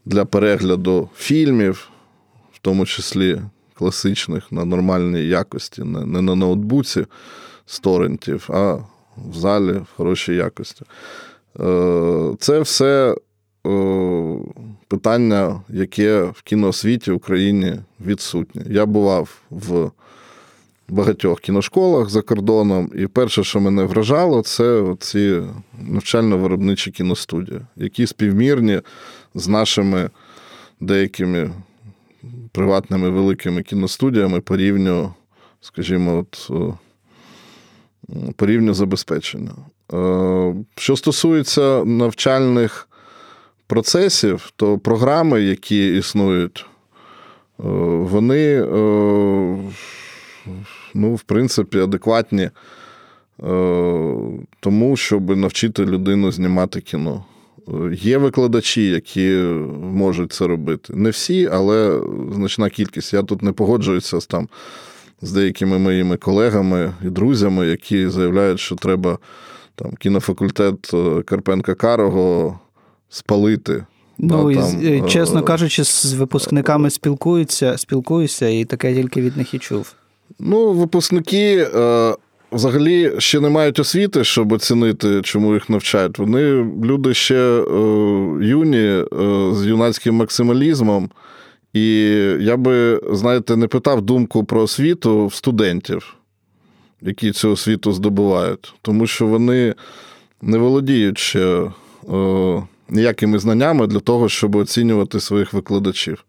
Для 0.06 0.26
перегляду 0.26 1.10
фільмів, 1.16 1.90
в 2.52 2.60
тому 2.60 2.86
числі 2.86 3.42
класичних, 3.74 4.52
на 4.52 4.66
нормальній 4.66 5.28
якості, 5.28 5.84
не 5.84 6.22
на 6.22 6.36
ноутбуці 6.36 7.06
з 7.66 7.80
торрентів, 7.80 8.50
а 8.50 8.74
в 9.18 9.34
залі 9.34 9.72
в 9.72 9.88
хорошій 9.98 10.36
якості. 10.36 10.86
Е, 11.60 12.36
це 12.40 12.60
все 12.60 13.16
е, 13.68 14.38
питання, 14.88 15.62
яке 15.70 16.24
в 16.24 16.42
кіноосвіті 16.42 17.12
в 17.12 17.16
Україні 17.16 17.76
відсутнє. 18.06 18.66
Я 18.70 18.86
бував 18.86 19.42
в 19.50 19.92
багатьох 20.94 21.40
кіношколах 21.40 22.10
за 22.10 22.22
кордоном. 22.22 22.92
І 22.96 23.08
перше, 23.08 23.44
що 23.44 23.60
мене 23.60 23.84
вражало, 23.84 24.42
це 24.42 24.96
ці 25.00 25.42
навчально-виробничі 25.90 26.92
кіностудії, 26.92 27.60
які 27.76 28.08
співмірні 28.08 28.82
з 29.36 29.48
нашими 29.48 30.10
деякими 30.80 31.52
приватними 32.52 33.10
великими 33.10 33.64
кіностудіями 33.64 34.42
по 34.42 34.58
рівню, 34.58 35.14
скажімо, 35.62 36.18
от, 36.20 36.52
по 38.36 38.46
рівню 38.46 38.74
забезпечення. 38.74 39.52
Е, 39.94 40.56
що 40.76 40.96
стосується 40.96 41.86
навчальних 41.86 42.88
процесів, 43.68 44.52
то 44.56 44.78
програми, 44.78 45.42
які 45.42 45.98
існують, 45.98 46.66
е, 47.60 47.64
вони 48.00 48.64
е, 48.64 49.58
ну, 50.94 51.16
в 51.16 51.22
принципі, 51.22 51.80
адекватні 51.80 52.44
е, 52.44 52.52
тому, 54.60 54.98
щоб 54.98 55.38
навчити 55.38 55.86
людину 55.86 56.32
знімати 56.32 56.82
кіно. 56.82 57.26
Є 57.92 58.18
викладачі, 58.18 58.90
які 58.90 59.30
можуть 59.82 60.34
це 60.34 60.48
робити. 60.48 60.94
Не 60.96 61.10
всі, 61.10 61.50
але 61.52 62.02
значна 62.32 62.70
кількість. 62.70 63.14
Я 63.14 63.24
тут 63.24 63.42
не 63.42 63.52
погоджуюся 63.52 64.22
з 64.22 64.26
там 64.26 64.50
з 65.22 65.32
деякими 65.32 65.80
моїми 65.80 66.18
колегами 66.18 66.94
і 67.06 67.10
друзями, 67.10 67.68
які 67.68 68.08
заявляють, 68.08 68.60
що 68.60 68.76
треба 68.76 69.18
там 69.76 69.92
кінофакультет 69.96 70.94
е, 70.94 71.22
Карпенка 71.22 71.76
Карого 71.76 72.60
спалити. 73.10 73.86
Ну, 74.18 74.52
і, 74.52 74.56
там, 74.56 74.82
е, 74.84 75.02
чесно 75.02 75.44
кажучи, 75.44 75.84
з 75.84 76.14
випускниками 76.14 76.90
спілкуються, 76.90 77.78
спілкуюся, 77.78 78.48
і 78.48 78.66
таке 78.66 78.96
тільки 78.96 79.22
від 79.22 79.38
них 79.38 79.54
і 79.54 79.60
чув. 79.60 79.96
Ну, 80.40 80.72
випускники 80.72 81.68
е, 81.76 82.16
взагалі 82.52 83.12
ще 83.18 83.40
не 83.40 83.50
мають 83.50 83.80
освіти, 83.80 84.24
щоб 84.24 84.52
оцінити, 84.52 85.22
чому 85.22 85.54
їх 85.54 85.70
навчають. 85.70 86.20
Вони 86.20 86.42
люди 86.84 87.14
ще 87.14 87.36
е, 87.36 87.64
юні 88.42 88.78
е, 88.78 89.06
з 89.54 89.66
юнацьким 89.66 90.16
максималізмом. 90.16 91.10
І 91.74 91.90
я 92.40 92.58
би, 92.58 93.02
знаєте, 93.12 93.56
не 93.56 93.68
питав 93.68 94.02
думку 94.02 94.44
про 94.44 94.62
освіту 94.62 95.28
в 95.28 95.34
студентів, 95.34 96.16
які 97.02 97.32
цю 97.32 97.52
освіту 97.52 97.92
здобувають, 97.92 98.74
тому 98.82 99.08
що 99.08 99.28
вони 99.28 99.76
не 100.42 100.58
володіють 100.58 101.18
ще 101.18 101.72
ніякими 102.90 103.40
знаннями 103.40 103.88
для 103.88 104.00
того, 104.00 104.30
щоб 104.30 104.56
оцінювати 104.56 105.20
своїх 105.20 105.54
викладачів. 105.54 106.26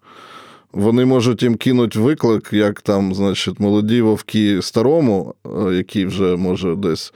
Вони 0.75 1.05
можуть 1.05 1.43
їм 1.43 1.55
кинути 1.55 1.99
виклик, 1.99 2.49
як 2.53 2.81
там, 2.81 3.15
значить, 3.15 3.61
молоді 3.61 4.03
вовки 4.03 4.63
старому, 4.63 5.35
е, 5.47 5.75
який 5.75 6.07
вже 6.07 6.37
може 6.37 6.75
десь 6.77 7.13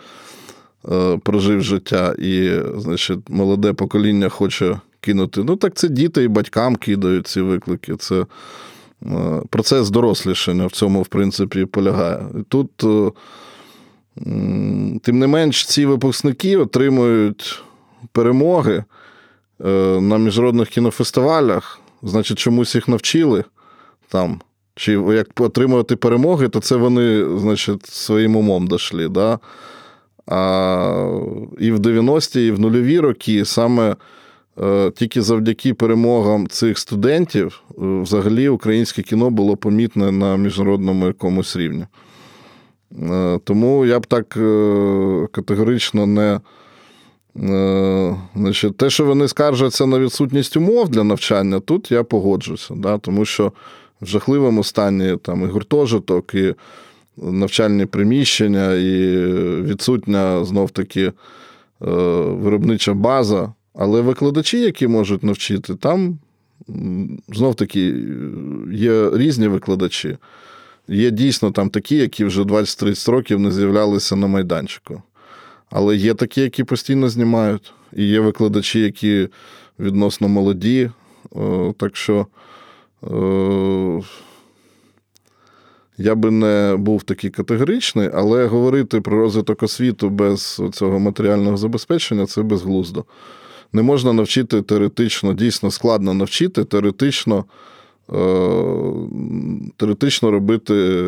прожив 1.22 1.62
життя, 1.62 2.14
і, 2.18 2.50
значить, 2.76 3.18
молоде 3.28 3.72
покоління 3.72 4.28
хоче 4.28 4.80
кинути. 5.00 5.44
Ну, 5.44 5.56
так 5.56 5.74
це 5.74 5.88
діти 5.88 6.22
і 6.22 6.28
батькам 6.28 6.76
кидають 6.76 7.26
ці 7.26 7.40
виклики. 7.40 7.96
Це 7.96 8.26
процес 9.50 9.90
дорослішання 9.90 10.66
в 10.66 10.72
цьому, 10.72 11.02
в 11.02 11.06
принципі, 11.06 11.64
полягає. 11.64 12.26
І 12.40 12.42
тут, 12.48 12.70
тим 15.02 15.18
не 15.18 15.26
менш, 15.26 15.66
ці 15.66 15.86
випускники 15.86 16.56
отримують 16.56 17.62
перемоги 18.12 18.84
на 20.00 20.18
міжнародних 20.18 20.68
кінофестивалях, 20.68 21.80
значить, 22.02 22.38
чомусь 22.38 22.74
їх 22.74 22.88
навчили 22.88 23.44
там. 24.08 24.40
Чи 24.74 24.92
як 24.92 25.40
отримувати 25.40 25.96
перемоги, 25.96 26.48
то 26.48 26.60
це 26.60 26.76
вони, 26.76 27.38
значить, 27.38 27.86
своїм 27.86 28.36
умом 28.36 28.68
дійшли. 28.68 29.08
Да? 29.08 29.38
А 30.26 31.20
І 31.58 31.70
в 31.70 31.78
90-ті, 31.78 32.46
і 32.46 32.50
в 32.50 32.60
нульові 32.60 33.00
роки 33.00 33.44
саме 33.44 33.96
е, 34.62 34.90
тільки 34.90 35.22
завдяки 35.22 35.74
перемогам 35.74 36.48
цих 36.48 36.78
студентів, 36.78 37.62
е, 37.70 37.74
взагалі 37.76 38.48
українське 38.48 39.02
кіно 39.02 39.30
було 39.30 39.56
помітне 39.56 40.12
на 40.12 40.36
міжнародному 40.36 41.06
якомусь 41.06 41.56
рівні. 41.56 41.86
Е, 43.02 43.38
тому 43.44 43.86
я 43.86 44.00
б 44.00 44.06
так 44.06 44.28
категорично 45.32 46.06
не. 46.06 46.40
Значить, 48.36 48.76
Те, 48.76 48.90
що 48.90 49.04
вони 49.04 49.28
скаржаться 49.28 49.86
на 49.86 49.98
відсутність 49.98 50.56
умов 50.56 50.88
для 50.88 51.04
навчання, 51.04 51.60
тут 51.60 51.90
я 51.90 52.04
погоджуся. 52.04 52.74
Да? 52.76 52.98
Тому 52.98 53.24
що 53.24 53.52
в 54.00 54.06
жахливому 54.06 54.64
стані 54.64 55.16
там 55.22 55.42
і 55.42 55.46
гуртожиток, 55.46 56.34
і 56.34 56.54
навчальні 57.16 57.86
приміщення, 57.86 58.74
і 58.74 59.16
відсутня 59.62 60.44
знов-таки 60.44 61.02
е, 61.02 61.12
виробнича 62.30 62.94
база. 62.94 63.52
Але 63.74 64.00
викладачі, 64.00 64.60
які 64.60 64.88
можуть 64.88 65.22
навчити, 65.22 65.74
там 65.74 66.18
знов-таки 67.28 67.94
є 68.72 69.10
різні 69.12 69.48
викладачі. 69.48 70.16
Є 70.88 71.10
дійсно 71.10 71.50
там 71.50 71.70
такі, 71.70 71.96
які 71.96 72.24
вже 72.24 72.42
20-30 72.42 73.10
років 73.10 73.40
не 73.40 73.52
з'являлися 73.52 74.16
на 74.16 74.26
майданчику. 74.26 75.02
Але 75.70 75.96
є 75.96 76.14
такі, 76.14 76.40
які 76.40 76.64
постійно 76.64 77.08
знімають. 77.08 77.72
І 77.92 78.04
є 78.04 78.20
викладачі, 78.20 78.80
які 78.80 79.28
відносно 79.78 80.28
молоді. 80.28 80.90
Так 81.78 81.96
що 81.96 82.26
Е, 83.04 84.02
я 85.98 86.14
би 86.14 86.30
не 86.30 86.76
був 86.78 87.02
такий 87.02 87.30
категоричний, 87.30 88.10
але 88.14 88.46
говорити 88.46 89.00
про 89.00 89.18
розвиток 89.18 89.62
освіту 89.62 90.10
без 90.10 90.62
цього 90.72 90.98
матеріального 90.98 91.56
забезпечення 91.56 92.26
це 92.26 92.42
безглуздо. 92.42 93.04
Не 93.72 93.82
можна 93.82 94.12
навчити 94.12 94.62
теоретично, 94.62 95.34
дійсно 95.34 95.70
складно 95.70 96.14
навчити 96.14 96.64
теоретично 96.64 97.38
е, 97.38 97.44
теоретично 99.76 100.30
робити 100.30 101.04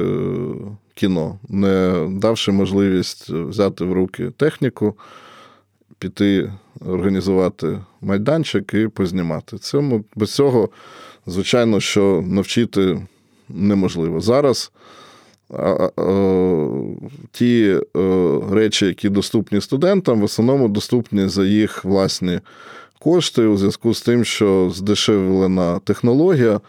кіно, 0.95 1.39
не 1.49 2.07
давши 2.11 2.53
можливість 2.53 3.31
взяти 3.31 3.85
в 3.85 3.93
руки 3.93 4.31
техніку, 4.37 4.95
піти, 5.99 6.53
організувати 6.87 7.79
майданчик 8.01 8.75
і 8.75 8.89
познімати. 8.89 9.59
Це 9.59 10.01
без 10.17 10.35
цього 10.35 10.69
звичайно, 11.27 11.81
що 11.81 12.25
навчити 12.27 13.07
неможливо. 13.49 14.21
Зараз 14.21 14.73
ті 17.33 17.81
речі, 18.51 18.87
які 18.87 19.09
доступні 19.09 19.61
студентам, 19.61 20.21
в 20.21 20.25
основному 20.25 20.69
доступні 20.69 21.29
за 21.29 21.45
їх 21.45 21.85
власні 21.85 22.41
кошти, 23.01 23.43
у 23.43 23.57
зв'язку 23.57 23.95
з 23.95 24.03
тим, 24.03 24.25
що 24.25 24.71
здешевлена 24.75 25.79
технологія, 25.79 26.61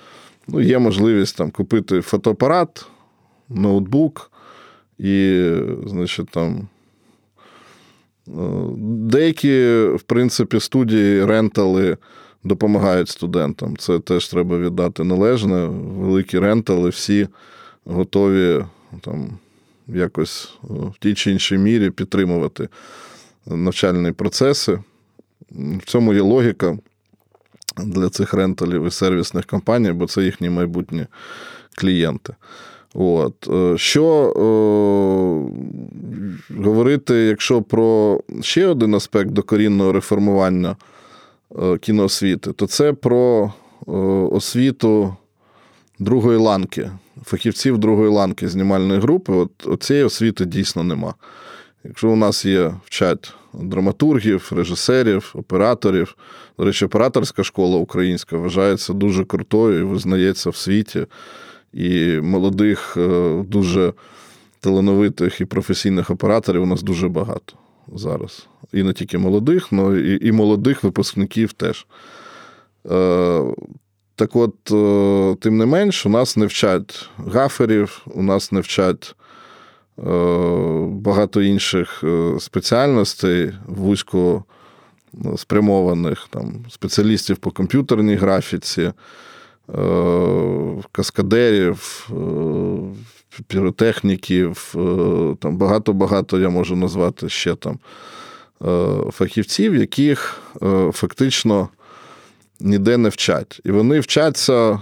ну, 0.48 0.62
є 0.62 0.80
можливість 0.80 1.38
там 1.38 1.52
купити 1.52 2.02
фотоапарат, 2.02 2.86
ноутбук 3.50 4.32
і, 5.00 5.50
значить, 5.86 6.30
там. 6.30 6.68
Деякі, 8.88 9.66
в 9.96 10.02
принципі, 10.06 10.60
студії 10.60 11.26
рентали 11.26 11.98
допомагають 12.44 13.10
студентам. 13.10 13.78
Це 13.78 14.00
теж 14.00 14.28
треба 14.28 14.58
віддати 14.58 15.04
належне. 15.04 15.66
Великі 15.98 16.40
рентали, 16.40 16.90
всі 16.90 17.28
готові 17.86 18.66
там 19.02 19.38
якось 19.88 20.54
в 20.64 21.00
тій 21.00 21.14
чи 21.14 21.32
іншій 21.32 21.58
мірі 21.58 21.90
підтримувати 21.90 22.70
навчальні 23.46 24.12
процеси. 24.12 24.80
В 25.52 25.86
цьому 25.86 26.14
є 26.14 26.22
логіка 26.22 26.78
для 27.78 28.10
цих 28.10 28.34
ренталів 28.34 28.86
і 28.86 28.92
сервісних 28.92 29.46
компаній, 29.46 29.92
бо 29.92 30.08
це 30.08 30.24
їхні 30.24 30.50
майбутні 30.50 31.06
клієнти. 31.76 32.36
От. 32.94 33.48
Е, 33.50 33.78
що 33.78 34.06
о, 34.36 35.50
е, 36.50 36.64
говорити, 36.64 37.14
якщо 37.14 37.62
про 37.62 38.22
ще 38.42 38.68
один 38.68 38.96
аспект 38.96 39.30
докорінного 39.30 39.92
реформування 39.92 40.76
Е, 41.60 41.78
кіноосвіти, 41.78 42.54
то 42.54 42.68
це 42.68 42.94
про 42.94 43.54
освіту 44.32 45.16
другої 46.00 46.38
ланки, 46.38 46.92
фахівців 47.24 47.78
другої 47.78 48.10
ланки 48.10 48.48
знімальної 48.48 49.00
групи. 49.00 49.34
От 49.66 49.84
цієї 49.84 50.06
освіти 50.06 50.46
дійсно 50.46 50.84
нема. 50.84 51.14
Якщо 51.84 52.10
у 52.10 52.16
нас 52.16 52.46
є 52.46 52.74
вчать 52.86 53.34
драматургів, 53.54 54.52
режисерів, 54.56 55.32
операторів, 55.36 56.16
до 56.58 56.66
речі, 56.66 56.86
операторська 56.86 57.44
школа 57.44 57.78
українська 57.78 58.38
вважається 58.38 58.94
дуже 58.94 59.26
крутою 59.26 59.80
і 59.80 59.84
визнається 59.84 60.50
в 60.50 60.56
світі. 60.56 61.06
І 61.74 62.20
молодих, 62.22 62.98
е, 62.98 63.44
дуже 63.48 63.94
талановитих 64.60 65.42
і 65.42 65.46
професійних 65.46 66.10
операторів 66.10 66.64
у 66.64 66.66
нас 66.66 66.84
дуже 66.84 67.08
багато 67.08 67.54
зараз. 67.94 68.48
І 68.74 68.84
не 68.84 68.94
тільки 68.94 69.18
молодих, 69.18 69.68
але 69.72 70.02
і, 70.02 70.28
і 70.28 70.32
молодих 70.32 70.84
випускників 70.84 71.54
теж. 71.54 71.86
Е, 72.92 73.44
Так 74.16 74.36
от, 74.36 74.72
е, 74.72 75.36
тим 75.40 75.58
не 75.58 75.66
менш, 75.66 76.06
у 76.06 76.10
нас 76.10 76.38
не 76.38 76.46
вчать 76.46 77.10
гаферів, 77.18 78.02
у 78.06 78.24
нас 78.24 78.52
не 78.52 78.60
вчать 78.60 79.16
багато 80.88 81.42
інших 81.42 82.04
е, 82.04 82.40
спеціальностей, 82.40 83.52
вузько 83.68 84.44
спрямованих 85.38 86.28
там, 86.30 86.66
спеціалістів 86.70 87.38
по 87.38 87.52
комп'ютерній 87.52 88.16
графіці, 88.16 88.92
каскадерів, 90.92 92.10
піротехніків, 93.48 94.76
е, 94.76 95.36
там 95.40 95.58
багато-багато 95.58 96.40
я 96.40 96.50
можу 96.50 96.76
назвати 96.76 97.30
ще 97.30 97.56
там 97.56 97.80
е, 98.66 98.98
фахівців, 99.12 99.76
яких 99.76 100.42
е, 100.64 100.92
фактично 100.94 101.70
ніде 102.60 102.98
не 102.98 103.10
вчать. 103.10 103.62
І 103.64 103.72
вони 103.72 104.00
вчаться 104.00 104.82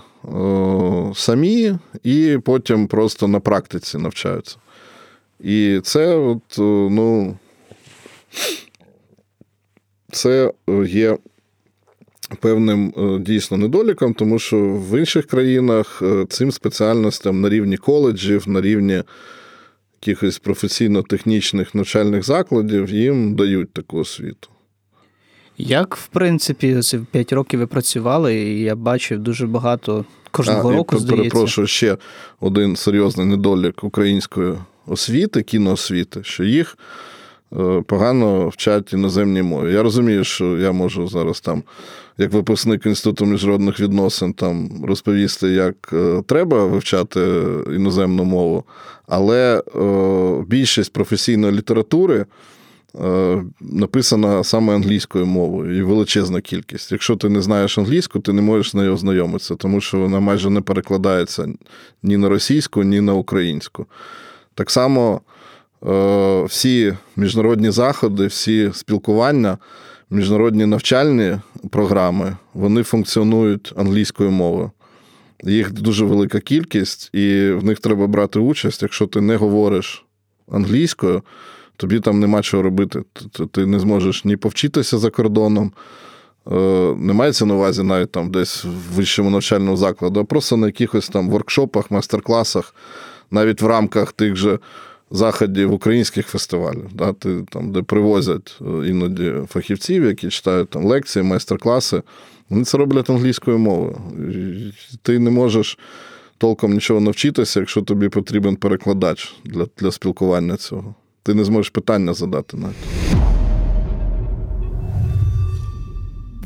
самі 1.16 1.78
і 2.04 2.38
потім 2.46 2.88
просто 2.88 3.28
на 3.28 3.40
практиці 3.40 3.98
навчаються. 3.98 4.58
І 5.40 5.80
це 5.84 6.16
от, 6.16 6.56
ну, 6.92 7.38
це 10.12 10.52
є 10.88 11.18
певним 12.40 12.94
е, 12.98 13.20
дійсно 13.20 13.58
недоліком, 13.58 14.14
тому 14.14 14.40
що 14.40 14.58
в 14.60 15.00
інших 15.00 15.26
країнах 15.26 16.02
е, 16.02 16.26
цим 16.30 16.52
спеціальностям 16.52 17.42
на 17.42 17.50
рівні 17.50 17.78
коледжів, 17.78 18.50
на 18.50 18.62
рівні 18.62 19.04
якихось 20.02 20.40
професійно-технічних 20.40 21.76
навчальних 21.76 22.24
закладів 22.24 22.90
їм 22.90 23.36
дають 23.36 23.74
таку 23.74 23.98
освіту. 23.98 24.50
Як, 25.58 25.96
в 25.96 26.08
принципі, 26.08 26.80
5 27.12 27.34
років 27.34 27.60
ви 27.60 27.68
працювали, 27.68 28.36
і 28.36 28.62
я 28.62 28.76
бачив 28.76 29.20
дуже 29.20 29.48
багато 29.48 30.06
кожного 30.32 30.70
а, 30.70 30.74
року. 30.74 30.96
Я 30.96 31.02
здається. 31.02 31.30
Перепрошую, 31.30 31.68
ще 31.68 31.98
один 32.40 32.76
серйозний 32.76 33.26
недолік 33.26 33.84
української 33.84 34.54
освіти, 34.90 35.44
кіноосвіти, 35.44 36.20
що 36.24 36.44
їх 36.44 36.78
Е, 37.58 37.84
погано 37.88 38.48
вчать 38.48 38.94
іноземній 38.94 39.42
мові. 39.42 39.74
Я 39.74 39.84
розумію, 39.84 40.24
що 40.24 40.58
я 40.58 40.72
можу 40.72 41.08
зараз 41.08 41.42
там, 41.42 41.64
як 42.18 42.34
випускник 42.34 42.86
інституту 42.86 43.26
міжнародних 43.26 43.80
відносин, 43.80 44.34
там 44.34 44.86
розповісти, 44.86 45.48
як 45.50 45.90
е, 45.94 46.24
треба 46.28 46.66
вивчати 46.66 47.20
іноземну 47.76 48.24
мову, 48.24 48.64
але 49.08 49.64
е, 49.76 50.44
більшість 50.48 50.94
професійної 50.94 51.54
літератури. 51.54 52.26
Написана 53.62 54.44
саме 54.44 54.76
англійською 54.76 55.26
мовою 55.26 55.78
і 55.78 55.82
величезна 55.82 56.42
кількість. 56.42 56.92
Якщо 56.92 57.16
ти 57.16 57.30
не 57.30 57.42
знаєш 57.42 57.78
англійську, 57.78 58.20
ти 58.20 58.34
не 58.34 58.42
можеш 58.42 58.72
з 58.72 58.76
нею 58.76 58.94
ознайомитися, 58.94 59.56
тому 59.56 59.82
що 59.82 60.00
вона 60.00 60.20
майже 60.20 60.50
не 60.50 60.62
перекладається 60.62 61.48
ні 62.04 62.18
на 62.18 62.30
російську, 62.30 62.84
ні 62.84 63.02
на 63.02 63.14
українську. 63.14 63.86
Так 64.60 64.72
само 64.72 65.22
е, 65.88 66.44
всі 66.44 66.94
міжнародні 67.16 67.72
заходи, 67.72 68.28
всі 68.28 68.72
спілкування, 68.74 69.58
міжнародні 70.10 70.66
навчальні 70.66 71.38
програми, 71.70 72.38
вони 72.54 72.84
функціонують 72.84 73.74
англійською 73.78 74.32
мовою. 74.32 74.72
Їх 75.44 75.72
дуже 75.72 76.06
велика 76.06 76.40
кількість, 76.40 77.10
і 77.14 77.52
в 77.52 77.64
них 77.64 77.80
треба 77.80 78.08
брати 78.08 78.40
участь. 78.40 78.82
Якщо 78.82 79.08
ти 79.08 79.22
не 79.22 79.36
говориш 79.36 80.06
англійською, 80.52 81.22
тобі 81.78 82.00
там 82.00 82.20
нема 82.20 82.42
чого 82.42 82.64
робити. 82.64 83.02
Ти 83.52 83.66
не 83.66 83.80
зможеш 83.80 84.26
ні 84.26 84.38
повчитися 84.38 84.98
за 84.98 85.10
кордоном. 85.10 85.74
Е, 86.52 86.56
не 86.98 87.14
мається 87.14 87.46
на 87.46 87.54
увазі 87.54 87.84
навіть 87.84 88.12
там 88.12 88.32
десь 88.32 88.66
в 88.66 88.96
вищому 88.96 89.30
навчальному 89.30 89.78
закладу, 89.78 90.20
а 90.20 90.24
просто 90.24 90.58
на 90.58 90.68
якихось 90.68 91.10
там 91.10 91.30
воркшопах, 91.30 91.92
майстер-класах, 91.92 92.76
навіть 93.32 93.62
в 93.62 93.66
рамках 93.66 94.12
тих 94.12 94.36
же 94.36 94.60
заходів 95.12 95.74
українських 95.74 96.28
фестивалів, 96.28 96.90
да, 96.94 97.14
ти, 97.14 97.46
там, 97.50 97.72
де 97.72 97.82
привозять 97.82 98.58
е, 98.62 98.88
іноді 98.88 99.34
фахівців, 99.48 100.06
які 100.06 100.30
читають 100.30 100.70
там 100.70 100.86
лекції, 100.86 101.24
майстер-класи. 101.24 102.02
Вони 102.50 102.64
це 102.64 102.78
роблять 102.78 103.10
англійською 103.10 103.58
мовою. 103.58 103.98
Ти 105.02 105.20
не 105.20 105.30
можеш 105.30 105.78
толком 106.38 106.74
нічого 106.74 107.00
навчитися, 107.00 107.60
якщо 107.60 107.82
тобі 107.82 108.10
потрібен 108.10 108.56
перекладач 108.56 109.36
для, 109.46 109.68
для 109.78 109.92
спілкування 109.92 110.58
цього. 110.58 110.96
Ти 111.24 111.34
не 111.34 111.44
зможеш 111.44 111.70
питання 111.70 112.14
задати 112.14 112.58
навіть. 112.58 113.39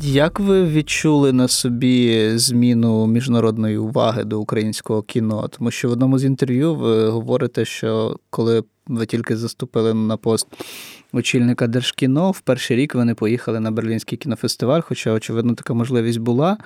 Як 0.06 0.40
ви 0.40 0.64
відчули 0.64 1.32
на 1.32 1.48
собі 1.48 2.30
зміну 2.34 3.06
міжнародної 3.06 3.78
уваги 3.78 4.24
до 4.24 4.40
українського 4.40 5.02
кіно? 5.02 5.48
Тому 5.48 5.70
що 5.70 5.88
в 5.88 5.92
одному 5.92 6.18
з 6.18 6.24
інтерв'ю 6.24 6.74
ви 6.74 7.08
говорите, 7.08 7.64
що 7.64 8.16
коли 8.30 8.62
ви 8.86 9.06
тільки 9.06 9.36
заступили 9.36 9.94
на 9.94 10.16
пост 10.16 10.46
очільника 11.12 11.66
Держкіно, 11.66 12.30
в 12.30 12.40
перший 12.40 12.76
рік 12.76 12.94
ви 12.94 13.04
не 13.04 13.14
поїхали 13.14 13.60
на 13.60 13.70
Берлінський 13.70 14.18
кінофестиваль, 14.18 14.80
хоча, 14.80 15.12
очевидно, 15.12 15.54
така 15.54 15.74
можливість 15.74 16.18
була. 16.18 16.56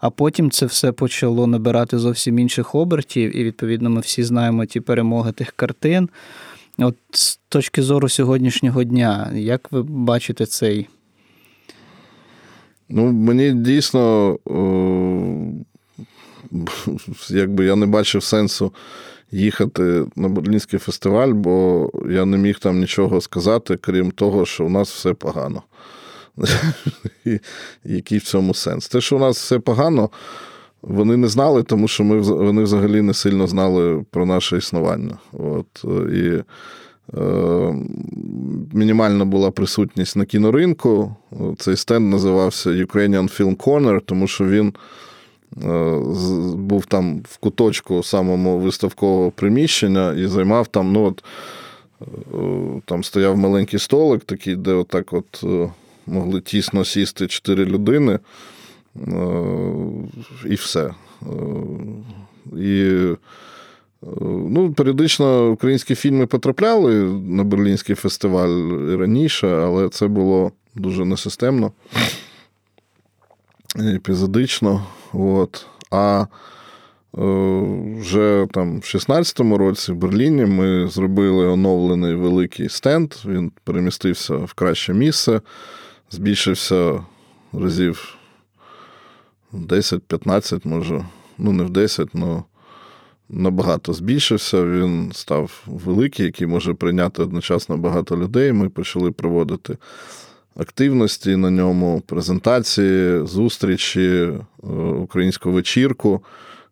А 0.00 0.10
потім 0.10 0.50
це 0.50 0.66
все 0.66 0.92
почало 0.92 1.46
набирати 1.46 1.98
зовсім 1.98 2.38
інших 2.38 2.74
обертів, 2.74 3.36
і, 3.36 3.44
відповідно, 3.44 3.90
ми 3.90 4.00
всі 4.00 4.22
знаємо 4.24 4.66
ті 4.66 4.80
перемоги 4.80 5.32
тих 5.32 5.52
картин. 5.52 6.08
От 6.78 6.96
з 7.10 7.36
точки 7.48 7.82
зору 7.82 8.08
сьогоднішнього 8.08 8.84
дня, 8.84 9.30
як 9.34 9.72
ви 9.72 9.82
бачите 9.82 10.46
цей? 10.46 10.88
Ну, 12.88 13.12
мені 13.12 13.52
дійсно, 13.52 14.38
якби 17.30 17.64
я 17.64 17.76
не 17.76 17.86
бачив 17.86 18.22
сенсу 18.22 18.72
їхати 19.30 20.04
на 20.16 20.28
Берлінський 20.28 20.78
фестиваль, 20.78 21.32
бо 21.32 21.90
я 22.10 22.24
не 22.24 22.38
міг 22.38 22.58
там 22.58 22.80
нічого 22.80 23.20
сказати, 23.20 23.76
крім 23.76 24.10
того, 24.10 24.46
що 24.46 24.64
у 24.64 24.68
нас 24.68 24.92
все 24.92 25.14
погано. 25.14 25.62
Який 27.84 28.18
в 28.18 28.22
цьому 28.22 28.54
сенс? 28.54 28.88
Те, 28.88 29.00
що 29.00 29.16
у 29.16 29.18
нас 29.18 29.38
все 29.38 29.58
погано, 29.58 30.10
вони 30.82 31.16
не 31.16 31.28
знали, 31.28 31.62
тому 31.62 31.88
що 31.88 32.04
ми 32.04 32.20
вони 32.20 32.62
взагалі 32.62 33.02
не 33.02 33.14
сильно 33.14 33.46
знали 33.46 34.04
про 34.10 34.26
наше 34.26 34.56
існування. 34.56 35.18
От, 35.32 35.84
І 36.14 36.20
е, 36.20 36.44
мінімальна 38.72 39.24
була 39.24 39.50
присутність 39.50 40.16
на 40.16 40.24
кіноринку. 40.24 41.16
Цей 41.58 41.76
стенд 41.76 42.10
називався 42.10 42.70
Ukrainian 42.70 43.40
Film 43.40 43.56
Corner, 43.56 44.00
тому 44.00 44.26
що 44.26 44.44
він 44.44 44.72
е, 45.64 45.98
був 46.54 46.86
там 46.86 47.20
в 47.28 47.36
куточку 47.36 48.02
самого 48.02 48.58
виставкового 48.58 49.30
приміщення 49.30 50.12
і 50.12 50.26
займав 50.26 50.66
там, 50.66 50.92
ну 50.92 51.04
от, 51.04 51.24
е, 52.02 52.04
там 52.84 53.04
стояв 53.04 53.38
маленький 53.38 53.78
столик, 53.78 54.24
такий, 54.24 54.56
де 54.56 54.72
отак 54.72 55.12
от 55.12 55.40
е, 55.44 55.70
могли 56.06 56.40
тісно 56.40 56.84
сісти 56.84 57.26
чотири 57.26 57.64
людини. 57.64 58.18
І 60.46 60.54
все. 60.54 60.90
І 62.56 62.92
Ну, 64.02 64.72
Періодично 64.72 65.50
українські 65.50 65.94
фільми 65.94 66.26
потрапляли 66.26 66.94
на 67.12 67.44
Берлінський 67.44 67.94
фестиваль 67.94 68.70
раніше, 68.98 69.48
але 69.48 69.88
це 69.88 70.08
було 70.08 70.52
дуже 70.74 71.04
несистемно, 71.04 71.72
епізодично. 73.76 74.86
От. 75.12 75.66
А 75.90 76.26
е, 77.18 77.22
вже 78.00 78.46
там 78.52 78.78
в 78.78 78.82
16-му 78.82 79.58
році 79.58 79.92
в 79.92 79.96
Берліні 79.96 80.44
ми 80.44 80.88
зробили 80.88 81.46
оновлений 81.46 82.14
великий 82.14 82.68
стенд. 82.68 83.14
Він 83.24 83.52
перемістився 83.64 84.36
в 84.36 84.52
краще 84.52 84.94
місце, 84.94 85.40
збільшився 86.10 87.04
разів 87.52 88.14
10-15, 89.52 90.66
може, 90.66 91.04
ну 91.38 91.52
не 91.52 91.64
в 91.64 91.70
10, 91.70 92.08
але 92.14 92.42
набагато 93.30 93.92
збільшився. 93.92 94.64
Він 94.64 95.10
став 95.14 95.64
великий, 95.66 96.26
який 96.26 96.46
може 96.46 96.74
прийняти 96.74 97.22
одночасно 97.22 97.76
багато 97.76 98.16
людей. 98.16 98.52
Ми 98.52 98.68
почали 98.68 99.10
проводити 99.10 99.76
активності 100.56 101.36
на 101.36 101.50
ньому, 101.50 102.02
презентації, 102.06 103.26
зустрічі, 103.26 104.30
е, 104.64 104.68
українську 104.76 105.50
вечірку. 105.50 106.20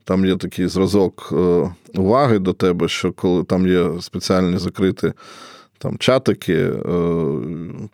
Там 0.04 0.26
є 0.26 0.36
такий 0.36 0.66
зразок 0.66 1.28
е, 1.32 1.70
уваги 1.94 2.38
до 2.38 2.52
тебе, 2.52 2.88
що 2.88 3.12
коли 3.12 3.44
там 3.44 3.66
є 3.66 3.90
спеціальні 4.00 4.58
закриті 4.58 5.12
там 5.78 5.98
чатики 5.98 6.54
е, 6.54 6.72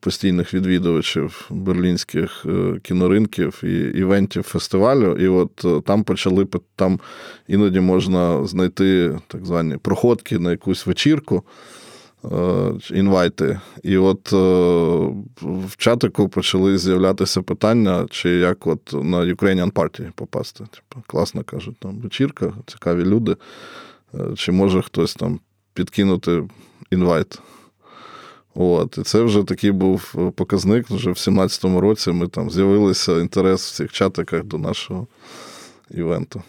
постійних 0.01 0.55
відвідувачів 0.55 1.47
берлінських 1.51 2.47
е, 2.47 2.81
кіноринків 2.83 3.61
і 3.65 3.99
івентів 3.99 4.43
фестивалю. 4.43 5.17
І 5.17 5.29
от 5.29 5.65
е, 5.65 5.81
там 5.87 6.05
почали 6.05 6.47
там 6.77 7.01
іноді 7.49 7.81
можна 7.81 8.47
знайти 8.47 9.19
так 9.29 9.47
звані 9.47 9.77
проходки 9.77 10.39
на 10.39 10.51
якусь 10.51 10.87
вечірку. 10.87 11.43
Інвайти. 12.91 13.61
І 13.83 13.97
от 13.97 14.33
в 15.43 15.77
чатику 15.77 16.29
почали 16.29 16.79
з'являтися 16.79 17.43
питання, 17.43 18.07
чи 18.11 18.31
як 18.31 18.67
от 18.67 18.93
на 18.93 19.17
Ukrainian 19.19 19.73
Party 19.73 20.11
попасти. 20.15 20.65
Типу, 20.65 21.03
класно 21.07 21.45
кажуть, 21.45 21.77
там 21.79 21.99
вечірка, 21.99 22.53
цікаві 22.67 23.05
люди. 23.05 23.37
Чи 24.37 24.53
може 24.53 24.83
хтось 24.83 25.15
там 25.15 25.41
підкинути 25.75 26.43
інвайт? 26.91 27.41
От, 28.55 28.99
І 28.99 29.03
це 29.03 29.23
вже 29.23 29.43
такий 29.43 29.71
був 29.71 30.15
е, 30.19 30.31
показник. 30.31 30.91
Вже 30.91 31.11
в 31.11 31.15
17-му 31.15 31.81
році 31.81 32.11
ми 32.11 32.29
там 32.29 32.51
з'явилися 32.51 33.21
інтерес 33.21 33.71
в 33.71 33.75
цих 33.75 33.93
чатиках 33.93 34.45
до 34.45 34.59
нашого 34.59 35.07
івенту. 35.91 36.43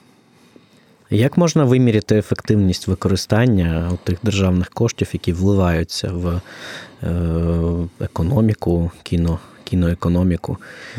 Як 1.09 1.37
можна 1.37 1.63
виміряти 1.63 2.17
ефективність 2.17 2.87
використання 2.87 3.91
тих 4.03 4.17
державних 4.23 4.69
коштів, 4.69 5.09
які 5.13 5.33
вливаються 5.33 6.11
в 6.13 6.41
е, 7.03 7.09
економіку, 7.99 8.91
кіно, 9.03 9.39
кіноекономіку? 9.63 10.57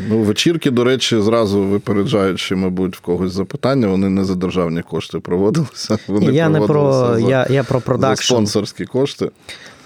Ну, 0.09 0.19
вечірки, 0.19 0.71
до 0.71 0.83
речі, 0.83 1.21
зразу 1.21 1.61
випереджаючи, 1.61 2.55
мабуть, 2.55 2.97
в 2.97 2.99
когось 2.99 3.31
запитання, 3.31 3.87
вони 3.87 4.09
не 4.09 4.25
за 4.25 4.35
державні 4.35 4.81
кошти 4.81 5.19
проводилися. 5.19 5.97
Вони 6.07 6.33
я 6.33 6.49
не 6.49 6.61
про 6.61 6.93
за, 6.93 7.19
я, 7.19 7.47
я 7.49 7.63
про 7.63 7.81
продакшн. 7.81 8.21
за 8.21 8.27
спонсорські 8.27 8.85
кошти. 8.85 9.29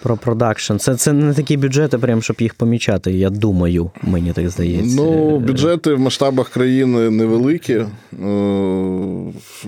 Про 0.01 0.17
продакшн. 0.17 0.77
Це 0.77 0.95
це 0.95 1.13
не 1.13 1.33
такі 1.33 1.57
бюджети, 1.57 1.97
прям, 1.97 2.21
щоб 2.21 2.35
їх 2.39 2.53
помічати. 2.53 3.11
Я 3.11 3.29
думаю, 3.29 3.91
мені 4.01 4.33
так 4.33 4.49
здається. 4.49 4.95
Ну, 4.95 5.39
бюджети 5.39 5.93
в 5.93 5.99
масштабах 5.99 6.49
країни 6.49 7.09
невеликі. 7.09 7.73
Е, 7.73 7.87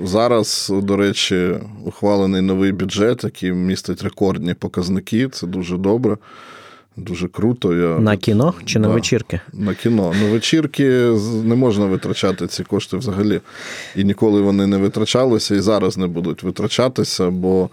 зараз, 0.04 0.72
до 0.84 0.98
речі, 0.98 1.50
ухвалений 1.86 2.42
новий 2.42 2.72
бюджет, 2.72 3.24
який 3.24 3.52
містить 3.52 4.04
рекордні 4.04 4.54
показники. 4.54 5.28
Це 5.28 5.48
дуже 5.48 5.78
добре. 5.78 6.18
Дуже 6.98 7.28
круто. 7.28 7.74
Я... 7.74 8.00
На 8.00 8.18
кіно 8.18 8.54
чи 8.66 8.80
да, 8.80 8.88
на 8.88 8.94
вечірки? 8.94 9.40
На 9.54 9.74
кіно. 9.74 10.14
На 10.22 10.30
вечірки 10.30 10.88
не 11.44 11.56
можна 11.56 11.86
витрачати 11.86 12.48
ці 12.48 12.64
кошти 12.64 12.98
взагалі. 12.98 13.42
І 13.96 14.04
ніколи 14.04 14.42
вони 14.42 14.68
не 14.68 14.78
витрачалися, 14.78 15.56
і 15.56 15.60
зараз 15.60 15.98
не 15.98 16.08
будуть 16.08 16.44
витрачатися, 16.44 17.30
бо 17.30 17.70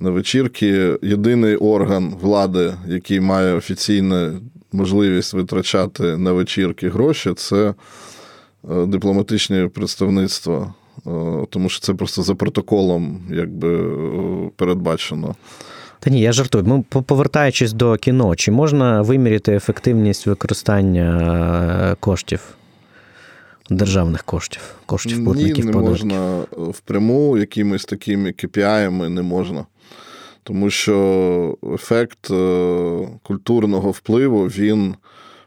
на 0.00 0.10
вечірки 0.10 0.98
єдиний 1.02 1.56
орган 1.56 2.14
влади, 2.20 2.74
який 2.86 3.20
має 3.20 3.54
офіційну 3.54 4.40
можливість 4.72 5.34
витрачати 5.34 6.16
на 6.16 6.32
вечірки 6.32 6.88
гроші, 6.88 7.32
це 7.36 7.74
е, 8.70 8.86
дипломатичне 8.86 9.68
представництво. 9.68 10.74
Е, 11.06 11.10
тому 11.50 11.68
що 11.68 11.80
це 11.80 11.94
просто 11.94 12.22
за 12.22 12.34
протоколом 12.34 13.20
якби 13.30 13.78
е, 13.78 14.50
передбачено. 14.56 15.34
Та 16.00 16.10
ні, 16.10 16.20
я 16.20 16.32
жартую. 16.32 16.64
Ми 16.64 17.02
повертаючись 17.02 17.72
до 17.72 17.96
кіно, 17.96 18.36
чи 18.36 18.50
можна 18.50 19.02
виміряти 19.02 19.54
ефективність 19.54 20.26
використання 20.26 21.96
коштів, 22.00 22.40
державних 23.70 24.24
коштів, 24.24 24.74
коштів 24.86 25.24
платників 25.24 25.56
Ні, 25.58 25.64
не 25.64 25.72
податків? 25.72 26.06
можна 26.06 26.42
впряму 26.56 27.38
якимись 27.38 27.84
такими 27.84 28.30
KPI 28.30 29.08
не 29.08 29.22
можна. 29.22 29.64
Тому 30.42 30.70
що 30.70 31.58
ефект 31.74 32.30
е, 32.30 33.08
культурного 33.22 33.90
впливу, 33.90 34.44
він, 34.46 34.94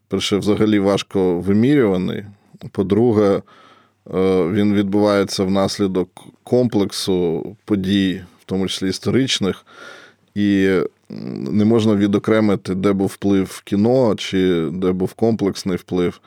перше, 0.08 0.38
взагалі 0.38 0.80
важко 0.80 1.40
вимірюваний. 1.40 2.26
По-друге, 2.72 3.36
е, 3.36 3.42
він 4.50 4.74
відбувається 4.74 5.44
внаслідок 5.44 6.10
комплексу 6.44 7.46
подій, 7.66 8.22
в 8.42 8.46
тому 8.46 8.68
числі 8.68 8.90
історичних, 8.90 9.66
і 10.36 10.70
не 11.50 11.66
можна 11.66 11.96
відокремити, 11.96 12.76
де 12.76 12.94
був 12.94 13.08
вплив 13.08 13.62
кіно, 13.66 14.16
чи 14.16 14.70
де 14.74 14.92
був 14.92 15.14
комплексний 15.14 15.78
вплив. 15.78 16.20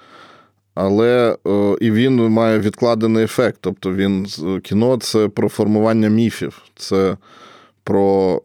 Але 0.74 1.36
і 1.80 1.90
він 1.90 2.28
має 2.28 2.58
відкладений 2.58 3.24
ефект. 3.24 3.58
Тобто 3.60 3.92
він 3.94 4.26
кіно 4.62 4.96
це 4.96 5.28
про 5.28 5.48
формування 5.48 6.08
міфів. 6.08 6.62
Це 6.76 7.16
про 7.87 8.41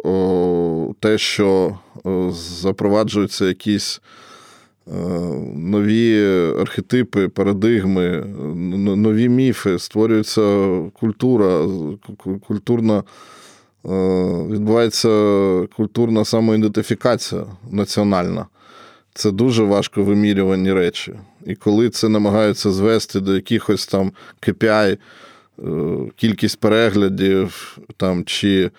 те, 0.99 1.17
що 1.17 1.77
запроваджуються 2.61 3.45
якісь 3.45 4.01
нові 5.55 6.25
архетипи, 6.59 7.27
парадигми, 7.27 8.25
нові 8.95 9.29
міфи, 9.29 9.79
створюється 9.79 10.67
культура, 10.99 11.67
культурна. 12.47 13.03
Відбувається 14.49 15.09
культурна 15.77 16.25
самоідентифікація 16.25 17.45
національна. 17.71 18.45
Це 19.13 19.31
дуже 19.31 19.63
важко 19.63 20.03
вимірювані 20.03 20.73
речі. 20.73 21.13
І 21.45 21.55
коли 21.55 21.89
це 21.89 22.09
намагаються 22.09 22.71
звести 22.71 23.19
до 23.19 23.35
якихось 23.35 23.87
там 23.87 24.11
KPI, 24.41 24.97
кількість 26.15 26.59
переглядів 26.59 27.77
там, 27.97 28.23
чи 28.25 28.71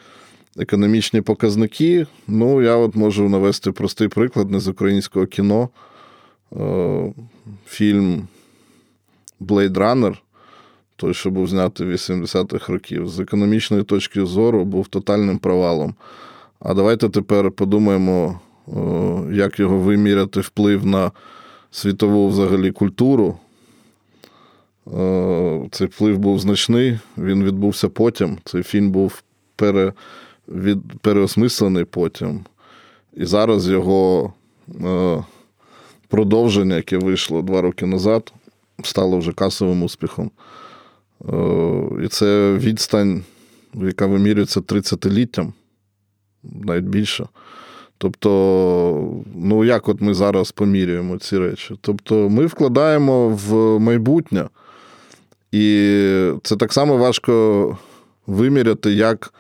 економічні 0.59 1.21
показники. 1.21 2.07
Ну, 2.29 2.63
я 2.63 2.77
от 2.77 2.97
можу 2.97 3.29
навести 3.29 3.73
простий 3.73 4.09
приклад 4.09 4.51
не 4.51 4.61
з 4.61 4.69
українського 4.69 5.27
кіно. 5.27 5.69
Е, 6.57 7.13
фільм 7.67 8.29
Blade 9.41 9.73
Runner, 9.73 10.17
той, 10.97 11.15
що 11.15 11.31
був 11.31 11.49
знятий 11.49 11.87
в 11.87 11.91
80-х 11.91 12.73
років, 12.73 13.09
з 13.09 13.21
економічної 13.21 13.83
точки 13.83 14.27
зору 14.27 14.65
був 14.65 14.89
тотальним 14.89 15.39
провалом. 15.39 15.95
А 16.61 16.75
давайте 16.75 17.09
тепер 17.09 17.51
подумаємо, 17.51 18.41
е, 18.69 18.73
як 19.33 19.59
його 19.59 19.79
виміряти 19.79 20.41
вплив 20.41 20.87
на 20.87 21.11
світову 21.71 22.29
взагалі 22.29 22.73
культуру. 22.73 23.39
Е, 24.87 25.69
цей 25.71 25.87
вплив 25.87 26.19
був 26.19 26.39
значний, 26.39 26.99
він 27.19 27.45
відбувся 27.45 27.89
потім. 27.89 28.39
Цей 28.45 28.63
фільм 28.63 28.91
був 28.91 29.23
пере, 29.57 29.93
від, 30.49 30.79
переосмислений 31.01 31.85
потім. 31.85 32.41
І 33.17 33.25
зараз 33.25 33.69
його 33.69 34.33
е, 34.85 35.25
продовження, 36.09 36.77
яке 36.77 36.99
вийшло 36.99 37.43
два 37.43 37.61
роки 37.61 37.87
назад, 37.87 38.33
стало 38.83 39.19
вже 39.19 39.33
касовим 39.33 39.83
успіхом. 39.83 40.31
Е, 41.29 42.05
І 42.05 42.09
це 42.09 42.55
відстань, 42.55 43.25
яка 43.75 44.07
вимірюється 44.07 44.61
30-літтям, 44.61 45.53
навіть 46.43 46.85
більше. 46.85 47.27
Тобто, 47.99 49.23
ну 49.37 49.65
як 49.65 49.89
от 49.89 50.01
ми 50.01 50.15
зараз 50.15 50.53
помірюємо 50.53 51.19
ці 51.19 51.39
речі? 51.39 51.75
Тобто, 51.81 52.29
ми 52.29 52.47
вкладаємо 52.47 53.29
в 53.29 53.79
майбутнє, 53.79 54.49
і 55.53 55.67
це 56.43 56.57
так 56.57 56.73
само 56.73 56.97
важко 56.97 57.79
виміряти, 58.27 58.93
як 58.93 59.35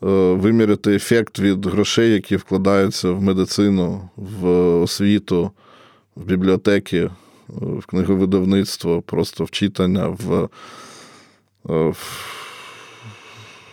виміряти 0.00 0.94
ефект 0.94 1.38
від 1.38 1.66
грошей, 1.66 2.12
які 2.12 2.36
вкладаються 2.36 3.10
в 3.10 3.22
медицину, 3.22 4.08
в 4.16 4.48
освіту, 4.82 5.50
в 6.16 6.24
бібліотеки, 6.24 6.98
е, 6.98 7.10
в 7.48 7.86
книговидавництво, 7.86 9.02
просто 9.02 9.44
в 9.44 9.50
читання, 9.50 10.06
в. 10.08 10.48
Е, 11.70 11.88
в... 11.88 11.96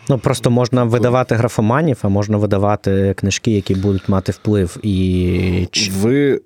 Ну, 0.10 0.18
просто 0.18 0.52
можна 0.52 0.84
видавати 0.84 1.36
графоманів, 1.36 2.00
а 2.02 2.10
можна 2.10 2.38
видавати 2.38 3.14
книжки, 3.18 3.52
які 3.52 3.76
будуть 3.76 4.10
мати 4.10 4.32
вплив. 4.32 4.78
І... 4.84 5.68
Ви, 5.92 6.42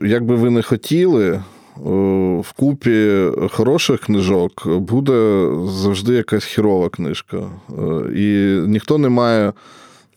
як 0.00 0.24
би 0.24 0.34
ви 0.36 0.50
не 0.50 0.62
хотіли, 0.62 1.42
в 1.76 2.52
купі 2.56 3.28
хороших 3.50 4.00
книжок 4.00 4.66
буде 4.66 5.48
завжди 5.66 6.14
якась 6.14 6.44
хірова 6.44 6.88
книжка. 6.88 7.36
Е, 7.36 8.12
і 8.14 8.56
ніхто 8.68 8.98
не 8.98 9.08
має 9.08 9.52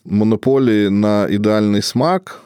монополії 0.05 0.89
на 0.89 1.27
ідеальний 1.27 1.81
смак. 1.81 2.41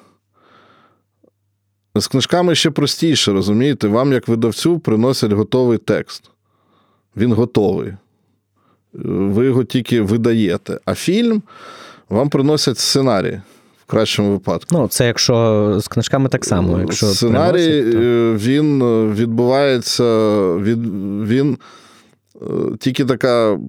З 1.96 2.08
книжками 2.08 2.56
ще 2.56 2.72
простіше, 2.72 3.34
розумієте? 3.34 3.88
Вам, 3.88 4.14
як 4.14 4.28
видавцю, 4.28 4.80
приносять 4.80 5.32
готовий 5.32 5.78
текст. 5.78 6.32
Він 7.18 7.34
готовий. 7.34 7.94
Ви 8.94 9.46
його 9.46 9.64
тільки 9.64 10.02
видаєте. 10.02 10.80
А 10.86 10.96
фільм 10.96 11.42
вам 12.10 12.30
приносять 12.30 12.78
сценарій 12.78 13.42
кращому 13.90 14.32
випадку. 14.32 14.68
Ну, 14.72 14.88
це 14.88 15.08
якщо 15.08 15.76
з 15.82 15.88
книжками 15.88 16.30
так 16.30 16.46
само. 16.46 16.80
Якщо 16.80 17.06
Сценарій 17.06 17.82
приносять, 17.82 17.94
то... 17.94 18.00
Е, 18.00 18.36
він 18.36 18.82
е, 18.82 19.14
відбувається, 19.14 20.04
від, 20.56 20.80
він 21.28 21.58
е, 22.42 22.46
тільки 22.80 23.06
така 23.06 23.60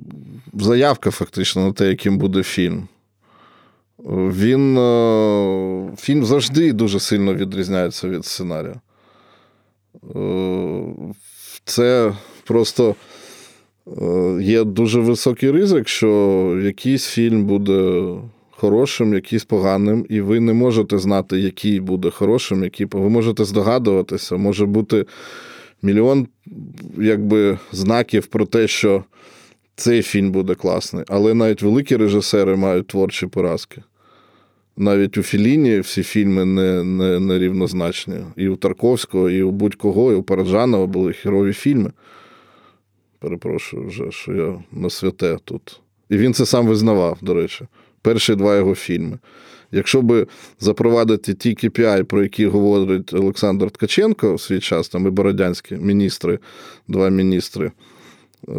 заявка, 0.55 1.11
фактично, 1.11 1.67
на 1.67 1.73
те, 1.73 1.89
яким 1.89 2.19
буде 2.19 2.43
фільм. 2.43 2.89
Він 4.09 4.77
Фільм 5.97 6.25
завжди 6.25 6.73
дуже 6.73 7.01
сильно 7.01 7.35
відрізняється 7.35 8.09
від 8.09 8.25
сценарія. 8.25 8.81
Це 11.65 12.13
просто 12.45 12.95
є 14.41 14.65
дуже 14.65 15.01
високий 15.01 15.51
ризик, 15.51 15.89
що 15.89 16.09
якийсь 16.65 17.07
фільм 17.07 17.45
буде 17.45 18.05
хорошим, 18.61 19.15
якийсь 19.15 19.45
поганим, 19.45 20.07
і 20.09 20.21
ви 20.21 20.41
не 20.41 20.53
можете 20.53 20.99
знати, 20.99 21.41
який 21.41 21.81
буде 21.81 22.11
хорошим, 22.11 22.65
який 22.65 22.87
ви 22.93 23.09
можете 23.09 23.45
здогадуватися. 23.45 24.37
Може 24.37 24.67
бути 24.67 25.07
мільйон 25.83 26.27
якби, 26.99 27.59
знаків 27.73 28.27
про 28.27 28.47
те, 28.47 28.69
що 28.69 29.05
цей 29.77 30.03
фільм 30.03 30.31
буде 30.31 30.55
класний. 30.55 31.05
Але 31.09 31.35
навіть 31.35 31.63
великі 31.63 31.97
режисери 31.97 32.57
мають 32.57 32.87
творчі 32.87 33.27
поразки. 33.27 33.83
Навіть 34.77 35.19
у 35.19 35.23
Філіні 35.23 35.81
всі 35.81 36.03
фільми 36.03 36.45
не 36.45 36.85
не, 36.85 37.21
не 37.21 37.39
рівнозначні. 37.39 38.17
І 38.37 38.49
у 38.49 38.57
Тарковського, 38.57 39.31
і 39.31 39.43
у 39.43 39.51
будь-кого, 39.51 40.13
і 40.13 40.15
у 40.15 40.23
Параджанова 40.23 40.87
були 40.87 41.13
херові 41.13 41.53
фільми. 41.53 41.93
Перепрошую 43.19 43.87
вже, 43.87 44.11
що 44.11 44.33
я 44.33 44.63
на 44.73 44.91
святе 44.91 45.37
тут. 45.45 45.81
І 46.11 46.17
він 46.17 46.35
це 46.35 46.47
сам 46.47 46.67
визнавав, 46.67 47.19
до 47.21 47.35
речі 47.35 47.67
перші 48.03 48.35
два 48.35 48.57
його 48.57 48.75
фільми. 48.75 49.19
Якщо 49.73 50.03
би 50.03 50.27
запровадити 50.61 51.35
ті 51.35 51.51
KPI, 51.51 52.03
про 52.03 52.23
які 52.23 52.47
говорить 52.47 53.15
Олександр 53.15 53.71
Ткаченко 53.71 54.35
в 54.35 54.41
свій 54.41 54.61
час, 54.61 54.89
там 54.89 55.07
і 55.07 55.11
Бородянські 55.11 55.75
міністри, 55.75 56.39
два 56.89 57.09
міністри 57.09 57.73
е, 58.49 58.53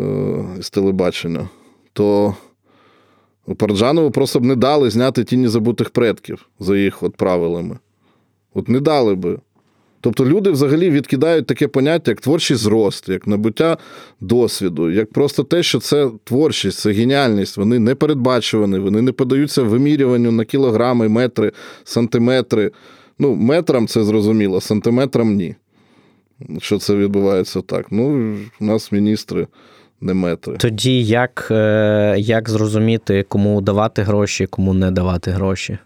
з 0.61 0.69
телебачення, 0.69 1.49
то 1.93 2.35
Парджанову 3.57 4.11
просто 4.11 4.39
б 4.39 4.45
не 4.45 4.55
дали 4.55 4.89
зняти 4.89 5.23
тіні 5.23 5.47
забутих 5.47 5.89
предків 5.89 6.49
за 6.59 6.77
їх 6.77 7.03
от 7.03 7.15
правилами. 7.15 7.79
От 8.53 8.69
не 8.69 8.79
дали 8.79 9.15
би. 9.15 9.39
Тобто 10.01 10.25
люди 10.25 10.51
взагалі 10.51 10.89
відкидають 10.89 11.45
таке 11.45 11.67
поняття, 11.67 12.11
як 12.11 12.21
творчий 12.21 12.57
зрост, 12.57 13.09
як 13.09 13.27
набуття 13.27 13.77
досвіду, 14.21 14.91
як 14.91 15.11
просто 15.11 15.43
те, 15.43 15.63
що 15.63 15.79
це 15.79 16.09
творчість, 16.23 16.79
це 16.79 16.91
геніальність. 16.91 17.57
Вони 17.57 17.79
не 17.79 17.95
передбачувані, 17.95 18.79
вони 18.79 19.01
не 19.01 19.11
подаються 19.11 19.63
вимірюванню 19.63 20.31
на 20.31 20.45
кілограми, 20.45 21.09
метри, 21.09 21.51
сантиметри. 21.83 22.71
Ну, 23.19 23.35
метрам 23.35 23.87
це 23.87 24.03
зрозуміло, 24.03 24.61
сантиметрам 24.61 25.35
ні. 25.35 25.55
Що 26.59 26.77
це 26.77 26.95
відбувається 26.95 27.61
так? 27.61 27.85
Ну, 27.91 28.35
у 28.59 28.65
нас 28.65 28.91
міністри. 28.91 29.47
Не 30.03 30.13
метри. 30.13 30.57
Тоді 30.57 31.03
як 31.03 31.47
е, 31.51 32.15
як 32.19 32.49
зрозуміти, 32.49 33.25
кому 33.27 33.61
давати 33.61 34.01
гроші, 34.01 34.47
кому 34.47 34.73
не 34.73 34.91
давати 34.91 35.31
гроші? 35.31 35.77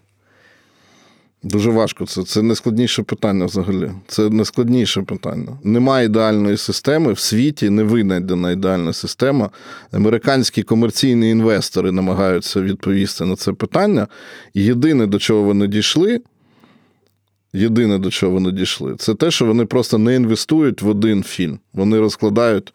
Дуже 1.46 1.70
важко 1.70 2.06
це. 2.06 2.22
Це 2.22 2.42
найскладніше 2.42 3.02
питання 3.02 3.44
взагалі. 3.44 3.90
Це 4.06 4.30
найскладніше 4.30 5.02
питання. 5.02 5.58
Немає 5.64 6.06
ідеальної 6.06 6.56
системи 6.56 7.12
в 7.12 7.18
світі, 7.18 7.70
не 7.70 7.82
винайдена 7.82 8.50
ідеальна 8.50 8.92
система. 8.92 9.50
Американські 9.92 10.62
комерційні 10.62 11.30
інвестори 11.30 11.92
намагаються 11.92 12.60
відповісти 12.60 13.24
на 13.24 13.36
це 13.36 13.52
питання. 13.52 14.06
І 14.54 14.64
єдине, 14.64 15.06
до 15.06 15.18
чого 15.18 15.42
вони 15.42 15.66
дійшли, 15.66 16.20
єдине, 17.52 17.98
до 17.98 18.10
чого 18.10 18.32
вони 18.32 18.50
дійшли, 18.50 18.94
це 18.98 19.14
те, 19.14 19.30
що 19.30 19.46
вони 19.46 19.64
просто 19.64 19.98
не 19.98 20.14
інвестують 20.14 20.82
в 20.82 20.88
один 20.88 21.22
фільм. 21.22 21.58
Вони 21.72 22.00
розкладають 22.00 22.74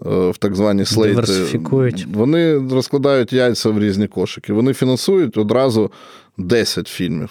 в 0.00 0.34
так 0.38 0.54
звані 0.54 0.84
слейти. 0.84 1.14
Диверсифікують. 1.14 2.06
Вони 2.12 2.58
розкладають 2.58 3.32
яйця 3.32 3.70
в 3.70 3.78
різні 3.78 4.06
кошики. 4.06 4.52
Вони 4.52 4.74
фінансують 4.74 5.36
одразу 5.36 5.90
10 6.38 6.88
фільмів. 6.88 7.30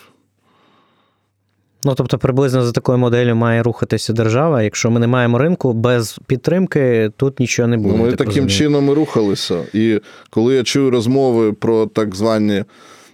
Ну, 1.85 1.95
тобто, 1.95 2.17
приблизно 2.17 2.63
за 2.65 2.71
такою 2.71 2.97
моделлю 2.97 3.35
має 3.35 3.63
рухатися 3.63 4.13
держава. 4.13 4.63
Якщо 4.63 4.91
ми 4.91 4.99
не 4.99 5.07
маємо 5.07 5.37
ринку, 5.37 5.73
без 5.73 6.19
підтримки 6.27 7.11
тут 7.17 7.39
нічого 7.39 7.67
не 7.67 7.77
буде. 7.77 7.97
Ну, 7.97 8.03
Ми 8.03 8.11
таким 8.11 8.25
розумію. 8.27 8.49
чином 8.49 8.89
і 8.89 8.93
рухалися. 8.93 9.63
І 9.73 10.01
коли 10.29 10.55
я 10.55 10.63
чую 10.63 10.89
розмови 10.89 11.53
про 11.53 11.85
так 11.85 12.15
звані, 12.15 12.63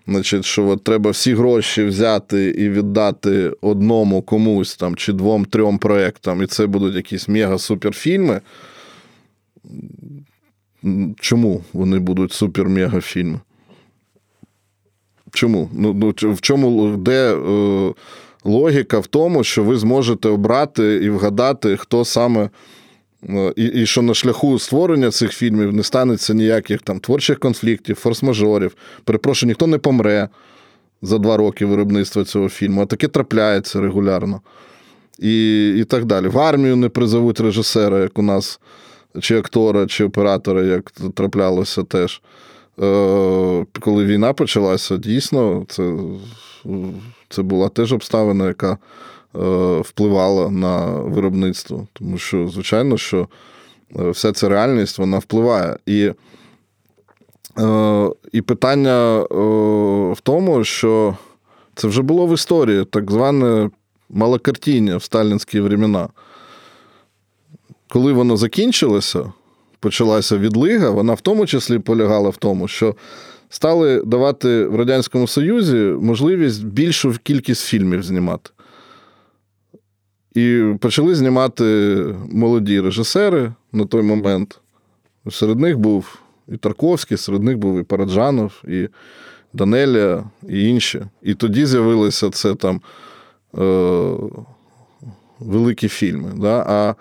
значить, 0.07 0.45
що 0.45 0.68
от 0.68 0.84
треба 0.84 1.11
всі 1.11 1.34
гроші 1.34 1.84
взяти 1.84 2.49
і 2.49 2.69
віддати 2.69 3.52
одному 3.61 4.22
комусь 4.22 4.76
там 4.76 4.95
чи 4.95 5.14
двом-трьом 5.14 5.77
проєктам, 5.77 6.43
і 6.43 6.45
це 6.45 6.68
будуть 6.68 6.95
якісь 6.95 7.30
мега-суперфільми. 7.30 8.41
Чому 11.19 11.64
вони 11.73 11.99
будуть 11.99 12.31
супер-мега-фільми? 12.31 13.39
Чому? 15.34 15.69
Ну, 15.73 15.93
ну, 15.93 16.34
В 16.34 16.41
чому 16.41 16.98
де 16.98 17.35
е, 17.35 17.93
логіка 18.43 18.99
в 18.99 19.07
тому, 19.07 19.43
що 19.43 19.63
ви 19.63 19.77
зможете 19.77 20.30
обрати 20.30 20.95
і 21.03 21.09
вгадати, 21.09 21.77
хто 21.77 22.05
саме. 22.05 22.49
е, 23.30 23.53
І, 23.55 23.65
і 23.65 23.85
що 23.85 24.01
на 24.01 24.13
шляху 24.13 24.59
створення 24.59 25.11
цих 25.11 25.31
фільмів 25.34 25.73
не 25.73 25.84
станеться 25.84 26.34
ніяких 26.34 26.81
там 26.81 26.99
творчих 26.99 27.39
конфліктів, 27.39 27.99
форс-мажорів. 28.05 28.72
Перепрошую, 29.03 29.47
ніхто 29.47 29.68
не 29.68 29.77
помре 29.77 30.30
за 31.01 31.18
два 31.18 31.38
роки 31.38 31.65
виробництва 31.65 32.23
цього 32.23 32.49
фільму, 32.49 32.81
а 32.81 32.85
таке 32.85 33.07
трапляється 33.07 33.81
регулярно. 33.81 34.41
І, 35.19 35.68
і 35.77 35.84
так 35.84 36.05
далі. 36.05 36.27
В 36.27 36.39
армію 36.39 36.76
не 36.76 36.89
призовуть 36.89 37.39
режисера, 37.39 37.99
як 37.99 38.19
у 38.19 38.22
нас, 38.22 38.59
чи 39.19 39.38
актора, 39.38 39.88
чи 39.88 40.03
оператора, 40.03 40.63
як 40.63 40.91
траплялося 40.91 41.84
теж. 41.84 42.22
Е, 42.81 43.65
Коли 43.80 44.05
війна 44.05 44.34
почалася, 44.34 44.97
дійсно, 44.97 45.65
це, 45.69 45.93
це 47.32 47.41
була 47.41 47.70
теж 47.70 47.94
обставина, 47.94 48.48
яка 48.48 48.72
е, 48.72 48.78
впливала 49.80 50.49
на 50.49 50.86
виробництво. 50.86 51.88
Тому 51.94 52.18
що, 52.18 52.48
звичайно, 52.48 52.98
що 52.98 53.28
е, 53.99 54.10
вся 54.10 54.32
ця 54.32 54.49
реальність 54.49 54.99
вона 54.99 55.18
впливає. 55.18 55.78
І 55.86 56.12
е, 57.60 58.10
і 58.32 58.41
питання 58.41 59.20
в 60.12 60.18
тому, 60.24 60.64
що 60.64 61.18
це 61.76 61.88
вже 61.88 62.02
було 62.02 62.28
в 62.28 62.34
історії, 62.34 62.86
так 62.86 63.12
зване 63.12 63.70
малокартіння 64.10 64.98
в 64.98 65.03
сталінські 65.03 65.60
времена. 65.60 66.10
Коли 67.88 68.14
воно 68.14 68.38
закінчилося, 68.38 69.32
почалася 69.80 70.38
відлига, 70.38 70.90
вона 70.90 71.14
в 71.14 71.22
тому 71.22 71.45
числі 71.45 71.80
полягала 71.80 72.30
в 72.30 72.38
тому, 72.38 72.68
що 72.68 72.95
стали 73.52 74.02
давати 74.02 74.65
в 74.65 74.76
Радянському 74.76 75.28
Союзі 75.28 75.78
можливість 76.02 76.65
більшу 76.65 77.15
кількість 77.23 77.65
фільмів 77.65 78.03
знімати. 78.03 78.49
І 80.36 80.64
почали 80.80 81.15
знімати 81.15 81.95
молоді 82.32 82.82
режисери 82.82 83.53
на 83.72 83.86
той 83.86 84.02
момент. 84.02 84.60
Серед 85.32 85.60
них 85.60 85.78
був 85.78 86.22
і 86.48 86.57
Тарковський, 86.57 87.18
серед 87.18 87.44
них 87.44 87.57
був 87.57 87.80
і 87.80 87.84
Параджанов, 87.84 88.64
і 88.68 88.88
Данелія, 89.53 90.23
і 90.49 90.69
інші. 90.69 91.02
І 91.22 91.34
тоді 91.34 91.65
з'явилися 91.65 92.30
це 92.30 92.56
там 92.56 92.82
е, 93.57 94.15
великі 95.40 95.88
фільми. 95.88 96.32
Да? 96.38 96.65
А 96.68 96.95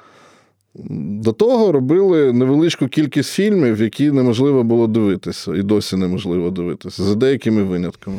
до 0.75 1.33
того 1.33 1.73
робили 1.73 2.33
невеличку 2.33 2.89
кількість 2.89 3.31
фільмів, 3.31 3.81
які 3.81 4.11
неможливо 4.11 4.65
було 4.65 4.87
дивитися, 4.87 5.57
і 5.57 5.63
досі 5.63 5.97
неможливо 5.97 6.51
дивитися, 6.51 7.03
за 7.03 7.15
деякими 7.15 7.63
винятками. 7.63 8.17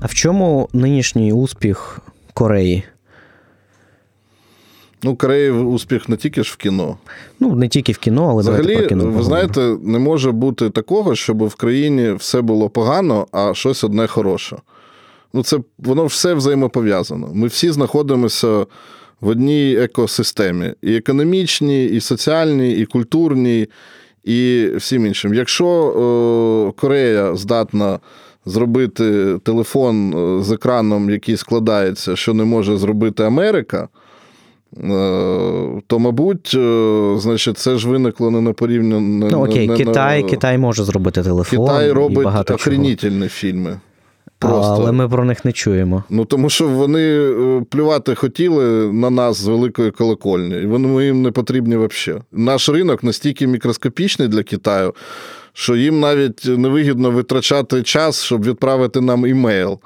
А 0.00 0.06
в 0.06 0.14
чому 0.14 0.68
нинішній 0.72 1.32
успіх 1.32 2.00
Кореї? 2.34 2.82
Ну, 5.02 5.16
Кореї 5.16 5.50
успіх 5.50 6.08
не 6.08 6.16
тільки 6.16 6.42
ж 6.42 6.52
в 6.52 6.56
кіно. 6.56 6.96
Ну, 7.40 7.54
не 7.54 7.68
тільки 7.68 7.92
в 7.92 7.98
кіно, 7.98 8.28
але 8.30 8.42
Взагалі, 8.42 8.76
про 8.76 8.86
кіно. 8.86 9.04
ви 9.04 9.22
знаєте, 9.22 9.60
не 9.82 9.98
може 9.98 10.32
бути 10.32 10.70
такого, 10.70 11.14
щоб 11.14 11.44
в 11.46 11.54
країні 11.54 12.12
все 12.12 12.40
було 12.40 12.68
погано, 12.68 13.26
а 13.32 13.54
щось 13.54 13.84
одне 13.84 14.06
хороше. 14.06 14.56
Ну, 15.32 15.42
це 15.42 15.58
воно 15.78 16.04
все 16.06 16.34
взаємопов'язано. 16.34 17.30
Ми 17.34 17.46
всі 17.46 17.70
знаходимося 17.70 18.66
в 19.20 19.28
одній 19.28 19.76
екосистемі: 19.76 20.72
і 20.82 20.94
економічній, 20.96 21.84
і 21.86 22.00
соціальній, 22.00 22.72
і 22.72 22.84
культурній, 22.84 23.68
і 24.24 24.68
всім 24.76 25.06
іншим. 25.06 25.34
Якщо 25.34 25.66
е, 26.76 26.80
Корея 26.80 27.36
здатна 27.36 27.98
зробити 28.46 29.38
телефон 29.44 30.12
е, 30.38 30.42
з 30.42 30.50
екраном, 30.52 31.10
який 31.10 31.36
складається, 31.36 32.16
що 32.16 32.34
не 32.34 32.44
може 32.44 32.76
зробити 32.76 33.22
Америка. 33.22 33.88
е, 34.76 34.78
То, 35.86 35.98
мабуть, 35.98 36.56
значить, 37.16 37.58
це 37.58 37.78
ж 37.78 37.88
виникло 37.88 38.30
не 38.30 38.40
на 38.40 38.52
порівняння. 38.52 39.28
Ну, 39.32 39.44
окей, 39.44 39.68
не 39.68 39.72
на- 39.72 39.84
Китай, 39.84 40.22
Китай 40.22 40.58
може 40.58 40.84
зробити 40.84 41.22
телефон. 41.22 41.66
Китай 41.66 41.88
і 41.88 41.92
робить 41.92 42.24
чого. 42.24 42.44
охренітельні 42.54 43.28
фільми. 43.28 43.80
Просто. 44.40 44.72
Але 44.72 44.92
ми 44.92 45.08
про 45.08 45.24
них 45.24 45.44
не 45.44 45.52
чуємо. 45.52 46.04
Ну 46.10 46.24
тому 46.24 46.50
що 46.50 46.68
вони 46.68 47.02
е, 47.02 47.62
плювати 47.70 48.14
хотіли 48.14 48.92
на 48.92 49.10
нас 49.10 49.36
з 49.36 49.46
великої 49.46 49.90
колокольні, 49.90 50.62
і 50.62 50.66
вони 50.66 51.04
їм 51.06 51.22
не 51.22 51.30
потрібні 51.30 51.76
взагалі. 51.76 52.22
Наш 52.32 52.68
ринок 52.68 53.02
настільки 53.04 53.46
мікроскопічний 53.46 54.28
для 54.28 54.42
Китаю, 54.42 54.94
що 55.52 55.76
їм 55.76 56.00
навіть 56.00 56.44
невигідно 56.44 57.10
витрачати 57.10 57.82
час, 57.82 58.22
щоб 58.22 58.44
відправити 58.44 59.00
нам 59.00 59.26
імейл. 59.26 59.78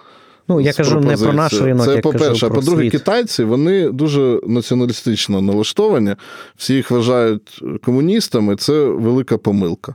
Ну, 0.49 0.61
я 0.61 0.73
кажу 0.73 1.01
не 1.01 1.17
про 1.17 1.33
наш 1.33 1.61
ринок, 1.63 1.87
Це 1.87 1.95
я 1.95 2.01
по-перше. 2.01 2.47
А 2.47 2.51
по-друге, 2.51 2.83
світ. 2.83 2.93
китайці 2.93 3.45
вони 3.45 3.91
дуже 3.91 4.41
націоналістично 4.47 5.41
налаштовані. 5.41 6.15
Всі 6.57 6.75
їх 6.75 6.91
вважають 6.91 7.63
комуністами. 7.85 8.57
Це 8.57 8.85
велика 8.85 9.39
помилка. 9.39 9.95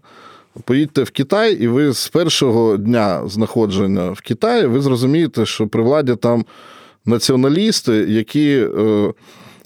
Поїдьте 0.65 1.03
в 1.03 1.09
Китай, 1.09 1.55
і 1.55 1.67
ви 1.67 1.93
з 1.93 2.07
першого 2.07 2.77
дня 2.77 3.27
знаходження 3.27 4.11
в 4.11 4.21
Китаї 4.21 4.65
ви 4.65 4.81
зрозумієте, 4.81 5.45
що 5.45 5.67
при 5.67 5.83
владі 5.83 6.15
там 6.15 6.45
націоналісти, 7.05 7.93
які 7.93 8.67
е, 8.79 9.13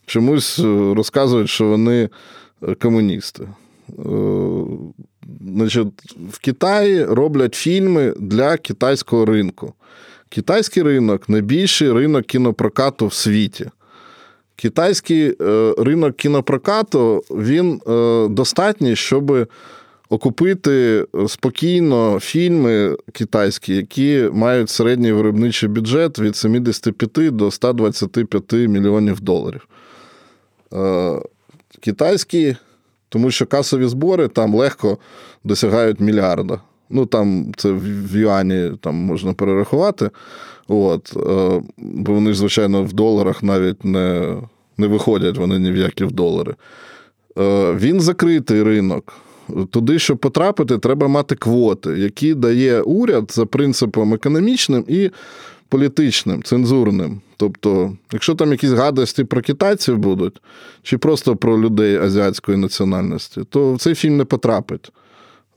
чомусь 0.06 0.60
е, 0.60 0.94
розказують, 0.94 1.50
що 1.50 1.66
вони 1.66 2.10
е, 2.64 2.76
комуністи. 2.76 3.48
Е, 3.90 4.04
значить, 5.42 5.88
в 6.32 6.40
Китаї 6.40 7.06
роблять 7.06 7.56
фільми 7.56 8.14
для 8.20 8.58
китайського 8.58 9.26
ринку. 9.26 9.74
Китайський 10.30 10.84
ринок 10.84 11.30
найбільший 11.30 11.92
ринок 11.92 12.26
кінопрокату 12.26 13.08
в 13.08 13.14
світі. 13.14 13.70
Китайський 14.56 15.36
е, 15.42 15.74
ринок 15.78 16.16
кінопрокату 16.16 17.24
він 17.30 17.82
е, 17.88 18.28
достатній, 18.28 18.96
щоб 18.96 19.48
окупити 20.14 21.06
спокійно 21.28 22.20
фільми 22.20 22.96
китайські, 23.12 23.76
які 23.76 24.30
мають 24.34 24.70
середній 24.70 25.12
виробничий 25.12 25.70
бюджет 25.70 26.20
від 26.20 26.36
75 26.36 27.36
до 27.36 27.52
125 27.52 28.54
мільйонів 28.54 29.22
доларів. 29.22 29.68
Е, 30.74 31.22
Китайські, 31.80 32.56
тому 33.10 33.32
що 33.32 33.46
касові 33.46 33.88
збори 33.88 34.28
там 34.28 34.56
легко 34.56 34.98
досягають 35.44 36.00
мільярда. 36.00 36.62
Ну, 36.90 37.06
там 37.06 37.52
це 37.58 37.72
в 37.72 38.16
юані 38.16 38.72
там 38.82 38.96
можна 38.96 39.34
перерахувати. 39.34 40.10
От, 40.68 41.14
е, 41.18 41.62
бо 41.78 42.14
вони 42.14 42.34
звичайно, 42.34 42.84
в 42.84 42.94
доларах 42.94 43.44
навіть 43.44 43.86
не, 43.86 44.38
не 44.78 44.88
виходять 44.88 45.38
вони 45.38 45.60
ні 45.60 45.72
в 45.72 45.76
які 45.78 46.06
в 46.06 46.12
долари. 46.12 46.56
Е, 47.38 47.74
Він 47.74 48.02
закритий 48.02 48.64
ринок. 48.64 49.14
Туди, 49.70 50.00
щоб 50.00 50.18
потрапити, 50.18 50.78
треба 50.78 51.08
мати 51.08 51.36
квоти, 51.36 51.90
які 51.90 52.34
дає 52.34 52.82
уряд 52.82 53.32
за 53.34 53.46
принципом 53.46 54.14
економічним 54.14 54.86
і 54.88 55.10
політичним, 55.70 56.44
цензурним. 56.44 57.22
Тобто, 57.38 57.98
якщо 58.12 58.36
там 58.36 58.52
якісь 58.52 58.72
гадості 58.72 59.24
про 59.24 59.42
китайців 59.42 59.98
будуть, 59.98 60.42
чи 60.84 60.98
просто 60.98 61.36
про 61.36 61.62
людей 61.62 61.98
азіатської 61.98 62.58
національності, 62.58 63.42
то 63.50 63.78
цей 63.80 63.96
фільм 63.96 64.18
не 64.18 64.26
потрапить 64.26 64.92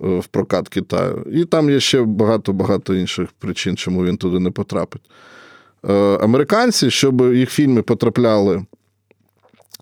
е, 0.04 0.18
в 0.18 0.26
прокат 0.26 0.68
Китаю. 0.68 1.26
І 1.32 1.44
там 1.44 1.70
є 1.70 1.80
ще 1.80 2.02
багато-багато 2.02 2.94
інших 2.94 3.28
причин, 3.38 3.76
чому 3.76 4.04
він 4.04 4.16
туди 4.16 4.38
не 4.38 4.50
потрапить. 4.50 5.02
Е, 5.88 5.92
Американці, 6.22 6.90
щоб 6.90 7.34
їх 7.34 7.50
фільми 7.50 7.82
потрапляли 7.82 8.64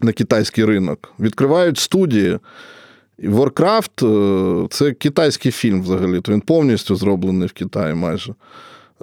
на 0.00 0.12
китайський 0.12 0.64
ринок, 0.64 1.12
відкривають 1.20 1.78
студії. 1.78 2.38
Warcraft 3.18 4.06
е, 4.64 4.68
це 4.70 4.92
китайський 4.92 5.52
фільм 5.52 5.82
взагалі, 5.82 6.20
то 6.20 6.32
він 6.32 6.40
повністю 6.40 6.96
зроблений 6.96 7.48
в 7.48 7.52
Китаї 7.52 7.94
майже. 7.94 8.34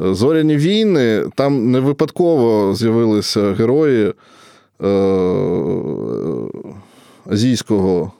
Е, 0.02 0.14
Зоряні 0.14 0.58
війни, 0.58 1.26
там 1.36 1.72
не 1.72 1.80
випадково 1.80 2.76
з'явилися 2.76 3.54
герої. 3.54 4.14
е, 4.84 4.92
азійського 7.26 8.12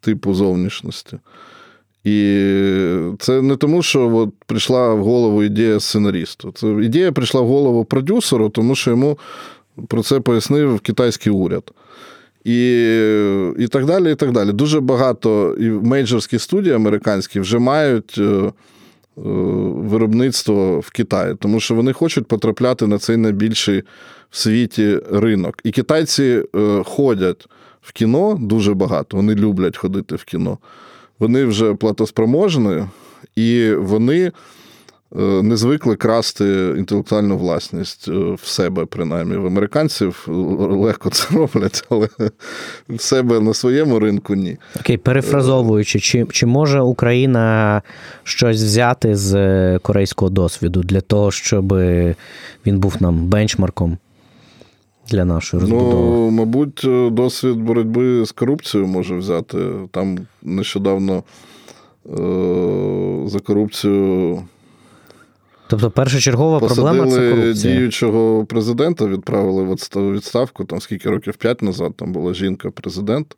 типу 0.00 0.34
зовнішності. 0.34 1.18
І 2.04 2.42
це 3.18 3.42
не 3.42 3.56
тому, 3.56 3.82
що 3.82 4.16
от 4.16 4.30
прийшла 4.46 4.94
в 4.94 5.04
голову 5.04 5.42
ідея 5.42 5.80
сценаристу. 5.80 6.52
Це 6.52 6.66
ідея 6.66 7.12
прийшла 7.12 7.40
в 7.40 7.46
голову 7.46 7.84
продюсеру, 7.84 8.48
тому 8.48 8.74
що 8.74 8.90
йому 8.90 9.18
про 9.88 10.02
це 10.02 10.20
пояснив 10.20 10.80
китайський 10.80 11.32
уряд. 11.32 11.72
І 12.46 12.70
і 13.58 13.66
так 13.68 13.86
далі. 13.86 14.12
і 14.12 14.14
так 14.14 14.32
далі. 14.32 14.52
Дуже 14.52 14.80
багато 14.80 15.56
і 15.60 15.70
мейджорські 15.70 16.38
студії 16.38 16.74
американські 16.74 17.40
вже 17.40 17.58
мають 17.58 18.14
е, 18.18 18.22
е, 18.22 18.52
виробництво 19.16 20.80
в 20.80 20.90
Китаї, 20.90 21.34
тому 21.34 21.60
що 21.60 21.74
вони 21.74 21.92
хочуть 21.92 22.26
потрапляти 22.26 22.86
на 22.86 22.98
цей 22.98 23.16
найбільший 23.16 23.82
в 24.30 24.36
світі 24.38 25.00
ринок. 25.12 25.54
І 25.64 25.70
китайці 25.70 26.42
е, 26.56 26.82
ходять 26.84 27.46
в 27.82 27.92
кіно 27.92 28.38
дуже 28.40 28.74
багато, 28.74 29.16
вони 29.16 29.34
люблять 29.34 29.76
ходити 29.76 30.16
в 30.16 30.24
кіно. 30.24 30.58
Вони 31.18 31.44
вже 31.44 31.74
платоспроможні, 31.74 32.84
і 33.36 33.72
вони 33.72 34.32
не 35.22 35.56
звикли 35.56 35.96
красти 35.96 36.74
інтелектуальну 36.78 37.38
власність 37.38 38.08
е, 38.08 38.12
в 38.12 38.46
себе, 38.46 38.86
принаймні. 38.86 39.36
В 39.36 39.46
американців 39.46 40.26
легко 40.70 41.10
це 41.10 41.26
роблять, 41.36 41.84
але 41.90 42.08
в 42.88 43.00
себе 43.00 43.40
на 43.40 43.54
своєму 43.54 43.98
ринку 43.98 44.34
ні. 44.34 44.56
Окей, 44.80 44.96
перефразовуючи, 44.96 46.00
чи, 46.00 46.26
чи 46.30 46.46
може 46.46 46.80
Україна 46.80 47.82
щось 48.22 48.62
взяти 48.62 49.16
з 49.16 49.78
корейського 49.78 50.30
досвіду 50.30 50.82
для 50.82 51.00
того, 51.00 51.30
щоб 51.30 51.72
він 52.66 52.78
був 52.78 52.96
нам 53.00 53.26
бенчмарком? 53.26 53.98
Для 55.10 55.24
нашої 55.24 55.62
ну, 55.62 55.68
розбудови? 55.70 56.02
Ну, 56.02 56.30
мабуть, 56.30 56.86
досвід 57.12 57.56
боротьби 57.56 58.24
з 58.26 58.32
корупцією 58.32 58.88
може 58.88 59.16
взяти. 59.16 59.58
Там 59.90 60.18
нещодавно 60.42 61.22
е- 62.06 63.28
за 63.28 63.38
корупцію 63.40 64.42
Тобто 65.68 65.90
першочергова 65.90 66.58
проблема 66.58 67.06
це 67.10 67.30
корупція. 67.30 67.74
діючого 67.74 68.44
президента, 68.44 69.06
відправили 69.06 69.62
в 69.62 70.12
відставку 70.12 70.64
там 70.64 70.80
скільки 70.80 71.10
років 71.10 71.36
п'ять 71.36 71.62
назад, 71.62 71.92
там 71.96 72.12
була 72.12 72.34
жінка-президент. 72.34 73.36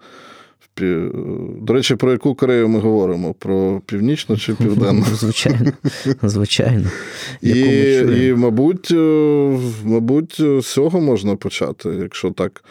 До 1.60 1.72
речі, 1.72 1.94
про 1.94 2.12
яку 2.12 2.34
Корею 2.34 2.68
ми 2.68 2.78
говоримо? 2.78 3.34
Про 3.34 3.82
північну 3.86 4.36
чи 4.36 4.54
південну? 4.58 5.04
Звичайно. 5.14 5.72
звичайно. 6.22 6.90
І, 7.42 7.60
і, 8.20 8.34
мабуть, 8.36 8.90
е, 8.90 9.58
мабуть, 9.84 10.34
з 10.60 10.66
цього 10.66 11.00
можна 11.00 11.36
почати, 11.36 11.88
якщо 11.88 12.30
так. 12.30 12.64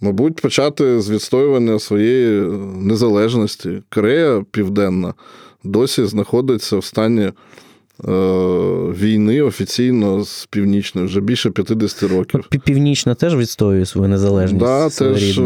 Мабуть, 0.00 0.40
почати 0.40 1.00
з 1.00 1.10
відстоювання 1.10 1.78
своєї 1.78 2.40
незалежності. 2.80 3.82
Корея 3.94 4.44
Південна 4.50 5.14
досі 5.64 6.06
знаходиться 6.06 6.76
в 6.76 6.84
стані 6.84 7.22
Е, 7.26 7.32
війни 8.02 9.42
офіційно 9.42 10.24
з 10.24 10.46
північною 10.46 11.06
вже 11.06 11.20
більше 11.20 11.50
50 11.50 12.10
років. 12.10 12.44
Північна 12.64 13.14
теж 13.14 13.36
відстоює 13.36 13.86
свою 13.86 14.08
незалежність. 14.08 14.64
Да, 14.64 14.90
теж, 14.90 15.38
е, 15.38 15.42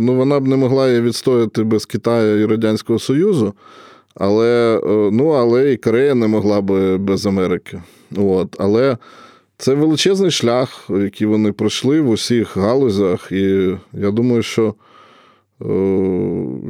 ну, 0.00 0.14
Вона 0.14 0.40
б 0.40 0.46
не 0.46 0.56
могла 0.56 0.88
її 0.88 1.00
відстояти 1.00 1.62
без 1.62 1.86
Китаю 1.86 2.40
і 2.40 2.46
Радянського 2.46 2.98
Союзу, 2.98 3.54
але 4.14 4.80
е, 4.84 5.10
ну, 5.12 5.28
але 5.28 5.72
і 5.72 5.76
Корея 5.76 6.14
не 6.14 6.26
могла 6.26 6.60
би 6.60 6.98
без 6.98 7.26
Америки. 7.26 7.82
От. 8.16 8.56
Але 8.58 8.96
це 9.58 9.74
величезний 9.74 10.30
шлях, 10.30 10.90
який 10.90 11.26
вони 11.26 11.52
пройшли 11.52 12.00
в 12.00 12.08
усіх 12.08 12.56
галузях, 12.56 13.32
і 13.32 13.76
я 13.92 14.10
думаю, 14.10 14.42
що. 14.42 14.74
Е, 15.62 15.66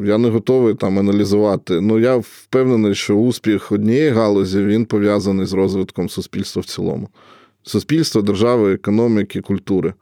я 0.05 0.19
не 0.19 0.29
готовий 0.29 0.75
там 0.75 0.99
аналізувати. 0.99 1.81
Ну, 1.81 1.99
я 1.99 2.17
впевнений, 2.17 2.95
що 2.95 3.15
успіх 3.15 3.73
однієї 3.73 4.11
галузі 4.11 4.65
він 4.65 4.85
пов'язаний 4.85 5.47
з 5.47 5.53
розвитком 5.53 6.09
суспільства 6.09 6.63
в 6.63 6.65
цілому. 6.65 7.09
Суспільство, 7.63 8.23
держави, 8.23 8.75
економіки, 8.75 9.41
культури. 9.41 9.95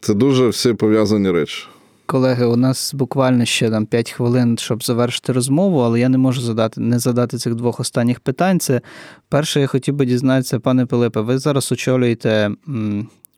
Це 0.00 0.14
дуже 0.14 0.48
всі 0.48 0.72
пов'язані 0.72 1.30
речі. 1.30 1.66
Колеги, 2.06 2.46
у 2.46 2.56
нас 2.56 2.94
буквально 2.94 3.44
ще 3.44 3.70
там 3.70 3.86
5 3.86 4.10
хвилин, 4.10 4.58
щоб 4.58 4.84
завершити 4.84 5.32
розмову, 5.32 5.78
але 5.78 6.00
я 6.00 6.08
не 6.08 6.18
можу 6.18 6.40
задати 6.40 6.80
не 6.80 6.98
задати 6.98 7.38
цих 7.38 7.54
двох 7.54 7.80
останніх 7.80 8.20
питань. 8.20 8.60
Це 8.60 8.80
перше, 9.28 9.60
я 9.60 9.66
хотів 9.66 9.94
би 9.94 10.06
дізнатися, 10.06 10.60
пане 10.60 10.86
Пилипе, 10.86 11.20
ви 11.20 11.38
зараз 11.38 11.72
очолюєте 11.72 12.50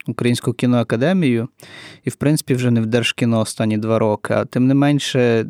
Українську 0.07 0.53
кіноакадемію, 0.53 1.47
і, 2.03 2.09
в 2.09 2.15
принципі, 2.15 2.53
вже 2.53 2.71
не 2.71 2.81
в 2.81 2.85
Держкіно 2.85 3.39
останні 3.39 3.77
два 3.77 3.99
роки. 3.99 4.33
А 4.33 4.45
тим 4.45 4.67
не 4.67 4.73
менше, 4.73 5.45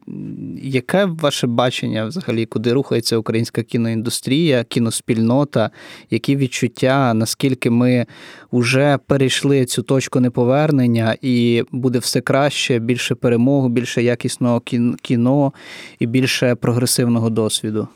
яке 0.62 1.06
ваше 1.06 1.48
бачення 1.48 2.06
взагалі, 2.06 2.46
куди 2.46 2.74
рухається 2.74 3.18
українська 3.18 3.64
кіноіндустрія, 3.64 4.64
кіноспільнота, 4.64 5.72
які 6.10 6.36
відчуття, 6.36 7.14
наскільки 7.14 7.70
ми 7.70 8.06
вже 8.52 9.00
перейшли 9.08 9.66
цю 9.66 9.84
точку 9.84 10.20
неповернення, 10.20 11.16
і 11.22 11.64
буде 11.72 12.00
все 12.00 12.22
краще, 12.22 12.80
більше 12.80 13.16
перемогу, 13.16 13.70
більше 13.70 14.04
якісного 14.04 14.62
кіно 15.02 15.54
і 16.00 16.06
більше 16.06 16.56
прогресивного 16.56 17.30
досвіду? 17.30 17.88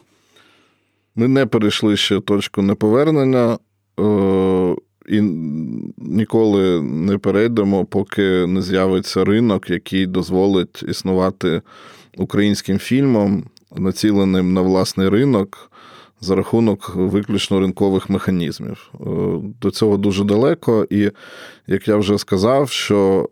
Ми 1.16 1.28
не 1.28 1.46
перейшли 1.46 1.98
ще 1.98 2.20
точку 2.20 2.62
неповернення. 2.62 3.58
Е, 5.10 5.16
і 5.16 5.22
ніколи 5.98 6.82
не 6.82 7.18
перейдемо, 7.18 7.86
поки 7.86 8.48
не 8.48 8.62
з'явиться 8.62 9.26
ринок, 9.26 9.70
який 9.70 10.06
дозволить 10.06 10.84
існувати 10.84 11.62
українським 12.18 12.80
фільмам, 12.80 13.44
націленим 13.78 14.54
на 14.54 14.62
власний 14.62 15.10
ринок. 15.10 15.72
За 16.22 16.36
рахунок 16.36 16.96
виключно 16.96 17.60
ринкових 17.60 18.10
механізмів. 18.10 18.92
Е, 18.94 19.06
до 19.62 19.72
цього 19.72 19.98
дуже 19.98 20.24
далеко, 20.24 20.88
і 20.90 21.12
як 21.68 21.88
я 21.88 21.96
вже 21.96 22.18
сказав, 22.18 22.70
що, 22.70 23.30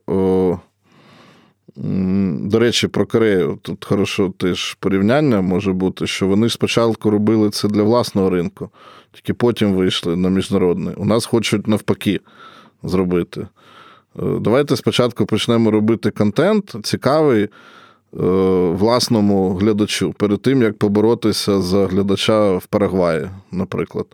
до 2.41 2.59
речі, 2.59 2.87
про 2.87 3.05
Корею 3.05 3.59
тут 3.61 3.85
хорошо 3.85 4.33
теж 4.37 4.73
порівняння 4.73 5.41
може 5.41 5.73
бути, 5.73 6.07
що 6.07 6.27
вони 6.27 6.49
спочатку 6.49 7.09
робили 7.09 7.49
це 7.49 7.67
для 7.67 7.83
власного 7.83 8.29
ринку 8.29 8.69
тільки 9.13 9.33
потім 9.33 9.73
вийшли 9.73 10.15
на 10.15 10.29
міжнародний. 10.29 10.95
У 10.95 11.05
нас 11.05 11.25
хочуть 11.25 11.67
навпаки 11.67 12.19
зробити. 12.83 13.41
Е, 13.41 13.47
давайте 14.41 14.75
спочатку 14.75 15.25
почнемо 15.25 15.71
робити 15.71 16.11
контент 16.11 16.75
цікавий 16.83 17.43
е, 17.43 17.49
власному 18.71 19.53
глядачу, 19.53 20.13
перед 20.13 20.41
тим, 20.41 20.61
як 20.61 20.77
поборотися 20.77 21.61
за 21.61 21.87
глядача 21.87 22.57
в 22.57 22.65
Парагваї, 22.65 23.29
наприклад. 23.51 24.05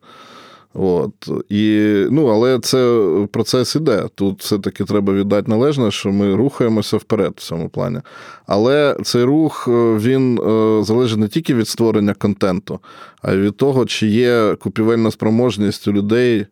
От. 0.73 1.29
І, 1.49 1.93
ну, 2.11 2.27
Але 2.27 2.59
це 2.59 3.07
процес 3.31 3.75
іде. 3.75 4.03
Тут 4.15 4.41
все-таки 4.41 4.83
треба 4.83 5.13
віддати 5.13 5.51
належне, 5.51 5.91
що 5.91 6.11
ми 6.11 6.35
рухаємося 6.35 6.97
вперед 6.97 7.33
в 7.35 7.41
цьому 7.41 7.69
плані. 7.69 7.99
Але 8.47 8.97
цей 9.03 9.23
рух 9.23 9.67
е, 9.67 9.71
він 9.97 10.39
е, 10.39 10.83
залежить 10.83 11.19
не 11.19 11.27
тільки 11.27 11.53
від 11.53 11.67
створення 11.67 12.13
контенту, 12.13 12.79
а 13.21 13.33
й 13.33 13.37
від 13.37 13.57
того, 13.57 13.85
чи 13.85 14.07
є 14.07 14.55
купівельна 14.59 15.11
спроможність 15.11 15.87
у 15.87 15.93
людей, 15.93 16.45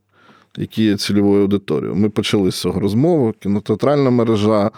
які 0.57 0.83
є 0.83 0.97
цільовою 0.97 1.41
аудиторією. 1.41 1.95
Ми 1.95 2.09
почали 2.09 2.51
з 2.51 2.55
цього 2.55 2.79
розмову, 2.79 3.33
кінотеатральна 3.39 4.09
мережа, 4.09 4.71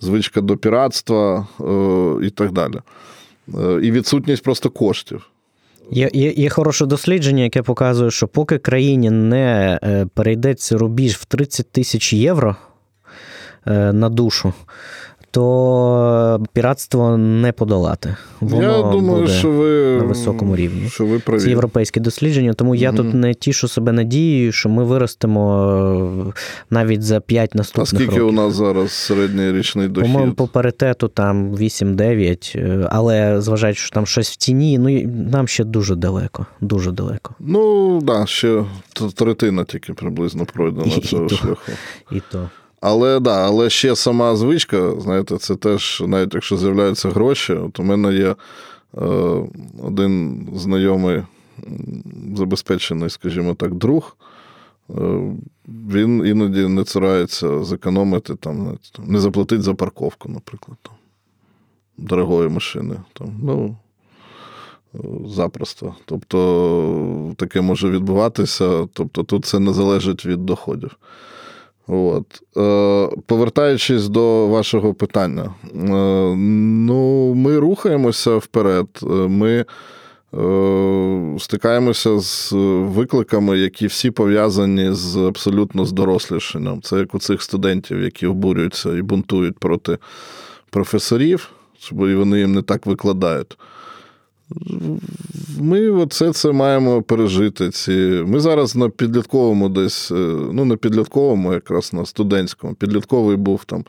звичка 0.00 0.40
до 0.40 0.56
піратства 0.56 1.46
е, 1.60 2.26
і 2.26 2.30
так 2.30 2.52
далі. 2.52 2.80
І 3.82 3.90
відсутність 3.90 4.42
просто 4.42 4.70
коштів. 4.70 5.30
Є 5.90 6.10
є, 6.12 6.30
є 6.30 6.50
хороше 6.50 6.86
дослідження, 6.86 7.42
яке 7.42 7.62
показує, 7.62 8.10
що 8.10 8.28
поки 8.28 8.58
країні 8.58 9.10
не 9.10 9.78
е, 9.82 10.06
перейдеться 10.14 10.78
рубіж 10.78 11.14
в 11.14 11.24
30 11.24 11.72
тисяч 11.72 12.12
євро 12.12 12.56
е, 13.66 13.92
на 13.92 14.08
душу, 14.08 14.52
то 15.36 16.42
піратство 16.52 17.16
не 17.16 17.52
подолати. 17.52 18.16
Воно 18.40 18.62
я 18.62 18.82
думаю, 18.82 19.20
буде 19.20 19.32
що 19.32 19.50
ви 19.50 19.96
на 19.96 20.04
високому 20.04 20.56
рівні. 20.56 20.88
Що 20.88 21.06
ви 21.06 21.18
праві. 21.18 21.40
Це 21.40 21.48
європейське 21.48 22.00
дослідження, 22.00 22.52
тому 22.52 22.74
я 22.74 22.90
угу. 22.90 22.96
тут 22.96 23.14
не 23.14 23.34
тішу 23.34 23.68
себе 23.68 23.92
надією, 23.92 24.52
що 24.52 24.68
ми 24.68 24.84
виростемо 24.84 26.32
е, 26.36 26.40
навіть 26.70 27.02
за 27.02 27.20
5 27.20 27.54
наступних 27.54 27.92
років. 27.92 28.08
А 28.08 28.12
скільки 28.12 28.20
років. 28.20 28.38
у 28.38 28.42
нас 28.42 28.54
зараз 28.54 28.92
середній 28.92 29.52
річний 29.52 29.88
дохід? 29.88 30.12
По-моєму, 30.12 30.34
по 30.34 30.46
паритету 30.46 31.08
там 31.08 31.54
8-9, 31.54 32.58
е, 32.58 32.88
але 32.90 33.40
зважаючи, 33.40 33.80
що 33.80 33.94
там 33.94 34.06
щось 34.06 34.30
в 34.30 34.36
тіні, 34.36 34.78
ну 34.78 35.10
нам 35.30 35.48
ще 35.48 35.64
дуже 35.64 35.94
далеко. 35.94 36.46
Дуже 36.60 36.92
далеко. 36.92 37.34
Ну, 37.40 37.94
так, 37.98 38.04
да, 38.04 38.26
ще 38.26 38.64
третина 39.14 39.64
тільки 39.64 39.92
приблизно 39.92 40.44
пройдена 40.44 41.00
цього 41.00 41.28
шляху. 41.28 41.72
І 42.12 42.22
то. 42.30 42.50
Але 42.88 43.20
да, 43.20 43.46
але 43.46 43.70
ще 43.70 43.96
сама 43.96 44.36
звичка, 44.36 45.00
знаєте, 45.00 45.38
це 45.38 45.56
теж, 45.56 46.02
навіть 46.06 46.34
якщо 46.34 46.56
з'являються 46.56 47.10
гроші, 47.10 47.52
от 47.52 47.80
у 47.80 47.82
мене 47.82 48.14
є 48.14 48.28
е, 48.28 48.36
один 49.82 50.46
знайомий 50.54 51.22
забезпечений, 52.36 53.10
скажімо 53.10 53.54
так, 53.54 53.74
друг. 53.74 54.16
Е, 54.90 54.94
він 55.68 56.26
іноді 56.26 56.68
не 56.68 56.84
цурається 56.84 57.64
зекономити, 57.64 58.34
там, 58.34 58.78
не 58.98 59.20
заплатити 59.20 59.62
за 59.62 59.74
парковку, 59.74 60.28
наприклад. 60.28 60.78
дорогої 61.98 62.48
машини. 62.48 62.96
Там, 63.12 63.28
ну, 63.42 63.76
Запросто. 65.26 65.94
Тобто 66.04 67.34
таке 67.36 67.60
може 67.60 67.90
відбуватися. 67.90 68.88
Тобто 68.92 69.22
тут 69.22 69.44
це 69.44 69.58
не 69.58 69.72
залежить 69.72 70.26
від 70.26 70.46
доходів. 70.46 70.96
От. 71.88 72.42
Е, 72.56 73.16
Повертаючись 73.26 74.08
до 74.08 74.48
вашого 74.48 74.94
питання, 74.94 75.54
е, 75.64 75.78
ну, 76.36 77.34
ми 77.34 77.58
рухаємося 77.58 78.36
вперед. 78.36 78.86
Ми 79.28 79.64
е, 80.34 81.38
стикаємося 81.38 82.20
з 82.20 82.52
викликами, 82.82 83.58
які 83.58 83.86
всі 83.86 84.10
пов'язані 84.10 84.92
з 84.92 85.16
абсолютно 85.16 85.84
з 85.84 85.92
дорослішанням. 85.92 86.82
Це 86.82 86.98
як 86.98 87.14
у 87.14 87.18
цих 87.18 87.42
студентів, 87.42 88.02
які 88.02 88.26
обурюються 88.26 88.96
і 88.96 89.02
бунтують 89.02 89.58
проти 89.58 89.98
професорів, 90.70 91.50
бо 91.92 92.16
вони 92.16 92.38
їм 92.38 92.52
не 92.52 92.62
так 92.62 92.86
викладають. 92.86 93.58
Ми 95.58 95.90
оце 95.90 96.32
це 96.32 96.52
маємо 96.52 97.02
пережити. 97.02 97.70
Ці... 97.70 97.92
Ми 98.26 98.40
зараз 98.40 98.76
на 98.76 98.88
підлітковому 98.88 99.68
десь, 99.68 100.10
е, 100.10 100.14
ну 100.52 100.64
не 100.64 100.76
підлітковому, 100.76 101.52
якраз 101.52 101.92
на 101.92 102.06
студентському. 102.06 102.74
Підлітковий 102.74 103.36
був 103.36 103.64
там 103.64 103.84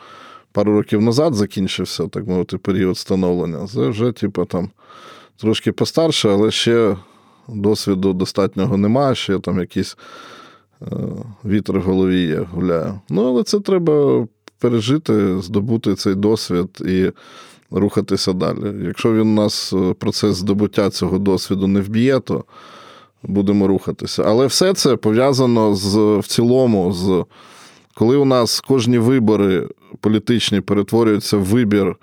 пару 0.51 0.73
років 0.73 1.01
назад, 1.01 1.33
закінчився, 1.33 2.07
так 2.07 2.27
мовити, 2.27 2.57
період 2.57 2.97
становлення. 2.97 3.67
Це 3.67 3.87
вже, 3.87 4.11
типу, 4.11 4.45
там 4.45 4.69
трошки 5.37 5.71
постарше, 5.71 6.29
але 6.29 6.51
ще 6.51 6.97
досвіду 7.47 8.13
достатнього 8.13 8.77
немає, 8.77 9.15
ще 9.15 9.39
там 9.39 9.59
якийсь 9.59 9.97
е, 10.81 10.85
вітер 11.45 11.79
в 11.79 11.83
голові 11.83 12.21
є, 12.21 12.47
гуляє. 12.51 12.99
Ну, 13.09 13.27
але 13.27 13.43
це 13.43 13.59
треба 13.59 14.27
пережити, 14.59 15.41
здобути 15.41 15.95
цей 15.95 16.15
досвід 16.15 16.81
і 16.85 17.11
рухатися 17.71 18.33
далі. 18.33 18.85
Якщо 18.85 19.13
він 19.13 19.35
нас 19.35 19.73
е, 19.73 19.93
процес 19.93 20.35
здобуття 20.35 20.89
цього 20.89 21.17
досвіду 21.17 21.67
не 21.67 21.81
вб'є, 21.81 22.19
то 22.19 22.43
будемо 23.23 23.67
рухатися. 23.67 24.23
Але 24.23 24.45
все 24.45 24.73
це 24.73 24.95
пов'язано 24.95 25.75
з 25.75 25.95
в 26.17 26.27
цілому, 26.27 26.93
з 26.93 27.25
коли 27.95 28.17
у 28.17 28.25
нас 28.25 28.61
кожні 28.61 28.97
вибори 28.97 29.67
політичні 29.99 30.61
перетворюються 30.61 31.37
в 31.37 31.43
вибір. 31.43 31.95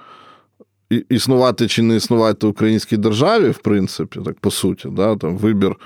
Існувати 1.09 1.69
чи 1.69 1.83
не 1.83 1.97
існувати 1.97 2.47
в 2.47 2.51
українській 2.51 2.97
державі, 2.97 3.51
в 3.51 3.59
принципі, 3.59 4.21
так 4.25 4.41
по 4.41 4.51
суті, 4.51 4.89
да, 4.93 5.17
там 5.17 5.37
вибір. 5.37 5.77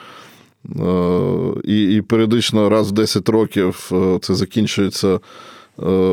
Е, 0.77 1.53
і 1.65 1.97
і 1.97 2.03
періодично 2.03 2.69
раз 2.69 2.89
в 2.91 2.93
10 2.93 3.29
років 3.29 3.91
е, 3.93 4.19
це 4.23 4.35
закінчується 4.35 5.21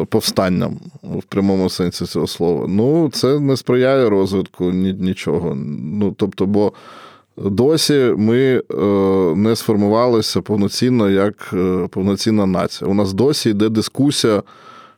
повстанням 0.09 0.77
в 1.03 1.23
прямому 1.23 1.69
сенсі 1.69 2.05
цього 2.05 2.27
слова. 2.27 2.65
Ну, 2.67 3.09
це 3.13 3.39
не 3.39 3.57
сприяє 3.57 4.09
розвитку 4.09 4.71
нічого. 4.71 5.55
Ну, 5.55 6.15
тобто, 6.17 6.45
бо 6.45 6.73
досі 7.37 8.13
ми 8.17 8.37
е, 8.37 8.85
не 9.35 9.55
сформувалися 9.55 10.41
повноцінно 10.41 11.09
як 11.09 11.49
е, 11.53 11.87
повноцінна 11.87 12.45
нація. 12.45 12.89
У 12.89 12.93
нас 12.93 13.13
досі 13.13 13.49
йде 13.49 13.69
дискусія 13.69 14.43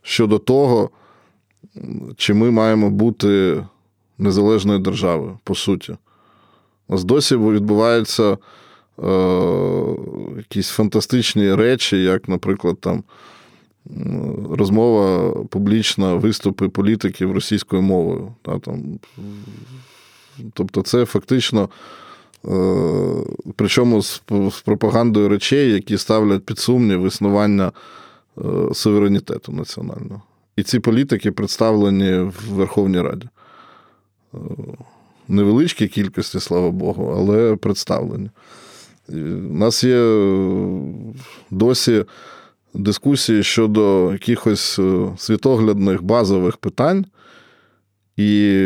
щодо 0.02 0.40
того, 0.40 0.90
чи 2.18 2.34
ми 2.34 2.52
маємо 2.52 2.90
бути 2.90 3.64
незалежною 4.18 4.80
державою, 4.80 5.40
по 5.44 5.56
суті. 5.56 5.98
У 6.88 6.94
нас 6.94 7.04
досі 7.04 7.36
відбуваються 7.36 8.24
е, 8.34 8.38
якісь 10.38 10.70
фантастичні 10.70 11.56
речі, 11.56 12.04
як, 12.04 12.30
наприклад, 12.30 12.78
там 12.80 13.04
розмова 14.50 15.32
публічна, 15.50 16.14
виступи 16.14 16.70
політиків 16.70 17.32
російською 17.32 17.82
мовою. 17.82 18.34
Та, 18.42 18.60
там. 18.60 19.00
Тобто, 20.54 20.82
це 20.82 21.06
фактично, 21.06 21.70
е, 22.46 22.50
причому 23.56 24.02
з, 24.02 24.22
пропагандою 24.66 25.30
речей, 25.30 25.72
які 25.72 25.98
ставлять 25.98 26.46
під 26.46 26.60
сумнів 26.60 27.06
існування 27.06 27.72
е, 28.38 28.42
суверенітету 28.74 29.52
національного. 29.52 30.22
І 30.56 30.64
ці 30.64 30.80
політики 30.80 31.32
представлені 31.32 32.14
в 32.14 32.44
Верховній 32.50 33.02
Раді. 33.02 33.28
Е, 34.34 34.38
невеличкій 35.28 35.88
кількості, 35.88 36.40
слава 36.40 36.72
Богу, 36.72 37.14
але 37.18 37.56
представлені. 37.56 38.30
У 39.10 39.58
нас 39.58 39.84
є 39.84 40.00
досі 41.52 42.06
дискусії 42.74 43.44
щодо 43.44 44.12
якихось 44.12 44.80
е, 44.80 45.14
світоглядних 45.18 46.04
базових 46.04 46.58
питань. 46.58 47.06
І 48.18 48.62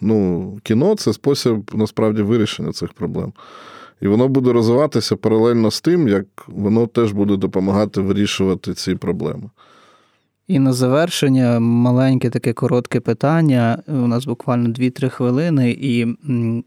ну, 0.00 0.58
кіно 0.62 0.94
це 0.94 1.12
спосіб 1.12 1.70
насправді 1.74 2.22
вирішення 2.22 2.72
цих 2.72 2.92
проблем. 2.92 3.32
І 4.00 4.06
воно 4.08 4.28
буде 4.28 4.52
розвиватися 4.52 5.16
паралельно 5.16 5.70
з 5.70 5.80
тим, 5.80 6.08
як 6.08 6.26
воно 6.46 6.86
теж 6.86 7.12
буде 7.12 7.36
допомагати 7.36 8.00
вирішувати 8.00 8.74
ці 8.74 8.94
проблеми. 8.94 9.50
І 10.48 10.58
на 10.58 10.72
завершення 10.72 11.60
маленьке 11.60 12.30
таке 12.30 12.52
коротке 12.52 13.00
питання. 13.00 13.82
У 13.86 13.92
нас 13.92 14.26
буквально 14.26 14.68
2-3 14.68 15.08
хвилини, 15.08 15.70
і 15.70 16.06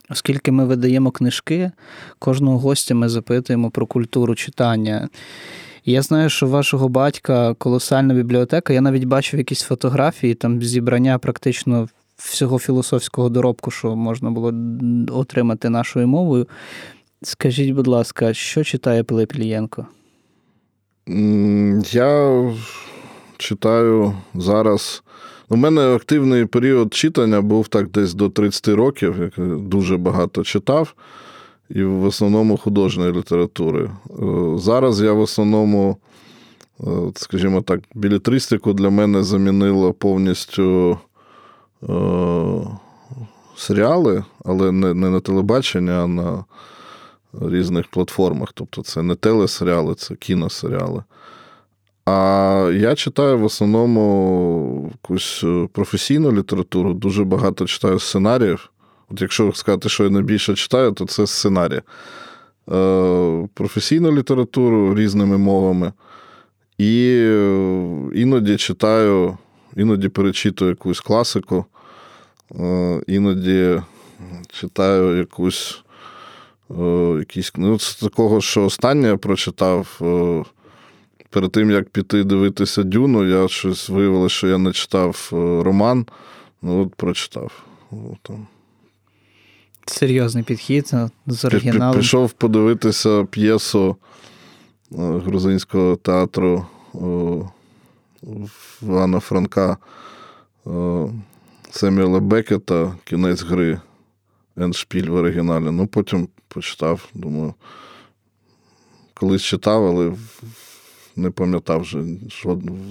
оскільки 0.10 0.51
ми 0.51 0.65
видаємо 0.65 1.11
книжки, 1.11 1.72
кожного 2.19 2.57
гостя 2.60 2.95
ми 2.95 3.10
запитуємо 3.10 3.72
про 3.72 3.85
культуру 3.85 4.35
читання. 4.35 5.10
я 5.85 6.01
знаю, 6.01 6.30
що 6.30 6.47
у 6.47 6.49
вашого 6.49 6.89
батька 6.89 7.53
колосальна 7.53 8.14
бібліотека. 8.14 8.73
Я 8.73 8.81
навіть 8.81 9.03
бачив 9.03 9.38
якісь 9.38 9.61
фотографії, 9.61 10.34
там 10.34 10.61
зібрання 10.61 11.18
практично 11.18 11.88
всього 12.18 12.60
філософського 12.60 13.30
доробку, 13.30 13.72
що 13.72 13.95
можна 13.95 14.31
було 14.31 14.53
отримати 15.19 15.69
нашою 15.69 16.07
мовою. 16.07 16.47
Скажіть, 17.22 17.72
будь 17.72 17.88
ласка, 17.88 18.34
що 18.34 18.64
читає 18.64 19.03
Пилип 19.03 19.35
Ілієнко? 19.35 19.88
Я 21.91 22.41
читаю 23.40 24.14
зараз. 24.36 25.03
У 25.49 25.56
мене 25.56 25.82
активний 25.82 26.45
період 26.45 26.94
читання 26.94 27.41
був 27.41 27.68
так 27.68 27.90
десь 27.90 28.14
до 28.14 28.30
30 28.30 28.68
років, 28.68 29.16
як 29.20 29.60
дуже 29.60 29.98
багато 29.98 30.44
читав, 30.44 30.94
і 31.70 31.84
в 31.84 32.03
основному 32.03 32.57
художньої 32.57 33.11
літератури. 33.11 33.84
Е, 33.84 34.24
зараз 34.57 35.02
я 35.02 35.14
в 35.14 35.20
основному, 35.20 35.98
е, 36.82 36.86
скажімо 37.16 37.61
так, 37.61 37.80
білетристику 37.95 38.74
для 38.74 38.90
мене 38.90 39.24
замінило 39.24 39.94
повністю 39.94 40.98
е, 41.84 41.95
серіали, 43.57 44.24
але 44.45 44.72
не 44.72 44.94
на 44.94 45.20
телебачення, 45.20 46.03
а 46.03 46.07
на 46.07 46.45
різних 47.41 47.88
платформах. 47.88 48.49
Тобто 48.53 48.82
це 48.82 49.02
не 49.02 49.16
телесеріали, 49.16 49.95
це 49.95 50.16
кіносеріали. 50.16 51.03
А 52.10 52.72
я 52.72 52.95
читаю 52.95 53.38
в 53.38 53.44
основному 53.44 54.90
якусь 54.91 55.44
е, 55.44 55.68
професійну 55.73 56.31
літературу, 56.31 56.94
дуже 56.94 57.23
багато 57.23 57.65
читаю 57.65 57.99
сценаріїв. 57.99 58.69
От 59.10 59.22
якщо 59.22 59.52
сказати, 59.53 59.90
що 59.90 60.03
я 60.03 60.10
найбільше 60.10 60.56
читаю, 60.56 60.91
то 60.91 61.06
це 61.06 61.27
сценарії. 61.27 61.81
Е, 62.72 63.48
професійну 63.53 64.11
літературу 64.11 64.95
різними 64.95 65.38
мовами. 65.38 65.94
І 66.77 67.19
е, 67.22 67.81
іноді 68.14 68.57
читаю, 68.57 69.38
іноді 69.76 70.10
перечитую 70.10 70.69
якусь 70.69 70.99
класику, 70.99 71.65
іноді 73.07 73.81
читаю 74.48 75.18
якусь 75.18 75.84
якісь 77.19 77.52
ну, 77.56 77.80
з 77.80 77.95
такого, 77.95 78.41
що 78.41 78.65
останнє 78.65 79.07
я 79.07 79.18
прочитав 79.18 79.99
перед 81.30 81.51
тим, 81.51 81.72
як 81.72 81.89
піти 81.89 82.23
дивитися 82.23 82.84
Дюну, 82.84 83.26
я 83.26 83.47
щось 83.47 83.89
виявилося, 83.89 84.35
що 84.35 84.47
я 84.47 84.57
не 84.57 84.72
читав 84.72 85.30
е, 85.34 85.35
роман, 85.64 86.06
ну 86.61 86.81
от 86.81 86.95
прочитав. 86.95 87.64
От, 87.91 88.31
Серйозний 89.85 90.43
підхід 90.43 90.89
е, 90.93 91.10
з 91.27 91.45
оригіналом. 91.45 91.99
Пішов 91.99 92.31
подивитися 92.31 93.23
п'єсу 93.23 93.95
е, 94.91 94.95
грузинського 94.97 95.95
театру 95.95 96.65
Івана 98.81 99.19
Франка 99.19 99.77
Семюела 101.72 102.19
Бекета 102.19 102.95
кінець 103.03 103.43
гри 103.43 103.80
Еншпіль 104.57 105.10
в 105.10 105.15
оригіналі. 105.15 105.72
Ну, 105.72 105.88
потім 105.88 106.27
почитав, 106.47 107.10
думаю, 107.14 107.53
колись 109.14 109.41
читав, 109.41 109.85
але 109.85 110.14
не 111.15 111.30
пам'ятав 111.30 111.81
вже 111.81 112.03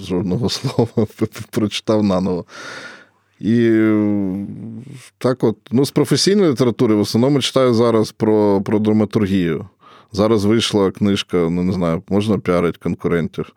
жодного 0.01 0.49
слова, 0.49 1.07
прочитав 1.51 2.05
наново. 2.05 2.45
І 3.41 3.83
так 5.19 5.45
от, 5.45 5.57
ну, 5.71 5.85
з 5.85 5.91
професійної 5.91 6.51
літератури 6.51 6.95
в 6.95 7.01
основному 7.01 7.41
читаю 7.41 7.75
зараз 7.75 8.13
про 8.13 8.63
про 8.65 8.79
драматургію. 8.79 9.67
Зараз 10.13 10.45
вийшла 10.45 10.91
книжка, 10.91 11.37
ну 11.37 11.63
не 11.63 11.73
знаю, 11.73 12.03
можна 12.09 12.39
піарити 12.39 12.79
конкурентів. 12.83 13.53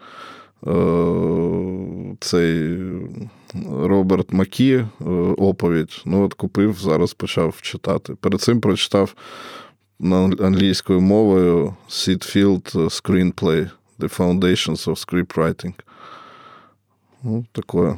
Е, 0.68 2.16
цей 2.20 2.78
Роберт 3.72 4.34
Макі 4.34 4.74
е, 4.74 4.86
оповідь. 5.38 6.02
Ну, 6.06 6.26
от 6.26 6.34
купив, 6.34 6.78
зараз 6.80 7.14
почав 7.14 7.62
читати. 7.62 8.16
Перед 8.22 8.42
цим 8.42 8.62
прочитав 8.62 9.16
англійською 10.40 11.02
мовою 11.02 11.76
Seedfield 11.90 12.74
Screenplay 12.74 13.70
The 14.02 14.18
Foundations 14.18 14.88
of 14.88 15.06
Scriptwriting. 15.06 15.73
Ну, 17.23 17.45
таке. 17.52 17.95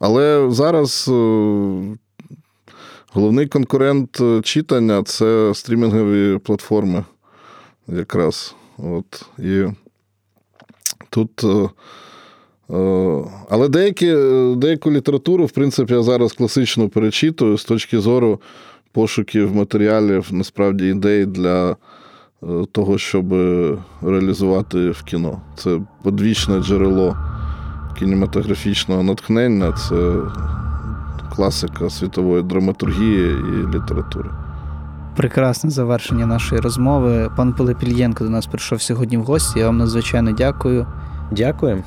Але 0.00 0.50
зараз 0.50 1.08
е, 1.08 1.96
головний 3.12 3.46
конкурент 3.46 4.20
читання 4.42 5.02
це 5.02 5.52
стрімінгові 5.54 6.38
платформи. 6.38 7.04
Якраз. 7.88 8.54
От. 8.78 9.26
І 9.38 9.64
тут. 11.10 11.44
Але 13.50 13.68
деякі, 13.68 14.14
деяку 14.56 14.90
літературу, 14.90 15.46
в 15.46 15.50
принципі, 15.50 15.94
я 15.94 16.02
зараз 16.02 16.32
класично 16.32 16.88
перечитую 16.88 17.58
з 17.58 17.64
точки 17.64 18.00
зору 18.00 18.40
пошуків 18.92 19.54
матеріалів, 19.54 20.28
насправді, 20.30 20.88
ідей 20.88 21.26
для 21.26 21.70
е, 21.70 21.76
того, 22.72 22.98
щоб 22.98 23.32
реалізувати 24.02 24.90
в 24.90 25.02
кіно. 25.02 25.40
Це 25.56 25.80
подвічне 26.02 26.62
джерело 26.62 27.16
кінематографічного 27.98 29.02
натхнення, 29.02 29.72
це 29.72 30.14
класика 31.36 31.90
світової 31.90 32.42
драматургії 32.42 33.30
і 33.30 33.76
літератури. 33.76 34.30
Прекрасне 35.16 35.70
завершення 35.70 36.26
нашої 36.26 36.60
розмови. 36.60 37.30
Пан 37.36 37.52
Пилипільєнко 37.52 38.24
до 38.24 38.30
нас 38.30 38.46
прийшов 38.46 38.82
сьогодні 38.82 39.16
в 39.16 39.22
гості. 39.22 39.58
Я 39.58 39.66
вам 39.66 39.78
надзвичайно 39.78 40.32
дякую. 40.32 40.86
Дякую. 41.30 41.82